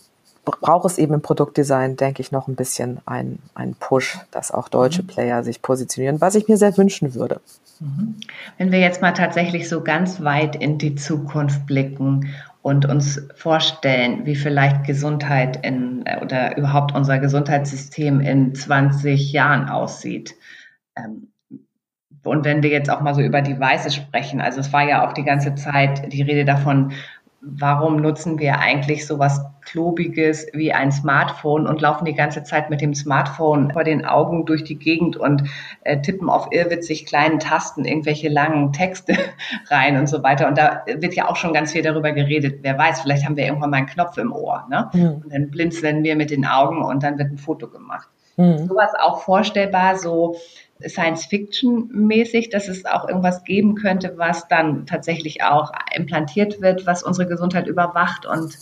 braucht 0.44 0.86
es 0.86 0.98
eben 0.98 1.14
im 1.14 1.22
Produktdesign, 1.22 1.96
denke 1.96 2.20
ich, 2.20 2.32
noch 2.32 2.48
ein 2.48 2.56
bisschen 2.56 3.00
einen, 3.06 3.40
Push, 3.78 4.18
dass 4.30 4.50
auch 4.50 4.68
deutsche 4.68 5.04
mm. 5.04 5.06
Player 5.06 5.44
sich 5.44 5.62
positionieren, 5.62 6.20
was 6.20 6.34
ich 6.34 6.48
mir 6.48 6.56
sehr 6.56 6.76
wünschen 6.76 7.14
würde. 7.14 7.40
Mhm. 7.82 8.16
Wenn 8.58 8.70
wir 8.70 8.78
jetzt 8.78 9.02
mal 9.02 9.12
tatsächlich 9.12 9.68
so 9.68 9.82
ganz 9.82 10.22
weit 10.22 10.54
in 10.54 10.78
die 10.78 10.94
Zukunft 10.94 11.66
blicken 11.66 12.32
und 12.62 12.86
uns 12.86 13.20
vorstellen, 13.34 14.24
wie 14.24 14.36
vielleicht 14.36 14.84
Gesundheit 14.84 15.64
in 15.66 16.06
äh, 16.06 16.20
oder 16.22 16.56
überhaupt 16.56 16.94
unser 16.94 17.18
Gesundheitssystem 17.18 18.20
in 18.20 18.54
20 18.54 19.32
Jahren 19.32 19.68
aussieht. 19.68 20.34
Ähm, 20.96 21.32
und 22.24 22.44
wenn 22.44 22.62
wir 22.62 22.70
jetzt 22.70 22.88
auch 22.88 23.00
mal 23.00 23.14
so 23.14 23.20
über 23.20 23.42
Devices 23.42 23.96
sprechen, 23.96 24.40
also 24.40 24.60
es 24.60 24.72
war 24.72 24.88
ja 24.88 25.04
auch 25.04 25.12
die 25.12 25.24
ganze 25.24 25.56
Zeit 25.56 26.12
die 26.12 26.22
Rede 26.22 26.44
davon, 26.44 26.92
warum 27.44 27.96
nutzen 27.96 28.38
wir 28.38 28.60
eigentlich 28.60 29.06
sowas 29.06 29.44
Klobiges 29.62 30.46
wie 30.52 30.72
ein 30.72 30.92
Smartphone 30.92 31.66
und 31.66 31.80
laufen 31.80 32.04
die 32.04 32.14
ganze 32.14 32.44
Zeit 32.44 32.70
mit 32.70 32.80
dem 32.80 32.94
Smartphone 32.94 33.72
vor 33.72 33.84
den 33.84 34.04
Augen 34.04 34.46
durch 34.46 34.62
die 34.64 34.78
Gegend 34.78 35.16
und 35.16 35.44
äh, 35.82 36.00
tippen 36.00 36.30
auf 36.30 36.48
irrwitzig 36.52 37.04
kleinen 37.06 37.40
Tasten 37.40 37.84
irgendwelche 37.84 38.28
langen 38.28 38.72
Texte 38.72 39.16
rein 39.70 39.98
und 39.98 40.08
so 40.08 40.22
weiter. 40.22 40.46
Und 40.46 40.56
da 40.56 40.84
wird 40.86 41.14
ja 41.14 41.28
auch 41.28 41.36
schon 41.36 41.52
ganz 41.52 41.72
viel 41.72 41.82
darüber 41.82 42.12
geredet. 42.12 42.60
Wer 42.62 42.78
weiß, 42.78 43.00
vielleicht 43.00 43.24
haben 43.24 43.36
wir 43.36 43.44
irgendwann 43.44 43.70
mal 43.70 43.78
einen 43.78 43.86
Knopf 43.86 44.18
im 44.18 44.32
Ohr. 44.32 44.66
Ne? 44.70 44.90
Mhm. 44.92 45.22
Und 45.24 45.32
dann 45.32 45.50
blinzeln 45.50 46.04
wir 46.04 46.14
mit 46.14 46.30
den 46.30 46.46
Augen 46.46 46.82
und 46.82 47.02
dann 47.02 47.18
wird 47.18 47.30
ein 47.30 47.38
Foto 47.38 47.68
gemacht. 47.68 48.08
Mhm. 48.36 48.66
Sowas 48.66 48.92
auch 49.00 49.22
vorstellbar, 49.22 49.96
so 49.96 50.36
Science-Fiction-mäßig, 50.86 52.50
dass 52.50 52.68
es 52.68 52.84
auch 52.84 53.08
irgendwas 53.08 53.44
geben 53.44 53.74
könnte, 53.74 54.14
was 54.16 54.48
dann 54.48 54.86
tatsächlich 54.86 55.42
auch 55.42 55.72
implantiert 55.94 56.60
wird, 56.60 56.86
was 56.86 57.02
unsere 57.02 57.28
Gesundheit 57.28 57.66
überwacht 57.66 58.26
und, 58.26 58.56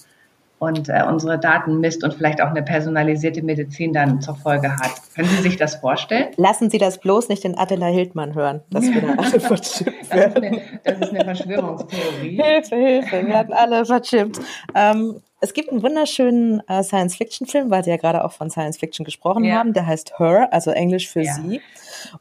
und 0.58 0.88
äh, 0.88 1.02
unsere 1.08 1.38
Daten 1.38 1.80
misst 1.80 2.04
und 2.04 2.14
vielleicht 2.14 2.40
auch 2.40 2.50
eine 2.50 2.62
personalisierte 2.62 3.42
Medizin 3.42 3.92
dann 3.92 4.20
zur 4.20 4.36
Folge 4.36 4.76
hat. 4.76 4.92
Können 5.14 5.28
Sie 5.28 5.42
sich 5.42 5.56
das 5.56 5.76
vorstellen? 5.76 6.28
Lassen 6.36 6.70
Sie 6.70 6.78
das 6.78 6.98
bloß 6.98 7.28
nicht 7.28 7.44
in 7.44 7.56
Attila 7.56 7.86
Hildmann 7.86 8.34
hören, 8.34 8.62
dass 8.70 8.84
wir 8.84 9.00
da 9.00 9.14
alle 9.18 9.40
verschippt 9.40 10.14
werden. 10.14 10.34
Das 10.34 10.42
ist 10.42 10.42
eine, 10.42 10.62
das 10.84 10.98
ist 11.00 11.14
eine 11.14 11.24
Verschwörungstheorie. 11.24 12.42
Hilfe, 12.42 12.76
Hilfe, 12.76 13.12
wir 13.12 13.28
werden 13.28 13.54
alle 13.54 13.84
verschippt. 13.84 14.40
Ähm, 14.74 15.20
es 15.42 15.54
gibt 15.54 15.70
einen 15.70 15.82
wunderschönen 15.82 16.62
äh, 16.68 16.82
Science-Fiction-Film, 16.82 17.70
weil 17.70 17.82
Sie 17.82 17.90
ja 17.90 17.96
gerade 17.96 18.24
auch 18.24 18.32
von 18.32 18.50
Science-Fiction 18.50 19.04
gesprochen 19.04 19.44
ja. 19.44 19.56
haben. 19.56 19.72
Der 19.72 19.86
heißt 19.86 20.18
Her, 20.18 20.48
also 20.52 20.70
Englisch 20.70 21.08
für 21.08 21.22
ja. 21.22 21.32
sie. 21.34 21.62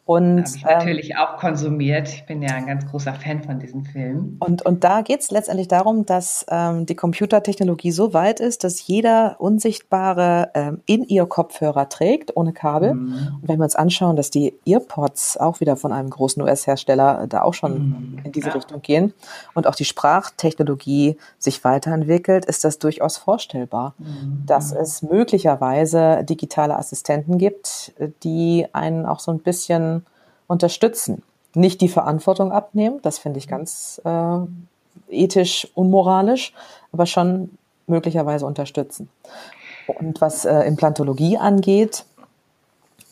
Und 0.06 0.40
Habe 0.40 0.56
ich 0.56 0.64
natürlich 0.64 1.10
ähm, 1.12 1.18
auch 1.18 1.38
konsumiert. 1.38 2.08
Ich 2.08 2.26
bin 2.26 2.42
ja 2.42 2.56
ein 2.56 2.66
ganz 2.66 2.86
großer 2.86 3.14
Fan 3.14 3.44
von 3.44 3.60
diesem 3.60 3.86
Film. 3.86 4.38
Und, 4.40 4.66
und 4.66 4.84
da 4.84 5.02
geht 5.02 5.20
es 5.20 5.32
letztendlich 5.32 5.68
darum, 5.68 6.06
dass 6.06 6.46
ähm, 6.50 6.86
die 6.86 6.96
Computertechnologie 6.96 7.92
so 7.92 8.14
weit 8.14 8.40
ist, 8.40 8.64
dass 8.64 8.88
jeder 8.88 9.36
Unsichtbare 9.40 10.52
ähm, 10.54 10.82
in 10.86 11.04
ihr 11.04 11.26
Kopfhörer 11.26 11.90
trägt, 11.90 12.36
ohne 12.38 12.54
Kabel. 12.54 12.94
Mhm. 12.94 13.40
Und 13.42 13.48
wenn 13.48 13.60
wir 13.60 13.66
uns 13.66 13.76
anschauen, 13.76 14.16
dass 14.16 14.32
die 14.32 14.54
Earpods 14.66 15.38
auch 15.38 15.60
wieder 15.60 15.76
von 15.76 15.92
einem 15.92 16.10
großen 16.10 16.42
US-Hersteller 16.42 17.28
da 17.28 17.42
auch 17.42 17.54
schon 17.54 17.74
mhm. 17.74 18.22
in 18.24 18.32
diese 18.32 18.48
ja. 18.48 18.54
Richtung 18.54 18.82
gehen 18.82 19.14
und 19.54 19.68
auch 19.68 19.76
die 19.76 19.86
Sprachtechnologie 19.86 21.18
sich 21.38 21.64
weiterentwickelt, 21.66 22.46
ist 22.46 22.64
das 22.64 22.80
durchaus 22.80 23.09
vorstellbar, 23.18 23.94
mhm. 23.98 24.44
dass 24.46 24.72
es 24.72 25.02
möglicherweise 25.02 26.24
digitale 26.24 26.78
Assistenten 26.78 27.38
gibt, 27.38 27.94
die 28.24 28.68
einen 28.74 29.06
auch 29.06 29.20
so 29.20 29.32
ein 29.32 29.40
bisschen 29.40 29.70
bisschen 29.70 30.06
unterstützen. 30.48 31.24
Nicht 31.54 31.82
die 31.82 31.90
Verantwortung 31.90 32.52
abnehmen, 32.52 33.00
das 33.02 33.18
finde 33.18 33.40
ich 33.40 33.48
ganz 33.48 34.02
äh, 34.06 34.40
ethisch 35.10 35.68
unmoralisch, 35.74 36.54
aber 36.92 37.06
schon 37.06 37.58
möglicherweise 37.88 38.46
unterstützen. 38.46 39.10
Und 39.88 40.22
was 40.22 40.46
äh, 40.46 40.60
Implantologie 40.62 41.38
angeht, 41.38 42.06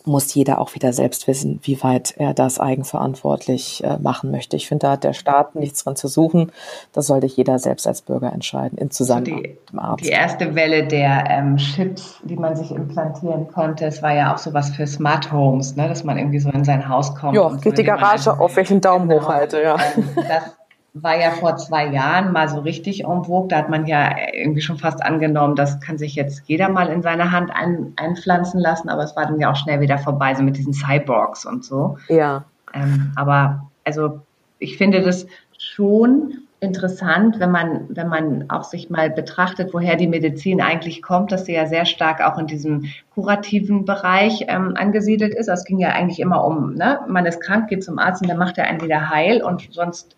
muss 0.07 0.33
jeder 0.33 0.59
auch 0.59 0.73
wieder 0.75 0.93
selbst 0.93 1.27
wissen, 1.27 1.59
wie 1.63 1.81
weit 1.83 2.15
er 2.17 2.33
das 2.33 2.59
eigenverantwortlich 2.59 3.83
äh, 3.83 3.97
machen 3.97 4.31
möchte. 4.31 4.55
Ich 4.55 4.67
finde, 4.67 4.87
da 4.87 4.91
hat 4.93 5.03
der 5.03 5.13
Staat 5.13 5.55
nichts 5.55 5.83
dran 5.83 5.95
zu 5.95 6.07
suchen. 6.07 6.51
Das 6.93 7.07
sollte 7.07 7.27
jeder 7.27 7.59
selbst 7.59 7.87
als 7.87 8.01
Bürger 8.01 8.31
entscheiden, 8.31 8.77
in 8.77 8.91
Zusammenhang 8.91 9.35
also 9.35 9.49
mit 9.49 9.71
dem 9.71 9.79
Arzt. 9.79 10.05
Die 10.05 10.09
erste 10.09 10.55
Welle 10.55 10.87
der 10.87 11.25
ähm, 11.29 11.57
Chips, 11.57 12.19
die 12.23 12.35
man 12.35 12.55
sich 12.55 12.71
implantieren 12.71 13.47
konnte, 13.47 13.85
es 13.85 14.01
war 14.01 14.15
ja 14.15 14.33
auch 14.33 14.37
sowas 14.37 14.69
für 14.69 14.87
Smart 14.87 15.31
Homes, 15.31 15.75
ne, 15.75 15.87
dass 15.87 16.03
man 16.03 16.17
irgendwie 16.17 16.39
so 16.39 16.49
in 16.49 16.63
sein 16.63 16.87
Haus 16.87 17.13
kommt. 17.15 17.35
Ja, 17.35 17.49
geht 17.49 17.63
so, 17.63 17.71
die 17.71 17.83
Garage 17.83 18.39
auf, 18.39 18.55
welchen 18.55 18.81
Daumen 18.81 19.11
hochhalte, 19.11 19.61
ja. 19.61 19.75
Ähm, 19.95 20.09
das 20.15 20.57
war 21.03 21.19
ja 21.19 21.31
vor 21.31 21.57
zwei 21.57 21.87
Jahren 21.87 22.31
mal 22.31 22.49
so 22.49 22.59
richtig 22.59 23.03
en 23.03 23.23
vogue. 23.23 23.47
Da 23.49 23.57
hat 23.57 23.69
man 23.69 23.85
ja 23.85 24.15
irgendwie 24.33 24.61
schon 24.61 24.77
fast 24.77 25.03
angenommen, 25.03 25.55
das 25.55 25.79
kann 25.79 25.97
sich 25.97 26.15
jetzt 26.15 26.43
jeder 26.45 26.69
mal 26.69 26.87
in 26.87 27.01
seine 27.01 27.31
Hand 27.31 27.51
ein, 27.53 27.93
einpflanzen 27.95 28.59
lassen, 28.59 28.89
aber 28.89 29.03
es 29.03 29.15
war 29.15 29.25
dann 29.25 29.39
ja 29.39 29.51
auch 29.51 29.55
schnell 29.55 29.81
wieder 29.81 29.97
vorbei, 29.97 30.33
so 30.35 30.43
mit 30.43 30.57
diesen 30.57 30.73
Cyborgs 30.73 31.45
und 31.45 31.63
so. 31.63 31.97
Ja. 32.09 32.45
Ähm, 32.73 33.11
aber 33.15 33.67
also 33.83 34.21
ich 34.59 34.77
finde 34.77 35.01
das 35.01 35.27
schon 35.57 36.47
interessant, 36.59 37.39
wenn 37.39 37.51
man, 37.51 37.85
wenn 37.89 38.07
man 38.07 38.49
auch 38.49 38.63
sich 38.63 38.89
mal 38.89 39.09
betrachtet, 39.11 39.73
woher 39.73 39.95
die 39.95 40.07
Medizin 40.07 40.59
eigentlich 40.59 41.01
kommt, 41.03 41.31
dass 41.31 41.45
sie 41.45 41.53
ja 41.53 41.67
sehr 41.67 41.85
stark 41.85 42.21
auch 42.21 42.39
in 42.39 42.47
diesem 42.47 42.85
kurativen 43.13 43.85
Bereich 43.85 44.45
ähm, 44.47 44.73
angesiedelt 44.75 45.35
ist. 45.35 45.49
Es 45.49 45.65
ging 45.65 45.77
ja 45.77 45.89
eigentlich 45.89 46.19
immer 46.19 46.43
um, 46.43 46.73
ne, 46.73 46.99
man 47.07 47.25
ist 47.25 47.41
krank, 47.41 47.69
geht 47.69 47.83
zum 47.83 47.99
Arzt 47.99 48.23
und 48.23 48.27
dann 48.27 48.39
macht 48.39 48.57
er 48.57 48.65
einen 48.65 48.81
wieder 48.81 49.09
heil 49.09 49.43
und 49.43 49.69
sonst 49.71 50.15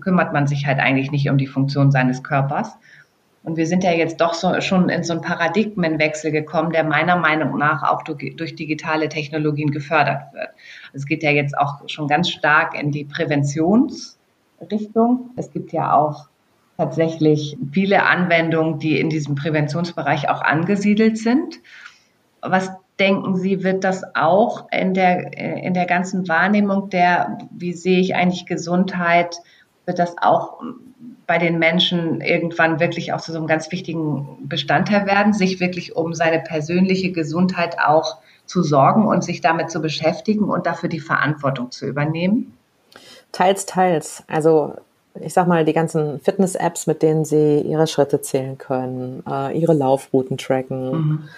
kümmert 0.00 0.32
man 0.32 0.46
sich 0.46 0.66
halt 0.66 0.78
eigentlich 0.78 1.10
nicht 1.10 1.28
um 1.28 1.38
die 1.38 1.46
Funktion 1.46 1.90
seines 1.90 2.22
Körpers. 2.22 2.76
Und 3.42 3.56
wir 3.56 3.66
sind 3.66 3.84
ja 3.84 3.92
jetzt 3.92 4.20
doch 4.20 4.34
so, 4.34 4.60
schon 4.60 4.88
in 4.88 5.04
so 5.04 5.14
einen 5.14 5.22
Paradigmenwechsel 5.22 6.32
gekommen, 6.32 6.70
der 6.70 6.84
meiner 6.84 7.16
Meinung 7.16 7.56
nach 7.56 7.82
auch 7.82 8.02
durch, 8.02 8.36
durch 8.36 8.56
digitale 8.56 9.08
Technologien 9.08 9.70
gefördert 9.70 10.34
wird. 10.34 10.48
Es 10.92 11.06
geht 11.06 11.22
ja 11.22 11.30
jetzt 11.30 11.56
auch 11.56 11.88
schon 11.88 12.08
ganz 12.08 12.30
stark 12.30 12.78
in 12.78 12.90
die 12.90 13.04
Präventionsrichtung. 13.04 15.30
Es 15.36 15.50
gibt 15.50 15.72
ja 15.72 15.94
auch 15.94 16.28
tatsächlich 16.76 17.56
viele 17.72 18.04
Anwendungen, 18.04 18.80
die 18.80 19.00
in 19.00 19.08
diesem 19.08 19.34
Präventionsbereich 19.34 20.28
auch 20.28 20.42
angesiedelt 20.42 21.18
sind. 21.18 21.60
Was 22.42 22.70
denken 22.98 23.36
Sie, 23.36 23.62
wird 23.62 23.84
das 23.84 24.02
auch 24.14 24.68
in 24.70 24.94
der, 24.94 25.36
in 25.36 25.74
der 25.74 25.86
ganzen 25.86 26.28
Wahrnehmung 26.28 26.90
der, 26.90 27.38
wie 27.50 27.72
sehe 27.72 28.00
ich 28.00 28.14
eigentlich 28.14 28.46
Gesundheit, 28.46 29.36
wird 29.88 29.98
das 29.98 30.16
auch 30.20 30.60
bei 31.26 31.38
den 31.38 31.58
Menschen 31.58 32.20
irgendwann 32.20 32.78
wirklich 32.78 33.12
auch 33.12 33.20
zu 33.20 33.32
so 33.32 33.38
einem 33.38 33.48
ganz 33.48 33.72
wichtigen 33.72 34.38
Bestandteil 34.42 35.06
werden, 35.06 35.32
sich 35.32 35.58
wirklich 35.58 35.96
um 35.96 36.14
seine 36.14 36.38
persönliche 36.38 37.10
Gesundheit 37.10 37.78
auch 37.84 38.18
zu 38.46 38.62
sorgen 38.62 39.06
und 39.06 39.24
sich 39.24 39.40
damit 39.40 39.70
zu 39.70 39.80
beschäftigen 39.80 40.44
und 40.44 40.66
dafür 40.66 40.88
die 40.88 41.00
Verantwortung 41.00 41.70
zu 41.70 41.86
übernehmen? 41.86 42.56
Teils, 43.32 43.66
teils. 43.66 44.22
Also 44.26 44.74
ich 45.20 45.32
sag 45.32 45.48
mal, 45.48 45.64
die 45.64 45.72
ganzen 45.72 46.20
Fitness-Apps, 46.20 46.86
mit 46.86 47.02
denen 47.02 47.24
sie 47.24 47.60
ihre 47.60 47.86
Schritte 47.86 48.20
zählen 48.20 48.56
können, 48.56 49.22
äh, 49.28 49.58
ihre 49.58 49.74
Laufrouten 49.74 50.38
tracken, 50.38 50.90
mhm. 50.90 51.28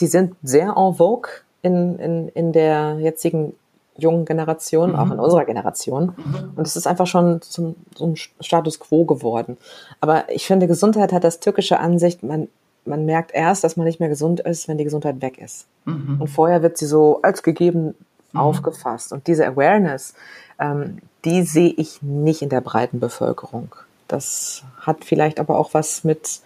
die 0.00 0.06
sind 0.06 0.34
sehr 0.42 0.74
en 0.76 0.94
vogue 0.94 1.30
in, 1.62 1.98
in, 1.98 2.28
in 2.28 2.52
der 2.52 2.98
jetzigen 3.00 3.54
jungen 4.00 4.24
Generation, 4.24 4.90
mhm. 4.90 4.96
auch 4.96 5.10
in 5.10 5.18
unserer 5.18 5.44
Generation. 5.44 6.12
Mhm. 6.16 6.52
Und 6.56 6.66
es 6.66 6.76
ist 6.76 6.86
einfach 6.86 7.06
schon 7.06 7.42
zum, 7.42 7.76
zum 7.94 8.16
Status 8.16 8.80
quo 8.80 9.04
geworden. 9.04 9.56
Aber 10.00 10.24
ich 10.28 10.46
finde, 10.46 10.66
Gesundheit 10.66 11.12
hat 11.12 11.24
das 11.24 11.40
türkische 11.40 11.78
Ansicht, 11.78 12.22
man, 12.22 12.48
man 12.84 13.04
merkt 13.06 13.32
erst, 13.34 13.64
dass 13.64 13.76
man 13.76 13.86
nicht 13.86 14.00
mehr 14.00 14.08
gesund 14.08 14.40
ist, 14.40 14.68
wenn 14.68 14.78
die 14.78 14.84
Gesundheit 14.84 15.22
weg 15.22 15.38
ist. 15.38 15.66
Mhm. 15.84 16.20
Und 16.20 16.28
vorher 16.28 16.62
wird 16.62 16.78
sie 16.78 16.86
so 16.86 17.20
als 17.22 17.42
gegeben 17.42 17.94
mhm. 18.32 18.40
aufgefasst. 18.40 19.12
Und 19.12 19.26
diese 19.26 19.46
Awareness, 19.46 20.14
ähm, 20.58 20.98
die 21.24 21.42
sehe 21.42 21.72
ich 21.76 22.02
nicht 22.02 22.42
in 22.42 22.48
der 22.48 22.60
breiten 22.60 23.00
Bevölkerung. 23.00 23.74
Das 24.08 24.64
hat 24.80 25.04
vielleicht 25.04 25.38
aber 25.38 25.58
auch 25.58 25.74
was 25.74 26.04
mit 26.04 26.40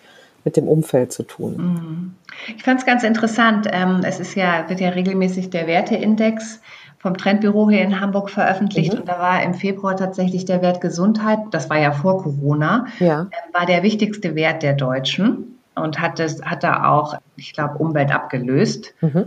mit 0.45 0.57
dem 0.57 0.69
Umfeld 0.69 1.13
zu 1.13 1.23
tun. 1.23 1.57
Mhm. 1.57 2.15
Ich 2.57 2.63
fand 2.63 2.81
es 2.81 2.87
ganz 2.87 3.03
interessant. 3.03 3.67
Ähm, 3.73 4.03
es 4.05 4.21
ist 4.21 4.35
ja, 4.35 4.69
wird 4.69 4.81
ja 4.81 4.91
regelmäßig 4.91 5.51
der 5.51 5.67
Werteindex 5.67 6.61
vom 7.05 7.19
Trendbüro 7.19 7.69
hier 7.69 7.83
in 7.83 8.01
Hamburg 8.01 8.31
veröffentlicht 8.31 8.95
mhm. 8.95 9.01
und 9.01 9.09
da 9.11 9.19
war 9.19 9.43
im 9.43 9.53
Februar 9.53 9.95
tatsächlich 9.95 10.47
der 10.47 10.63
Wert 10.63 10.81
Gesundheit, 10.81 11.39
das 11.51 11.69
war 11.69 11.79
ja 11.79 11.93
vor 11.93 12.23
Corona, 12.23 12.87
ja. 12.99 13.21
Ähm, 13.21 13.53
war 13.53 13.67
der 13.67 13.83
wichtigste 13.83 14.35
Wert 14.35 14.63
der 14.63 14.73
Deutschen 14.73 15.59
und 15.75 16.01
hat, 16.01 16.19
das, 16.19 16.41
hat 16.41 16.65
da 16.65 16.89
auch, 16.89 17.19
ich 17.37 17.53
glaube, 17.53 17.77
Umwelt 17.77 18.11
abgelöst. 18.11 18.95
Mhm. 19.03 19.27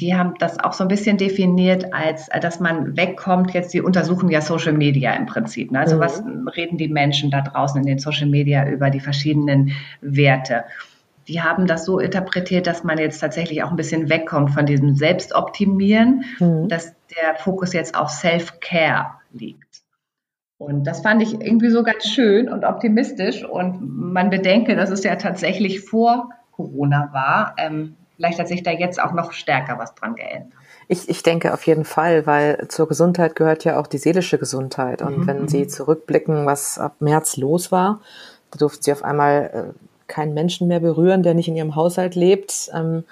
Die 0.00 0.16
haben 0.16 0.34
das 0.40 0.58
auch 0.58 0.72
so 0.72 0.82
ein 0.82 0.88
bisschen 0.88 1.16
definiert, 1.16 1.94
als 1.94 2.28
dass 2.40 2.58
man 2.58 2.96
wegkommt. 2.96 3.54
Jetzt, 3.54 3.72
die 3.72 3.82
untersuchen 3.82 4.28
ja 4.28 4.40
Social 4.40 4.72
Media 4.72 5.12
im 5.12 5.26
Prinzip. 5.26 5.70
Ne? 5.70 5.78
Also, 5.78 5.96
mhm. 5.96 6.00
was 6.00 6.24
reden 6.56 6.76
die 6.76 6.88
Menschen 6.88 7.30
da 7.30 7.42
draußen 7.42 7.80
in 7.80 7.86
den 7.86 7.98
Social 8.00 8.26
Media 8.26 8.66
über 8.66 8.90
die 8.90 9.00
verschiedenen 9.00 9.70
Werte? 10.00 10.64
die 11.28 11.40
haben 11.40 11.66
das 11.66 11.84
so 11.84 11.98
interpretiert, 11.98 12.66
dass 12.66 12.84
man 12.84 12.98
jetzt 12.98 13.20
tatsächlich 13.20 13.62
auch 13.62 13.70
ein 13.70 13.76
bisschen 13.76 14.08
wegkommt 14.08 14.50
von 14.50 14.66
diesem 14.66 14.96
Selbstoptimieren, 14.96 16.24
mhm. 16.38 16.68
dass 16.68 16.94
der 17.16 17.36
Fokus 17.36 17.72
jetzt 17.72 17.94
auf 17.94 18.10
Self-Care 18.10 19.12
liegt. 19.32 19.82
Und 20.58 20.84
das 20.84 21.00
fand 21.00 21.22
ich 21.22 21.40
irgendwie 21.40 21.70
so 21.70 21.82
ganz 21.82 22.04
schön 22.06 22.48
und 22.48 22.64
optimistisch. 22.64 23.44
Und 23.44 23.80
man 23.80 24.30
bedenke, 24.30 24.76
dass 24.76 24.90
es 24.90 25.02
ja 25.02 25.16
tatsächlich 25.16 25.80
vor 25.80 26.30
Corona 26.52 27.10
war. 27.12 27.54
Ähm, 27.58 27.96
vielleicht 28.16 28.38
hat 28.38 28.48
sich 28.48 28.62
da 28.62 28.70
jetzt 28.70 29.02
auch 29.02 29.12
noch 29.12 29.32
stärker 29.32 29.78
was 29.78 29.94
dran 29.94 30.14
geändert. 30.14 30.52
Ich, 30.88 31.08
ich 31.08 31.22
denke 31.22 31.52
auf 31.52 31.66
jeden 31.66 31.84
Fall, 31.84 32.26
weil 32.26 32.68
zur 32.68 32.86
Gesundheit 32.86 33.34
gehört 33.34 33.64
ja 33.64 33.78
auch 33.78 33.86
die 33.86 33.98
seelische 33.98 34.38
Gesundheit. 34.38 35.02
Und 35.02 35.18
mhm. 35.18 35.26
wenn 35.26 35.48
Sie 35.48 35.66
zurückblicken, 35.66 36.46
was 36.46 36.78
ab 36.78 36.96
März 37.00 37.36
los 37.36 37.72
war, 37.72 38.00
da 38.50 38.58
durften 38.58 38.82
Sie 38.82 38.92
auf 38.92 39.02
einmal 39.02 39.50
äh, 39.74 39.92
keinen 40.06 40.34
Menschen 40.34 40.68
mehr 40.68 40.80
berühren, 40.80 41.22
der 41.22 41.34
nicht 41.34 41.48
in 41.48 41.56
ihrem 41.56 41.74
Haushalt 41.74 42.14
lebt. 42.14 42.70
Ähm, 42.74 43.04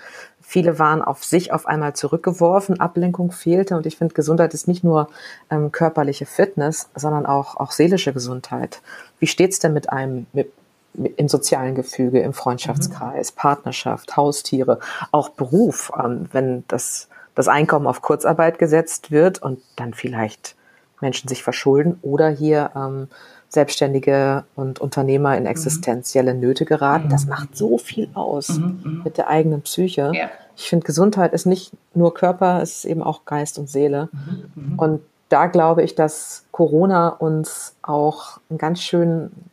viele 0.50 0.80
waren 0.80 1.00
auf 1.00 1.22
sich 1.22 1.52
auf 1.52 1.66
einmal 1.66 1.94
zurückgeworfen, 1.94 2.80
Ablenkung 2.80 3.30
fehlte 3.30 3.76
und 3.76 3.86
ich 3.86 3.96
finde, 3.96 4.14
Gesundheit 4.14 4.52
ist 4.52 4.66
nicht 4.66 4.82
nur 4.82 5.08
ähm, 5.48 5.70
körperliche 5.70 6.26
Fitness, 6.26 6.90
sondern 6.96 7.24
auch, 7.24 7.56
auch 7.56 7.70
seelische 7.70 8.12
Gesundheit. 8.12 8.82
Wie 9.20 9.28
steht's 9.28 9.60
denn 9.60 9.72
mit 9.72 9.90
einem, 9.90 10.26
mit, 10.32 10.52
mit, 10.94 11.16
im 11.20 11.28
sozialen 11.28 11.76
Gefüge, 11.76 12.18
im 12.18 12.32
Freundschaftskreis, 12.32 13.30
mhm. 13.30 13.36
Partnerschaft, 13.36 14.16
Haustiere, 14.16 14.80
auch 15.12 15.28
Beruf, 15.28 15.92
ähm, 15.96 16.28
wenn 16.32 16.64
das, 16.66 17.08
das 17.36 17.46
Einkommen 17.46 17.86
auf 17.86 18.02
Kurzarbeit 18.02 18.58
gesetzt 18.58 19.12
wird 19.12 19.40
und 19.40 19.62
dann 19.76 19.94
vielleicht 19.94 20.56
Menschen 21.00 21.28
sich 21.28 21.44
verschulden 21.44 22.00
oder 22.02 22.28
hier 22.28 22.72
ähm, 22.74 23.06
Selbstständige 23.50 24.44
und 24.54 24.80
Unternehmer 24.80 25.36
in 25.36 25.42
mhm. 25.42 25.50
existenzielle 25.50 26.34
Nöte 26.34 26.64
geraten. 26.64 27.08
Das 27.08 27.24
mhm. 27.24 27.30
macht 27.30 27.56
so 27.56 27.78
viel 27.78 28.08
aus 28.14 28.48
mhm, 28.48 29.02
mit 29.04 29.18
der 29.18 29.28
eigenen 29.28 29.62
Psyche. 29.62 30.12
Ja. 30.14 30.30
Ich 30.56 30.68
finde, 30.68 30.86
Gesundheit 30.86 31.32
ist 31.32 31.46
nicht 31.46 31.72
nur 31.92 32.14
Körper, 32.14 32.62
es 32.62 32.76
ist 32.76 32.84
eben 32.84 33.02
auch 33.02 33.24
Geist 33.24 33.58
und 33.58 33.68
Seele. 33.68 34.08
Und 34.76 35.00
da 35.30 35.46
glaube 35.46 35.82
ich, 35.82 35.94
dass 35.94 36.44
Corona 36.52 37.08
uns 37.08 37.74
auch 37.82 38.40
einen 38.50 38.58
ganz 38.58 38.82
schönen 38.82 39.49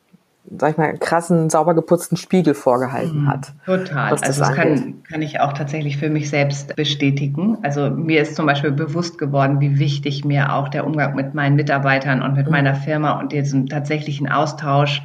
sag 0.58 0.72
ich 0.72 0.78
mal, 0.78 0.98
krassen, 0.98 1.50
sauber 1.50 1.76
geputzten 1.76 2.18
Spiegel 2.18 2.54
vorgehalten 2.54 3.24
mhm. 3.24 3.28
hat. 3.28 3.54
Total. 3.66 4.12
Also 4.12 4.26
das 4.26 4.54
kann, 4.54 5.04
kann 5.04 5.22
ich 5.22 5.39
auch 5.39 5.54
tatsächlich 5.54 5.98
für 5.98 6.10
mich 6.10 6.30
selbst 6.30 6.76
bestätigen. 6.76 7.58
Also 7.64 7.89
mir 7.89 8.22
ist 8.22 8.36
zum 8.36 8.45
Beispiel 8.45 8.72
bewusst 8.72 9.18
geworden, 9.18 9.60
wie 9.60 9.80
wichtig 9.80 10.24
mir 10.24 10.54
auch 10.54 10.70
der 10.70 10.86
Umgang 10.86 11.16
mit 11.16 11.34
meinen 11.34 11.56
Mitarbeitern 11.56 12.22
und 12.22 12.36
mit 12.36 12.45
mhm. 12.45 12.52
meiner 12.52 12.76
Firma 12.76 13.20
und 13.20 13.32
diesem 13.32 13.68
tatsächlichen 13.68 14.30
Austausch 14.30 15.02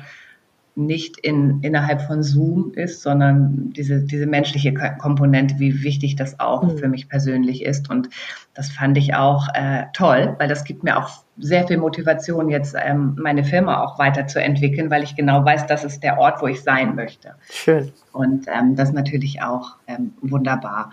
nicht 0.74 1.18
in, 1.18 1.60
innerhalb 1.62 2.00
von 2.02 2.22
Zoom 2.22 2.72
ist, 2.74 3.02
sondern 3.02 3.72
diese, 3.72 4.00
diese 4.00 4.26
menschliche 4.26 4.72
Komponente, 4.72 5.56
wie 5.58 5.82
wichtig 5.82 6.16
das 6.16 6.40
auch 6.40 6.62
mhm. 6.62 6.78
für 6.78 6.88
mich 6.88 7.08
persönlich 7.08 7.62
ist. 7.64 7.90
Und 7.90 8.08
das 8.54 8.70
fand 8.70 8.96
ich 8.96 9.14
auch 9.14 9.48
äh, 9.54 9.84
toll, 9.92 10.34
weil 10.38 10.48
das 10.48 10.64
gibt 10.64 10.82
mir 10.82 10.98
auch 10.98 11.24
sehr 11.36 11.66
viel 11.66 11.76
Motivation, 11.76 12.48
jetzt 12.48 12.74
ähm, 12.78 13.18
meine 13.20 13.44
Firma 13.44 13.82
auch 13.82 13.98
weiterzuentwickeln, 13.98 14.90
weil 14.90 15.02
ich 15.02 15.14
genau 15.14 15.44
weiß, 15.44 15.66
das 15.66 15.84
ist 15.84 16.02
der 16.02 16.18
Ort, 16.18 16.40
wo 16.40 16.46
ich 16.46 16.62
sein 16.62 16.94
möchte. 16.94 17.34
Schön. 17.50 17.92
Und 18.12 18.46
ähm, 18.48 18.74
das 18.74 18.92
natürlich 18.92 19.42
auch 19.42 19.76
ähm, 19.86 20.14
wunderbar. 20.22 20.92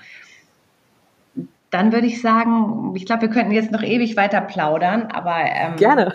Dann 1.69 1.93
würde 1.93 2.07
ich 2.07 2.21
sagen, 2.21 2.93
ich 2.95 3.05
glaube, 3.05 3.23
wir 3.23 3.29
könnten 3.29 3.51
jetzt 3.51 3.71
noch 3.71 3.83
ewig 3.83 4.17
weiter 4.17 4.41
plaudern, 4.41 5.03
aber 5.03 5.37
ähm, 5.37 5.75
gerne. 5.77 6.13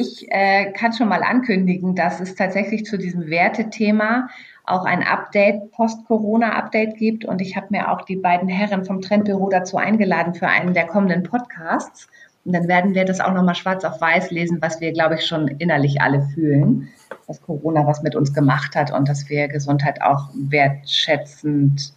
Ich 0.00 0.26
äh, 0.30 0.72
kann 0.72 0.94
schon 0.94 1.08
mal 1.08 1.22
ankündigen, 1.22 1.94
dass 1.94 2.20
es 2.20 2.34
tatsächlich 2.34 2.86
zu 2.86 2.96
diesem 2.96 3.28
Wertethema 3.28 4.30
auch 4.64 4.86
ein 4.86 5.02
Update, 5.02 5.72
Post-Corona-Update 5.72 6.96
gibt. 6.96 7.26
Und 7.26 7.42
ich 7.42 7.54
habe 7.54 7.66
mir 7.68 7.90
auch 7.90 8.00
die 8.06 8.16
beiden 8.16 8.48
Herren 8.48 8.86
vom 8.86 9.02
Trendbüro 9.02 9.50
dazu 9.50 9.76
eingeladen 9.76 10.32
für 10.32 10.48
einen 10.48 10.72
der 10.72 10.86
kommenden 10.86 11.22
Podcasts. 11.22 12.08
Und 12.46 12.54
dann 12.54 12.66
werden 12.66 12.94
wir 12.94 13.04
das 13.04 13.20
auch 13.20 13.34
nochmal 13.34 13.54
schwarz 13.54 13.84
auf 13.84 14.00
weiß 14.00 14.30
lesen, 14.30 14.62
was 14.62 14.80
wir, 14.80 14.92
glaube 14.92 15.16
ich, 15.16 15.26
schon 15.26 15.48
innerlich 15.48 16.00
alle 16.00 16.22
fühlen, 16.22 16.88
dass 17.26 17.42
Corona 17.42 17.86
was 17.86 18.02
mit 18.02 18.16
uns 18.16 18.32
gemacht 18.32 18.74
hat 18.76 18.90
und 18.90 19.06
dass 19.06 19.28
wir 19.28 19.48
Gesundheit 19.48 20.00
auch 20.00 20.30
wertschätzend 20.34 21.92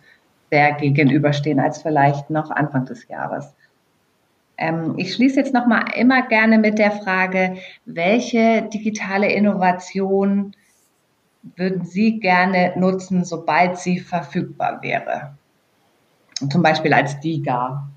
sehr 0.52 0.74
gegenüberstehen 0.74 1.62
als 1.62 1.82
vielleicht 1.82 2.30
noch 2.30 2.52
Anfang 2.52 2.84
des 2.84 3.08
Jahres. 3.08 3.54
Ähm, 4.58 4.96
ich 4.98 5.14
schließe 5.14 5.40
jetzt 5.40 5.54
nochmal 5.54 5.86
immer 5.96 6.28
gerne 6.28 6.60
mit 6.60 6.78
der 6.78 6.92
Frage, 6.92 7.58
welche 7.86 8.64
digitale 8.74 9.32
Innovation 9.32 10.56
würden 11.56 11.86
Sie 11.86 12.20
gerne 12.20 12.74
nutzen, 12.78 13.26
sobald 13.26 13.78
sie 13.78 14.00
verfügbar 14.00 14.82
wäre? 14.82 15.36
Zum 16.50 16.62
Beispiel 16.62 16.94
als 16.94 17.20
DIGA. 17.20 17.88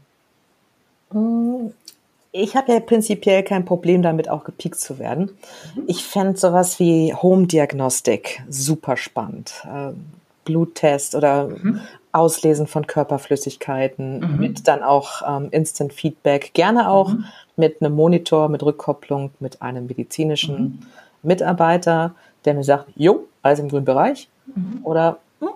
Hm, 1.12 1.72
ich 2.32 2.56
habe 2.56 2.72
ja 2.72 2.80
prinzipiell 2.80 3.42
kein 3.42 3.64
Problem 3.64 4.02
damit, 4.02 4.28
auch 4.28 4.44
gepiekt 4.44 4.78
zu 4.78 4.98
werden. 4.98 5.30
Mhm. 5.74 5.84
Ich 5.86 6.04
fände 6.04 6.36
sowas 6.36 6.78
wie 6.78 7.14
Home-Diagnostik 7.14 8.42
super 8.48 8.96
spannend. 8.96 9.66
Bluttest 10.46 11.14
oder 11.14 11.48
mhm. 11.48 11.80
Auslesen 12.12 12.66
von 12.66 12.86
Körperflüssigkeiten, 12.86 14.20
mhm. 14.20 14.38
mit 14.38 14.66
dann 14.66 14.82
auch 14.82 15.20
ähm, 15.28 15.48
Instant 15.50 15.92
Feedback, 15.92 16.52
gerne 16.54 16.88
auch 16.88 17.10
mhm. 17.10 17.26
mit 17.56 17.82
einem 17.82 17.94
Monitor, 17.94 18.48
mit 18.48 18.62
Rückkopplung, 18.62 19.32
mit 19.38 19.60
einem 19.60 19.86
medizinischen 19.86 20.86
Mitarbeiter, 21.22 22.14
der 22.46 22.54
mir 22.54 22.64
sagt, 22.64 22.86
jo, 22.96 23.26
alles 23.42 23.58
im 23.58 23.68
grünen 23.68 23.84
Bereich 23.84 24.28
mhm. 24.54 24.80
oder 24.82 25.18
hm, 25.40 25.50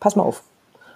pass 0.00 0.16
mal 0.16 0.24
auf. 0.24 0.42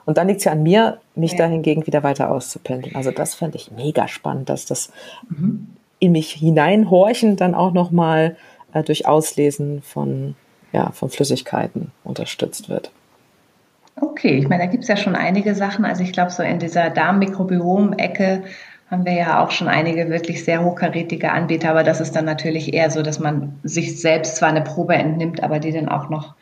Und 0.04 0.18
dann 0.18 0.28
liegt 0.28 0.38
es 0.38 0.44
ja 0.44 0.52
an 0.52 0.62
mir, 0.62 1.00
mich 1.14 1.32
ja. 1.32 1.38
dahingegen 1.38 1.86
wieder 1.86 2.02
weiter 2.02 2.30
auszupendeln. 2.30 2.94
Also 2.94 3.10
das 3.10 3.34
fände 3.34 3.56
ich 3.56 3.72
mega 3.72 4.06
spannend, 4.06 4.48
dass 4.48 4.66
das 4.66 4.92
mhm. 5.28 5.68
in 5.98 6.12
mich 6.12 6.32
hineinhorchen 6.32 7.36
dann 7.36 7.54
auch 7.54 7.72
nochmal 7.72 8.36
äh, 8.72 8.82
durch 8.82 9.06
Auslesen 9.06 9.82
von, 9.82 10.36
ja, 10.76 10.90
von 10.92 11.08
Flüssigkeiten 11.08 11.90
unterstützt 12.04 12.68
wird. 12.68 12.90
Okay, 13.98 14.36
ich 14.36 14.46
meine, 14.46 14.64
da 14.64 14.70
gibt 14.70 14.82
es 14.82 14.88
ja 14.88 14.96
schon 14.98 15.16
einige 15.16 15.54
Sachen. 15.54 15.86
Also 15.86 16.02
ich 16.02 16.12
glaube, 16.12 16.30
so 16.30 16.42
in 16.42 16.58
dieser 16.58 16.90
Darmmikrobiom-Ecke 16.90 18.42
haben 18.90 19.06
wir 19.06 19.14
ja 19.14 19.42
auch 19.42 19.50
schon 19.50 19.68
einige 19.68 20.10
wirklich 20.10 20.44
sehr 20.44 20.62
hochkarätige 20.62 21.32
Anbieter, 21.32 21.70
aber 21.70 21.82
das 21.82 22.02
ist 22.02 22.14
dann 22.14 22.26
natürlich 22.26 22.74
eher 22.74 22.90
so, 22.90 23.02
dass 23.02 23.18
man 23.18 23.58
sich 23.62 24.00
selbst 24.00 24.36
zwar 24.36 24.50
eine 24.50 24.60
Probe 24.60 24.94
entnimmt, 24.94 25.42
aber 25.42 25.60
die 25.60 25.72
dann 25.72 25.88
auch 25.88 26.10
noch 26.10 26.34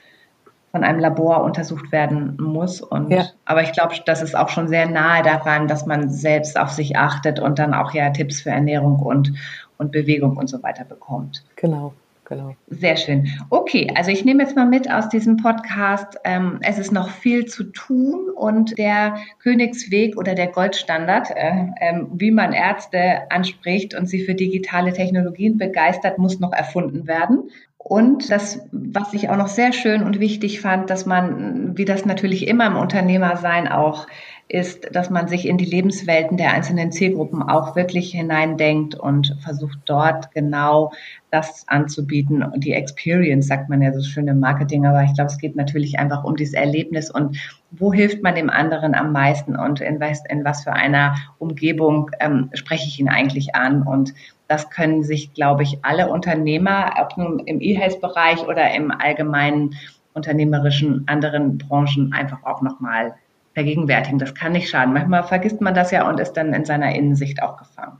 von 0.72 0.82
einem 0.82 0.98
Labor 0.98 1.44
untersucht 1.44 1.92
werden 1.92 2.36
muss. 2.40 2.80
Und, 2.80 3.12
ja. 3.12 3.26
Aber 3.44 3.62
ich 3.62 3.72
glaube, 3.72 3.94
das 4.04 4.20
ist 4.20 4.36
auch 4.36 4.48
schon 4.48 4.66
sehr 4.66 4.90
nahe 4.90 5.22
daran, 5.22 5.68
dass 5.68 5.86
man 5.86 6.10
selbst 6.10 6.58
auf 6.58 6.70
sich 6.70 6.96
achtet 6.96 7.38
und 7.38 7.60
dann 7.60 7.72
auch 7.72 7.94
ja 7.94 8.10
Tipps 8.10 8.40
für 8.40 8.50
Ernährung 8.50 8.98
und, 8.98 9.32
und 9.78 9.92
Bewegung 9.92 10.36
und 10.36 10.48
so 10.48 10.60
weiter 10.64 10.84
bekommt. 10.84 11.44
Genau. 11.54 11.94
Genau. 12.26 12.56
Sehr 12.68 12.96
schön. 12.96 13.28
Okay, 13.50 13.92
also 13.94 14.10
ich 14.10 14.24
nehme 14.24 14.42
jetzt 14.42 14.56
mal 14.56 14.66
mit 14.66 14.90
aus 14.90 15.10
diesem 15.10 15.36
Podcast. 15.36 16.16
Ähm, 16.24 16.58
es 16.62 16.78
ist 16.78 16.90
noch 16.90 17.10
viel 17.10 17.44
zu 17.44 17.64
tun 17.64 18.30
und 18.34 18.78
der 18.78 19.16
Königsweg 19.40 20.16
oder 20.16 20.34
der 20.34 20.46
Goldstandard, 20.46 21.30
äh, 21.30 21.66
äh, 21.80 22.00
wie 22.14 22.30
man 22.30 22.52
Ärzte 22.52 23.30
anspricht 23.30 23.94
und 23.94 24.06
sie 24.06 24.24
für 24.24 24.34
digitale 24.34 24.94
Technologien 24.94 25.58
begeistert, 25.58 26.18
muss 26.18 26.40
noch 26.40 26.52
erfunden 26.52 27.06
werden. 27.06 27.50
Und 27.76 28.30
das, 28.30 28.66
was 28.72 29.12
ich 29.12 29.28
auch 29.28 29.36
noch 29.36 29.48
sehr 29.48 29.74
schön 29.74 30.02
und 30.02 30.18
wichtig 30.18 30.62
fand, 30.62 30.88
dass 30.88 31.04
man, 31.04 31.76
wie 31.76 31.84
das 31.84 32.06
natürlich 32.06 32.48
immer 32.48 32.66
im 32.68 32.76
Unternehmersein 32.76 33.68
auch 33.68 34.06
ist, 34.48 34.94
dass 34.94 35.08
man 35.08 35.26
sich 35.26 35.48
in 35.48 35.56
die 35.56 35.64
Lebenswelten 35.64 36.36
der 36.36 36.52
einzelnen 36.52 36.92
Zielgruppen 36.92 37.42
auch 37.42 37.76
wirklich 37.76 38.10
hineindenkt 38.10 38.94
und 38.94 39.36
versucht 39.40 39.78
dort 39.86 40.32
genau 40.32 40.92
das 41.30 41.64
anzubieten. 41.66 42.42
Und 42.42 42.62
die 42.62 42.72
Experience 42.72 43.46
sagt 43.46 43.70
man 43.70 43.80
ja 43.80 43.92
so 43.92 44.02
schön 44.02 44.28
im 44.28 44.40
Marketing, 44.40 44.84
aber 44.86 45.02
ich 45.02 45.14
glaube, 45.14 45.30
es 45.30 45.38
geht 45.38 45.56
natürlich 45.56 45.98
einfach 45.98 46.24
um 46.24 46.36
dieses 46.36 46.54
Erlebnis 46.54 47.10
und 47.10 47.38
wo 47.70 47.92
hilft 47.92 48.22
man 48.22 48.34
dem 48.34 48.50
anderen 48.50 48.94
am 48.94 49.12
meisten 49.12 49.56
und 49.56 49.80
in 49.80 49.98
was, 49.98 50.22
in 50.28 50.44
was 50.44 50.62
für 50.62 50.72
einer 50.72 51.16
Umgebung 51.38 52.10
ähm, 52.20 52.50
spreche 52.52 52.86
ich 52.86 53.00
ihn 53.00 53.08
eigentlich 53.08 53.54
an 53.54 53.82
und 53.82 54.14
das 54.46 54.68
können 54.68 55.02
sich, 55.02 55.32
glaube 55.32 55.62
ich, 55.62 55.78
alle 55.82 56.10
Unternehmer, 56.10 56.94
ob 57.00 57.16
nun 57.16 57.38
im 57.40 57.60
E-Health-Bereich 57.60 58.46
oder 58.46 58.74
im 58.74 58.90
allgemeinen 58.90 59.74
unternehmerischen 60.12 61.04
anderen 61.08 61.58
Branchen 61.58 62.12
einfach 62.12 62.44
auch 62.44 62.62
nochmal 62.62 63.14
vergegenwärtigen. 63.54 64.18
Das 64.18 64.34
kann 64.34 64.52
nicht 64.52 64.68
schaden. 64.68 64.92
Manchmal 64.92 65.22
vergisst 65.22 65.60
man 65.60 65.74
das 65.74 65.90
ja 65.90 66.08
und 66.08 66.20
ist 66.20 66.32
dann 66.34 66.52
in 66.52 66.64
seiner 66.64 66.94
Innensicht 66.94 67.42
auch 67.42 67.56
gefangen. 67.56 67.98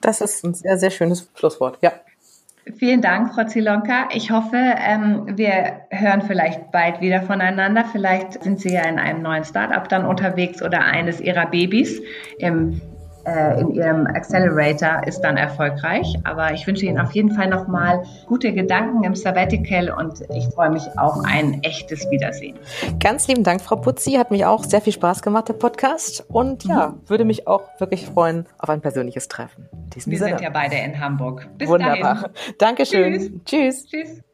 Das 0.00 0.20
ist 0.20 0.44
ein 0.44 0.54
sehr, 0.54 0.76
sehr 0.78 0.90
schönes 0.90 1.30
Schlusswort. 1.34 1.78
Ja. 1.80 1.92
Vielen 2.78 3.00
Dank, 3.00 3.32
Frau 3.32 3.44
Zilonka. 3.44 4.08
Ich 4.12 4.32
hoffe, 4.32 4.56
ähm, 4.56 5.36
wir 5.36 5.82
hören 5.90 6.22
vielleicht 6.22 6.72
bald 6.72 7.00
wieder 7.00 7.22
voneinander. 7.22 7.84
Vielleicht 7.84 8.42
sind 8.42 8.60
Sie 8.60 8.72
ja 8.72 8.82
in 8.82 8.98
einem 8.98 9.22
neuen 9.22 9.44
Startup 9.44 9.88
dann 9.88 10.04
unterwegs 10.04 10.62
oder 10.62 10.80
eines 10.80 11.20
Ihrer 11.20 11.46
Babys 11.46 12.02
im 12.38 12.80
äh, 13.26 13.60
in 13.60 13.72
Ihrem 13.72 14.06
Accelerator 14.06 15.06
ist 15.06 15.20
dann 15.20 15.36
erfolgreich. 15.36 16.16
Aber 16.24 16.52
ich 16.52 16.66
wünsche 16.66 16.86
Ihnen 16.86 16.98
auf 16.98 17.12
jeden 17.12 17.32
Fall 17.32 17.48
nochmal 17.48 18.04
gute 18.26 18.52
Gedanken 18.52 19.04
im 19.04 19.14
Sabbatical 19.14 19.90
und 19.90 20.22
ich 20.34 20.46
freue 20.54 20.70
mich 20.70 20.84
auf 20.96 21.24
ein 21.24 21.62
echtes 21.62 22.08
Wiedersehen. 22.10 22.56
Ganz 23.00 23.26
lieben 23.28 23.42
Dank, 23.42 23.60
Frau 23.60 23.76
Putzi. 23.76 24.12
Hat 24.12 24.30
mich 24.30 24.44
auch 24.44 24.64
sehr 24.64 24.80
viel 24.80 24.92
Spaß 24.92 25.22
gemacht, 25.22 25.48
der 25.48 25.54
Podcast. 25.54 26.24
Und 26.28 26.64
ja, 26.64 26.88
mhm. 26.88 27.08
würde 27.08 27.24
mich 27.24 27.46
auch 27.46 27.62
wirklich 27.78 28.06
freuen 28.06 28.46
auf 28.58 28.68
ein 28.68 28.80
persönliches 28.80 29.28
Treffen. 29.28 29.68
Wir 29.92 30.02
Sinne. 30.02 30.18
sind 30.18 30.40
ja 30.40 30.50
beide 30.50 30.76
in 30.76 31.00
Hamburg. 31.00 31.48
Bis 31.58 31.68
Wunderbar. 31.68 32.14
Dahin. 32.14 32.54
Dankeschön. 32.58 33.42
Tschüss. 33.44 33.86
Tschüss. 33.86 33.86
Tschüss. 33.86 34.25